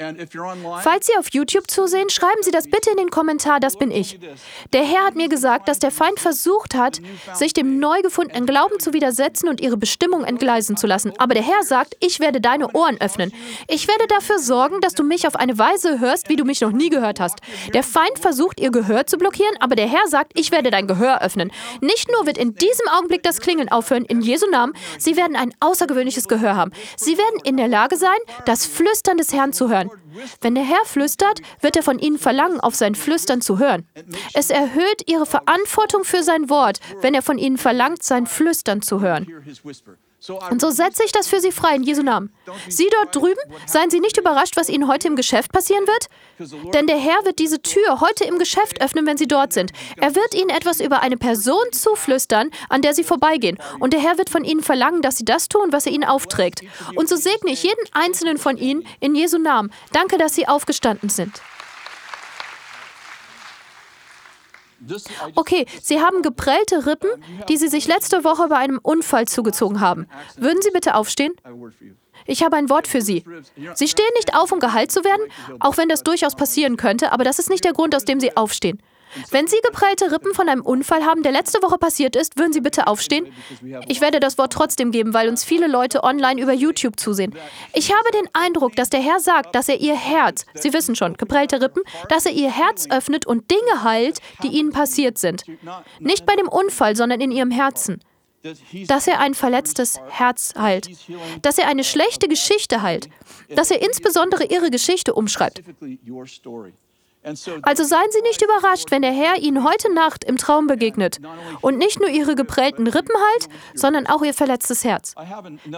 Falls 0.00 1.06
Sie 1.06 1.12
auf 1.18 1.26
YouTube 1.32 1.68
zusehen, 1.68 2.08
schreiben 2.08 2.42
Sie 2.42 2.52
das 2.52 2.68
bitte 2.68 2.90
in 2.90 2.98
den 2.98 3.10
Kommentar, 3.10 3.58
das 3.58 3.76
bin 3.76 3.90
ich. 3.90 4.18
Der 4.72 4.84
Herr 4.84 5.06
hat 5.06 5.16
mir 5.16 5.28
gesagt, 5.28 5.68
dass 5.68 5.80
der 5.80 5.90
Feind 5.90 6.20
versucht 6.20 6.76
hat, 6.76 7.00
sich 7.34 7.52
dem 7.52 7.80
neu 7.80 8.00
gefundenen 8.02 8.46
Glauben 8.46 8.78
zu 8.78 8.92
widersetzen 8.92 9.48
und 9.48 9.60
ihre 9.60 9.76
Bestimmung 9.76 10.22
entgleisen 10.22 10.76
zu 10.76 10.86
lassen. 10.86 11.12
Aber 11.18 11.34
der 11.34 11.42
Herr 11.42 11.64
sagt, 11.64 11.96
ich 11.98 12.20
werde 12.20 12.40
deine 12.40 12.72
Ohren 12.74 13.00
öffnen. 13.00 13.32
Ich 13.66 13.88
werde 13.88 14.06
dafür 14.06 14.38
sorgen, 14.38 14.80
dass 14.80 14.94
du 14.94 15.02
mich 15.02 15.26
auf 15.26 15.34
eine 15.34 15.58
Weise 15.58 15.98
hörst, 15.98 16.28
wie 16.28 16.36
du 16.36 16.44
mich 16.44 16.60
noch 16.60 16.70
nie 16.70 16.90
gehört 16.90 17.18
hast. 17.18 17.38
Der 17.74 17.82
Feind 17.82 18.20
versucht, 18.20 18.60
ihr 18.60 18.70
Gehör 18.70 19.06
zu 19.06 19.18
blockieren, 19.18 19.56
aber 19.58 19.74
der 19.74 19.88
Herr 19.88 20.06
sagt, 20.06 20.38
ich 20.38 20.52
werde 20.52 20.70
dein 20.70 20.86
Gehör 20.86 21.22
öffnen. 21.22 21.50
Nicht 21.80 22.08
nur 22.08 22.24
wird 22.24 22.38
in 22.38 22.54
diesem 22.54 22.86
Augenblick 22.96 23.24
das 23.24 23.40
Klingeln 23.40 23.68
aufhören, 23.68 24.04
in 24.04 24.20
Jesu 24.20 24.46
Namen, 24.48 24.74
sie 24.98 25.16
werden 25.16 25.34
ein 25.34 25.52
außergewöhnliches 25.58 26.28
Gehör 26.28 26.54
haben. 26.54 26.70
Sie 26.96 27.18
werden 27.18 27.40
in 27.42 27.56
der 27.56 27.68
Lage 27.68 27.96
sein, 27.96 28.18
das 28.44 28.64
Flüstern 28.64 29.18
des 29.18 29.32
Herrn 29.32 29.52
zu 29.52 29.68
hören. 29.68 29.87
Wenn 30.40 30.54
der 30.54 30.64
Herr 30.64 30.84
flüstert, 30.84 31.40
wird 31.60 31.76
er 31.76 31.82
von 31.82 31.98
ihnen 31.98 32.18
verlangen, 32.18 32.60
auf 32.60 32.74
sein 32.74 32.94
Flüstern 32.94 33.40
zu 33.40 33.58
hören. 33.58 33.86
Es 34.34 34.50
erhöht 34.50 35.02
ihre 35.06 35.26
Verantwortung 35.26 36.04
für 36.04 36.22
sein 36.22 36.50
Wort, 36.50 36.80
wenn 37.00 37.14
er 37.14 37.22
von 37.22 37.38
ihnen 37.38 37.58
verlangt, 37.58 38.02
sein 38.02 38.26
Flüstern 38.26 38.82
zu 38.82 39.00
hören. 39.00 39.26
Und 40.50 40.60
so 40.60 40.70
setze 40.70 41.04
ich 41.04 41.12
das 41.12 41.28
für 41.28 41.40
Sie 41.40 41.52
frei 41.52 41.76
in 41.76 41.84
Jesu 41.84 42.02
Namen. 42.02 42.32
Sie 42.68 42.88
dort 42.90 43.14
drüben, 43.14 43.40
seien 43.66 43.88
Sie 43.90 44.00
nicht 44.00 44.18
überrascht, 44.18 44.56
was 44.56 44.68
Ihnen 44.68 44.88
heute 44.88 45.06
im 45.06 45.16
Geschäft 45.16 45.52
passieren 45.52 45.86
wird? 45.86 46.72
Denn 46.72 46.86
der 46.86 46.98
Herr 46.98 47.24
wird 47.24 47.38
diese 47.38 47.62
Tür 47.62 48.00
heute 48.00 48.24
im 48.24 48.38
Geschäft 48.38 48.80
öffnen, 48.80 49.06
wenn 49.06 49.16
Sie 49.16 49.28
dort 49.28 49.52
sind. 49.52 49.72
Er 49.96 50.16
wird 50.16 50.34
Ihnen 50.34 50.50
etwas 50.50 50.80
über 50.80 51.00
eine 51.00 51.16
Person 51.16 51.64
zuflüstern, 51.72 52.50
an 52.68 52.82
der 52.82 52.94
Sie 52.94 53.04
vorbeigehen. 53.04 53.58
Und 53.78 53.92
der 53.92 54.00
Herr 54.00 54.18
wird 54.18 54.30
von 54.30 54.44
Ihnen 54.44 54.62
verlangen, 54.62 55.02
dass 55.02 55.16
Sie 55.16 55.24
das 55.24 55.48
tun, 55.48 55.68
was 55.70 55.86
er 55.86 55.92
Ihnen 55.92 56.04
aufträgt. 56.04 56.62
Und 56.96 57.08
so 57.08 57.16
segne 57.16 57.52
ich 57.52 57.62
jeden 57.62 57.84
einzelnen 57.92 58.38
von 58.38 58.56
Ihnen 58.56 58.86
in 59.00 59.14
Jesu 59.14 59.38
Namen. 59.38 59.72
Danke, 59.92 60.18
dass 60.18 60.34
Sie 60.34 60.48
aufgestanden 60.48 61.08
sind. 61.08 61.40
Okay, 65.34 65.66
Sie 65.82 66.00
haben 66.00 66.22
geprellte 66.22 66.86
Rippen, 66.86 67.10
die 67.48 67.56
Sie 67.56 67.68
sich 67.68 67.86
letzte 67.86 68.24
Woche 68.24 68.48
bei 68.48 68.56
einem 68.56 68.78
Unfall 68.82 69.26
zugezogen 69.26 69.80
haben. 69.80 70.06
Würden 70.36 70.62
Sie 70.62 70.70
bitte 70.70 70.94
aufstehen? 70.94 71.32
Ich 72.26 72.42
habe 72.42 72.56
ein 72.56 72.68
Wort 72.68 72.86
für 72.86 73.00
Sie. 73.00 73.24
Sie 73.74 73.88
stehen 73.88 74.10
nicht 74.16 74.34
auf, 74.34 74.52
um 74.52 74.60
geheilt 74.60 74.90
zu 74.90 75.04
werden, 75.04 75.22
auch 75.60 75.76
wenn 75.76 75.88
das 75.88 76.02
durchaus 76.02 76.34
passieren 76.34 76.76
könnte, 76.76 77.12
aber 77.12 77.24
das 77.24 77.38
ist 77.38 77.50
nicht 77.50 77.64
der 77.64 77.72
Grund, 77.72 77.94
aus 77.94 78.04
dem 78.04 78.20
Sie 78.20 78.36
aufstehen. 78.36 78.82
Wenn 79.30 79.46
Sie 79.46 79.58
geprellte 79.62 80.10
Rippen 80.12 80.34
von 80.34 80.48
einem 80.48 80.62
Unfall 80.62 81.04
haben, 81.04 81.22
der 81.22 81.32
letzte 81.32 81.62
Woche 81.62 81.78
passiert 81.78 82.16
ist, 82.16 82.38
würden 82.38 82.52
Sie 82.52 82.60
bitte 82.60 82.86
aufstehen? 82.86 83.32
Ich 83.88 84.00
werde 84.00 84.20
das 84.20 84.38
Wort 84.38 84.52
trotzdem 84.52 84.90
geben, 84.90 85.14
weil 85.14 85.28
uns 85.28 85.44
viele 85.44 85.66
Leute 85.66 86.04
online 86.04 86.40
über 86.40 86.52
YouTube 86.52 86.98
zusehen. 86.98 87.34
Ich 87.74 87.92
habe 87.92 88.10
den 88.14 88.28
Eindruck, 88.32 88.76
dass 88.76 88.90
der 88.90 89.00
Herr 89.00 89.20
sagt, 89.20 89.54
dass 89.54 89.68
er 89.68 89.80
Ihr 89.80 89.96
Herz, 89.96 90.46
Sie 90.54 90.72
wissen 90.72 90.96
schon, 90.96 91.14
geprellte 91.16 91.60
Rippen, 91.60 91.82
dass 92.08 92.26
er 92.26 92.32
Ihr 92.32 92.50
Herz 92.50 92.86
öffnet 92.90 93.26
und 93.26 93.50
Dinge 93.50 93.82
heilt, 93.82 94.18
die 94.42 94.48
Ihnen 94.48 94.72
passiert 94.72 95.18
sind. 95.18 95.44
Nicht 95.98 96.26
bei 96.26 96.36
dem 96.36 96.48
Unfall, 96.48 96.96
sondern 96.96 97.20
in 97.20 97.30
Ihrem 97.30 97.50
Herzen 97.50 98.00
dass 98.86 99.06
er 99.06 99.20
ein 99.20 99.34
verletztes 99.34 100.00
Herz 100.08 100.54
heilt, 100.56 100.88
dass 101.42 101.58
er 101.58 101.68
eine 101.68 101.84
schlechte 101.84 102.28
Geschichte 102.28 102.82
heilt, 102.82 103.08
dass 103.54 103.70
er 103.70 103.82
insbesondere 103.82 104.44
ihre 104.44 104.70
Geschichte 104.70 105.14
umschreibt. 105.14 105.62
Also 107.62 107.84
seien 107.84 108.10
Sie 108.10 108.22
nicht 108.22 108.42
überrascht, 108.42 108.90
wenn 108.90 109.02
der 109.02 109.12
Herr 109.12 109.36
Ihnen 109.36 109.64
heute 109.64 109.92
Nacht 109.92 110.24
im 110.24 110.36
Traum 110.36 110.66
begegnet 110.66 111.20
und 111.60 111.78
nicht 111.78 112.00
nur 112.00 112.08
Ihre 112.08 112.34
geprellten 112.34 112.86
Rippen 112.86 113.14
heilt, 113.14 113.48
sondern 113.74 114.06
auch 114.06 114.22
Ihr 114.22 114.34
verletztes 114.34 114.84
Herz. 114.84 115.14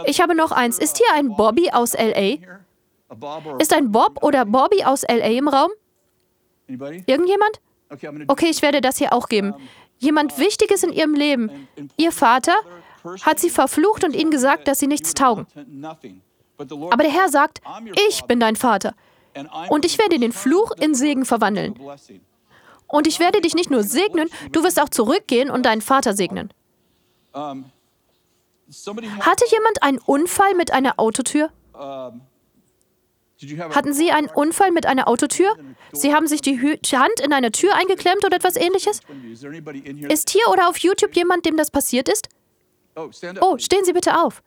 Ich 0.06 0.20
habe 0.20 0.34
noch 0.34 0.52
eins. 0.52 0.78
Ist 0.78 0.98
hier 0.98 1.06
ein 1.14 1.36
Bobby 1.36 1.70
aus 1.72 1.94
LA? 1.94 2.38
Ist 3.58 3.74
ein 3.74 3.90
Bob 3.90 4.22
oder 4.22 4.44
Bobby 4.44 4.84
aus 4.84 5.02
LA 5.02 5.30
im 5.38 5.48
Raum? 5.48 5.70
Irgendjemand? 6.68 7.60
Okay, 8.28 8.48
ich 8.50 8.62
werde 8.62 8.80
das 8.80 8.98
hier 8.98 9.12
auch 9.12 9.28
geben. 9.28 9.54
Jemand 9.98 10.38
Wichtiges 10.38 10.82
in 10.82 10.92
Ihrem 10.92 11.14
Leben. 11.14 11.68
Ihr 11.96 12.12
Vater 12.12 12.54
hat 13.22 13.40
Sie 13.40 13.50
verflucht 13.50 14.04
und 14.04 14.14
Ihnen 14.14 14.30
gesagt, 14.30 14.68
dass 14.68 14.78
Sie 14.78 14.86
nichts 14.86 15.14
taugen. 15.14 15.46
Aber 16.56 17.02
der 17.02 17.12
Herr 17.12 17.28
sagt, 17.28 17.60
ich 18.08 18.22
bin 18.24 18.38
dein 18.38 18.56
Vater. 18.56 18.94
Und 19.68 19.84
ich 19.84 19.98
werde 19.98 20.18
den 20.18 20.32
Fluch 20.32 20.72
in 20.80 20.94
Segen 20.94 21.24
verwandeln. 21.24 21.78
Und 22.86 23.06
ich 23.06 23.20
werde 23.20 23.40
dich 23.40 23.54
nicht 23.54 23.70
nur 23.70 23.82
segnen, 23.82 24.28
du 24.52 24.64
wirst 24.64 24.80
auch 24.80 24.88
zurückgehen 24.88 25.50
und 25.50 25.64
deinen 25.64 25.80
Vater 25.80 26.14
segnen. 26.14 26.52
Hatte 27.32 27.64
jemand 29.50 29.82
einen 29.82 29.98
Unfall 29.98 30.54
mit 30.54 30.72
einer 30.72 30.98
Autotür? 30.98 31.50
Hatten 33.70 33.94
Sie 33.94 34.10
einen 34.10 34.28
Unfall 34.28 34.70
mit 34.70 34.86
einer 34.86 35.08
Autotür? 35.08 35.56
Sie 35.92 36.14
haben 36.14 36.26
sich 36.26 36.42
die 36.42 36.60
Hand 36.60 37.20
in 37.24 37.32
eine 37.32 37.52
Tür 37.52 37.74
eingeklemmt 37.74 38.24
oder 38.24 38.36
etwas 38.36 38.56
ähnliches? 38.56 39.00
Ist 40.08 40.30
hier 40.30 40.48
oder 40.50 40.68
auf 40.68 40.78
YouTube 40.78 41.14
jemand, 41.16 41.46
dem 41.46 41.56
das 41.56 41.70
passiert 41.70 42.08
ist? 42.08 42.28
Oh, 42.96 43.58
stehen 43.58 43.84
Sie 43.84 43.92
bitte 43.92 44.20
auf. 44.20 44.42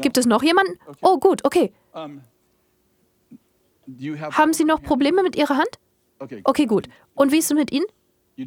Gibt 0.00 0.18
es 0.18 0.26
noch 0.26 0.42
jemanden? 0.42 0.78
Oh, 1.00 1.18
gut, 1.18 1.44
okay. 1.44 1.72
Haben 4.32 4.52
Sie 4.52 4.64
noch 4.64 4.82
Probleme 4.82 5.22
mit 5.22 5.36
Ihrer 5.36 5.56
Hand? 5.56 5.78
Okay, 6.44 6.66
gut. 6.66 6.88
Und 7.14 7.32
wie 7.32 7.38
ist 7.38 7.50
es 7.50 7.56
mit 7.56 7.72
Ihnen? 7.72 7.86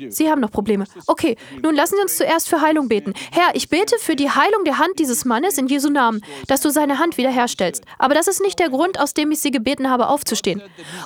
Sie 0.09 0.29
haben 0.29 0.41
noch 0.41 0.51
Probleme. 0.51 0.85
Okay, 1.07 1.37
nun 1.63 1.73
lassen 1.73 1.95
Sie 1.95 2.01
uns 2.01 2.17
zuerst 2.17 2.49
für 2.49 2.61
Heilung 2.61 2.89
beten. 2.89 3.13
Herr, 3.31 3.55
ich 3.55 3.69
bete 3.69 3.97
für 3.99 4.17
die 4.17 4.29
Heilung 4.29 4.65
der 4.65 4.79
Hand 4.79 4.99
dieses 4.99 5.23
Mannes 5.23 5.57
in 5.57 5.67
Jesu 5.67 5.89
Namen, 5.89 6.21
dass 6.47 6.59
du 6.59 6.69
seine 6.69 6.99
Hand 6.99 7.17
wiederherstellst. 7.17 7.85
Aber 7.97 8.13
das 8.13 8.27
ist 8.27 8.41
nicht 8.41 8.59
der 8.59 8.69
Grund, 8.69 8.99
aus 8.99 9.13
dem 9.13 9.31
ich 9.31 9.39
Sie 9.39 9.51
gebeten 9.51 9.89
habe, 9.89 10.09
aufzustehen. 10.09 10.61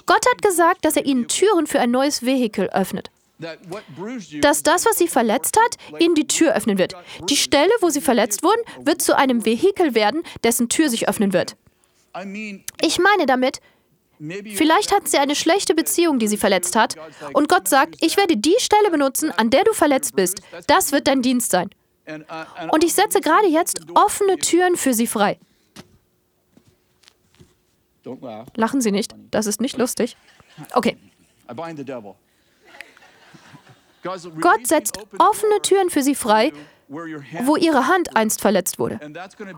Gott 0.07 0.25
hat 0.27 0.41
gesagt, 0.41 0.83
dass 0.83 0.95
er 0.95 1.05
Ihnen 1.05 1.27
Türen 1.27 1.67
für 1.67 1.79
ein 1.79 1.91
neues 1.91 2.25
Vehikel 2.25 2.69
öffnet. 2.69 3.11
Dass 4.41 4.63
das, 4.63 4.85
was 4.85 4.97
Sie 4.97 5.07
verletzt 5.07 5.57
hat, 5.59 6.01
Ihnen 6.01 6.15
die 6.15 6.27
Tür 6.27 6.55
öffnen 6.55 6.77
wird. 6.77 6.95
Die 7.29 7.37
Stelle, 7.37 7.71
wo 7.81 7.89
Sie 7.89 8.01
verletzt 8.01 8.43
wurden, 8.43 8.61
wird 8.83 9.01
zu 9.01 9.15
einem 9.15 9.45
Vehikel 9.45 9.93
werden, 9.93 10.23
dessen 10.43 10.69
Tür 10.69 10.89
sich 10.89 11.07
öffnen 11.07 11.33
wird. 11.33 11.55
Ich 12.81 12.99
meine 12.99 13.25
damit, 13.25 13.59
Vielleicht 14.55 14.91
hatten 14.93 15.07
sie 15.07 15.17
eine 15.17 15.35
schlechte 15.35 15.73
Beziehung, 15.73 16.19
die 16.19 16.27
sie 16.27 16.37
verletzt 16.37 16.75
hat. 16.75 16.95
Und 17.33 17.49
Gott 17.49 17.67
sagt, 17.67 17.95
ich 18.01 18.17
werde 18.17 18.37
die 18.37 18.55
Stelle 18.59 18.91
benutzen, 18.91 19.31
an 19.31 19.49
der 19.49 19.63
du 19.63 19.73
verletzt 19.73 20.15
bist. 20.15 20.41
Das 20.67 20.91
wird 20.91 21.07
dein 21.07 21.21
Dienst 21.21 21.49
sein. 21.51 21.69
Und 22.71 22.83
ich 22.83 22.93
setze 22.93 23.19
gerade 23.21 23.47
jetzt 23.47 23.79
offene 23.95 24.37
Türen 24.37 24.75
für 24.75 24.93
sie 24.93 25.07
frei. 25.07 25.39
Lachen 28.55 28.81
Sie 28.81 28.91
nicht, 28.91 29.15
das 29.29 29.45
ist 29.45 29.61
nicht 29.61 29.77
lustig. 29.77 30.17
Okay. 30.73 30.97
Gott 34.39 34.67
setzt 34.67 34.97
offene 35.19 35.61
Türen 35.61 35.89
für 35.89 36.01
sie 36.01 36.15
frei, 36.15 36.51
wo 36.91 37.55
ihre 37.55 37.87
Hand 37.87 38.15
einst 38.17 38.41
verletzt 38.41 38.77
wurde. 38.77 38.99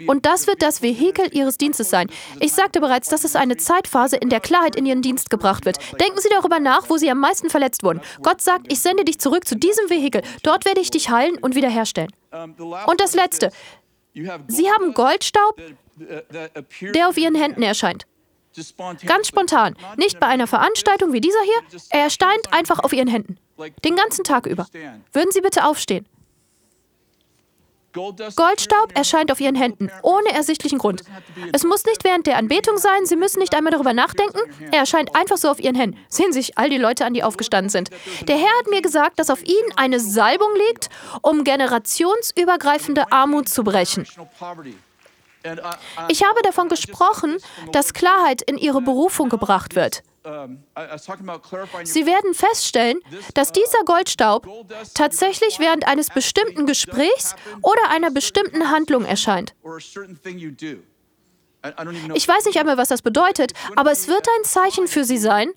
Und 0.08 0.26
das 0.26 0.46
wird 0.46 0.62
das 0.62 0.82
Vehikel 0.82 1.36
ihres 1.36 1.58
Dienstes 1.58 1.90
sein. 1.90 2.08
Ich 2.40 2.54
sagte 2.54 2.80
bereits, 2.80 3.10
das 3.10 3.24
ist 3.24 3.36
eine 3.36 3.58
Zeitphase, 3.58 4.18
in 4.18 4.30
der 4.30 4.40
Klarheit 4.40 4.76
in 4.76 4.86
ihren 4.86 5.02
Dienst 5.02 5.30
gebracht 5.30 5.66
wird. 5.66 5.78
Denken 6.00 6.20
Sie 6.20 6.30
darüber 6.30 6.60
nach, 6.60 6.90
wo 6.90 6.98
Sie 6.98 7.10
am 7.10 7.20
meisten 7.20 7.50
verletzt 7.50 7.84
wurden. 7.84 8.02
Gott 8.22 8.42
sagt, 8.42 8.72
ich 8.72 8.82
sende 8.82 9.04
dich 9.04 9.20
zurück 9.20 9.48
zu 9.48 9.56
diesem 9.56 9.90
Vehikel. 9.90 10.22
Dort 10.44 10.66
werde 10.66 10.82
ich 10.82 10.92
dich 10.92 11.10
heilen 11.10 11.38
und 11.40 11.56
wiederherstellen. 11.56 12.12
Und 12.86 13.02
das 13.02 13.16
Letzte. 13.16 13.52
Sie 14.48 14.70
haben 14.70 14.94
Goldstaub, 14.94 15.60
der 15.98 17.10
auf 17.10 17.18
Ihren 17.18 17.36
Händen 17.36 17.64
erscheint. 17.64 18.06
Ganz 19.08 19.28
spontan. 19.28 19.76
Nicht 19.98 20.20
bei 20.20 20.28
einer 20.28 20.46
Veranstaltung 20.46 21.12
wie 21.14 21.22
dieser 21.22 21.42
hier. 21.42 21.80
Er 21.90 22.04
erscheint 22.04 22.54
einfach 22.54 22.78
auf 22.80 22.94
Ihren 22.94 23.08
Händen. 23.08 23.38
Den 23.84 23.96
ganzen 23.96 24.24
Tag 24.24 24.46
über. 24.46 24.68
Würden 25.12 25.32
Sie 25.32 25.42
bitte 25.42 25.66
aufstehen? 25.66 26.06
Goldstaub 27.94 28.96
erscheint 28.96 29.32
auf 29.32 29.40
ihren 29.40 29.56
Händen, 29.56 29.92
ohne 30.02 30.34
ersichtlichen 30.34 30.80
Grund. 30.80 31.04
Es 31.52 31.64
muss 31.64 31.86
nicht 31.86 32.04
während 32.04 32.28
der 32.28 32.38
Anbetung 32.38 32.78
sein, 32.78 33.06
Sie 33.06 33.16
müssen 33.16 33.40
nicht 33.40 33.56
einmal 33.56 33.72
darüber 33.72 33.94
nachdenken. 33.94 34.40
Er 34.72 34.80
erscheint 34.80 35.16
einfach 35.16 35.38
so 35.38 35.50
auf 35.50 35.60
ihren 35.60 35.76
Händen. 35.76 36.00
Sehen 36.10 36.34
Sie 36.34 36.42
sich 36.42 36.58
all 36.58 36.70
die 36.70 36.78
Leute 36.78 37.06
an, 37.06 37.14
die 37.14 37.24
aufgestanden 37.24 37.70
sind. 37.70 37.90
Der 38.28 38.38
Herr 38.38 38.60
hat 38.60 38.68
mir 38.70 38.82
gesagt, 38.82 39.20
dass 39.20 39.30
auf 39.30 39.44
ihnen 39.44 39.72
eine 39.76 40.00
Salbung 40.00 40.50
liegt, 40.68 40.90
um 41.22 41.44
generationsübergreifende 41.44 43.12
Armut 43.12 43.48
zu 43.50 43.64
brechen. 43.64 44.08
Ich 46.08 46.24
habe 46.24 46.42
davon 46.44 46.70
gesprochen, 46.70 47.38
dass 47.72 47.94
Klarheit 47.94 48.42
in 48.42 48.58
ihre 48.58 48.82
Berufung 48.82 49.30
gebracht 49.30 49.76
wird. 49.76 50.04
Sie 51.84 52.06
werden 52.06 52.34
feststellen, 52.34 53.00
dass 53.34 53.52
dieser 53.52 53.84
Goldstaub 53.86 54.48
tatsächlich 54.94 55.60
während 55.60 55.88
eines 55.88 56.10
bestimmten 56.10 56.66
Gesprächs 56.66 57.36
oder 57.62 57.90
einer 57.90 58.10
bestimmten 58.10 58.72
Handlung 58.72 59.06
erscheint. 59.06 59.54
Ich 62.14 62.28
weiß 62.28 62.46
nicht 62.46 62.60
einmal, 62.60 62.78
was 62.78 62.90
das 62.90 63.02
bedeutet, 63.02 63.54
aber 63.76 63.92
es 63.92 64.08
wird 64.08 64.28
ein 64.28 64.44
Zeichen 64.44 64.88
für 64.88 65.06
Sie 65.06 65.18
sein, 65.18 65.50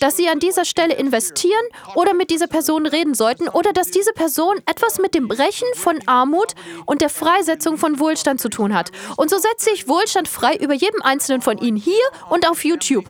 dass 0.00 0.16
Sie 0.16 0.28
an 0.28 0.40
dieser 0.40 0.64
Stelle 0.64 0.94
investieren 0.94 1.64
oder 1.94 2.14
mit 2.14 2.30
dieser 2.30 2.46
Person 2.46 2.86
reden 2.86 3.14
sollten 3.14 3.48
oder 3.48 3.72
dass 3.72 3.90
diese 3.90 4.12
Person 4.12 4.56
etwas 4.66 4.98
mit 4.98 5.14
dem 5.14 5.28
Brechen 5.28 5.68
von 5.74 6.00
Armut 6.06 6.54
und 6.86 7.02
der 7.02 7.10
Freisetzung 7.10 7.76
von 7.76 8.00
Wohlstand 8.00 8.40
zu 8.40 8.48
tun 8.48 8.74
hat. 8.74 8.90
Und 9.16 9.30
so 9.30 9.38
setze 9.38 9.70
ich 9.70 9.86
Wohlstand 9.86 10.28
frei 10.28 10.56
über 10.56 10.74
jedem 10.74 11.02
einzelnen 11.02 11.42
von 11.42 11.58
Ihnen 11.58 11.76
hier 11.76 12.04
und 12.30 12.48
auf 12.48 12.64
YouTube. 12.64 13.04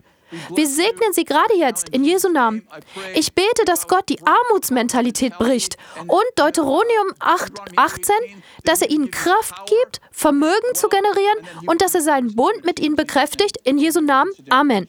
Wir 0.53 0.67
segnen 0.67 1.13
sie 1.13 1.23
gerade 1.23 1.55
jetzt 1.55 1.89
in 1.89 2.03
Jesu 2.03 2.29
Namen. 2.29 2.67
Ich 3.13 3.33
bete, 3.33 3.65
dass 3.65 3.87
Gott 3.87 4.09
die 4.09 4.19
Armutsmentalität 4.25 5.37
bricht 5.37 5.77
und 5.99 6.23
Deuteronomium 6.35 7.13
8, 7.19 7.77
18, 7.77 8.15
dass 8.63 8.81
er 8.81 8.89
ihnen 8.89 9.11
Kraft 9.11 9.53
gibt, 9.67 10.01
Vermögen 10.11 10.73
zu 10.73 10.89
generieren 10.89 11.65
und 11.67 11.81
dass 11.81 11.95
er 11.95 12.01
seinen 12.01 12.35
Bund 12.35 12.65
mit 12.65 12.79
ihnen 12.79 12.95
bekräftigt. 12.95 13.57
In 13.63 13.77
Jesu 13.77 14.01
Namen. 14.01 14.31
Amen. 14.49 14.87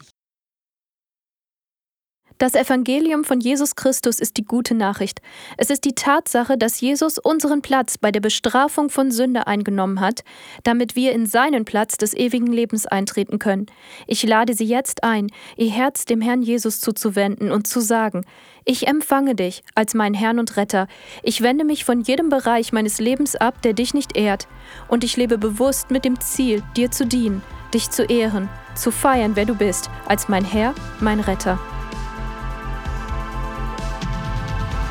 Das 2.39 2.55
Evangelium 2.55 3.25
von 3.25 3.41
Jesus 3.41 3.77
Christus 3.77 4.21
ist 4.21 4.37
die 4.37 4.45
gute 4.45 4.75
Nachricht. 4.75 5.23
Es 5.57 5.71
ist 5.71 5.87
die 5.87 5.95
Tatsache, 5.95 6.59
dass 6.59 6.83
Jesus 6.83 7.17
unseren 7.17 7.63
Platz 7.63 7.97
bei 7.97 8.13
der 8.13 8.21
Bestrafung 8.21 8.91
von 8.91 9.11
Sünde 9.11 9.47
eingenommen 9.47 10.01
hat, 10.01 10.23
damit 10.63 10.97
wir 10.97 11.13
in 11.13 11.25
seinen 11.25 11.65
Platz 11.65 11.97
des 11.97 12.13
ewigen 12.13 12.53
Lebens 12.53 12.87
eintreten 12.87 13.39
können. 13.39 13.67
Ich 14.07 14.23
lade 14.23 14.53
Sie 14.53 14.67
jetzt 14.67 15.03
ein, 15.03 15.29
Ihr 15.57 15.71
Herz 15.71 16.05
dem 16.05 16.21
Herrn 16.21 16.43
Jesus 16.43 16.81
zuzuwenden 16.81 17.51
und 17.51 17.67
zu 17.67 17.81
sagen, 17.81 18.27
ich 18.67 18.87
empfange 18.87 19.35
dich 19.35 19.63
als 19.75 19.95
mein 19.95 20.13
Herrn 20.13 20.39
und 20.39 20.59
Retter. 20.59 20.89
Ich 21.23 21.41
wende 21.41 21.65
mich 21.65 21.87
von 21.87 22.03
jedem 22.03 22.29
Bereich 22.29 22.71
meines 22.71 23.01
Lebens 23.01 23.35
ab, 23.35 23.63
der 23.63 23.73
dich 23.73 23.95
nicht 23.95 24.15
ehrt, 24.15 24.47
und 24.89 25.05
ich 25.05 25.17
lebe 25.17 25.39
bewusst 25.39 25.91
mit 25.91 26.05
dem 26.05 26.21
Ziel, 26.21 26.63
dir 26.77 26.91
zu 26.91 27.07
dienen, 27.07 27.43
dich 27.73 27.89
zu 27.91 28.05
ehren, 28.05 28.51
zu 28.75 28.91
feiern, 28.91 29.37
wer 29.37 29.47
du 29.47 29.55
bist, 29.55 29.89
als 30.07 30.29
mein 30.29 30.45
Herr, 30.45 30.75
mein 31.01 31.21
Retter. 31.21 31.59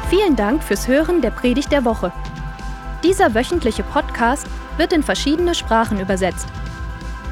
Vielen 0.10 0.36
Dank 0.36 0.64
fürs 0.64 0.88
Hören 0.88 1.22
der 1.22 1.30
Predigt 1.32 1.72
der 1.72 1.86
Woche. 1.86 2.12
Dieser 3.04 3.34
wöchentliche 3.34 3.82
Podcast 3.84 4.48
wird 4.78 4.94
in 4.94 5.02
verschiedene 5.04 5.56
Sprachen 5.56 6.00
übersetzt. 6.00 6.48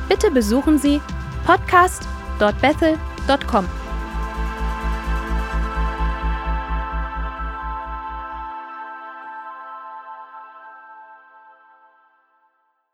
Bitte 0.10 0.32
besuchen 0.32 0.80
Sie 0.80 1.00
podcast.bethel.com. 1.46 3.83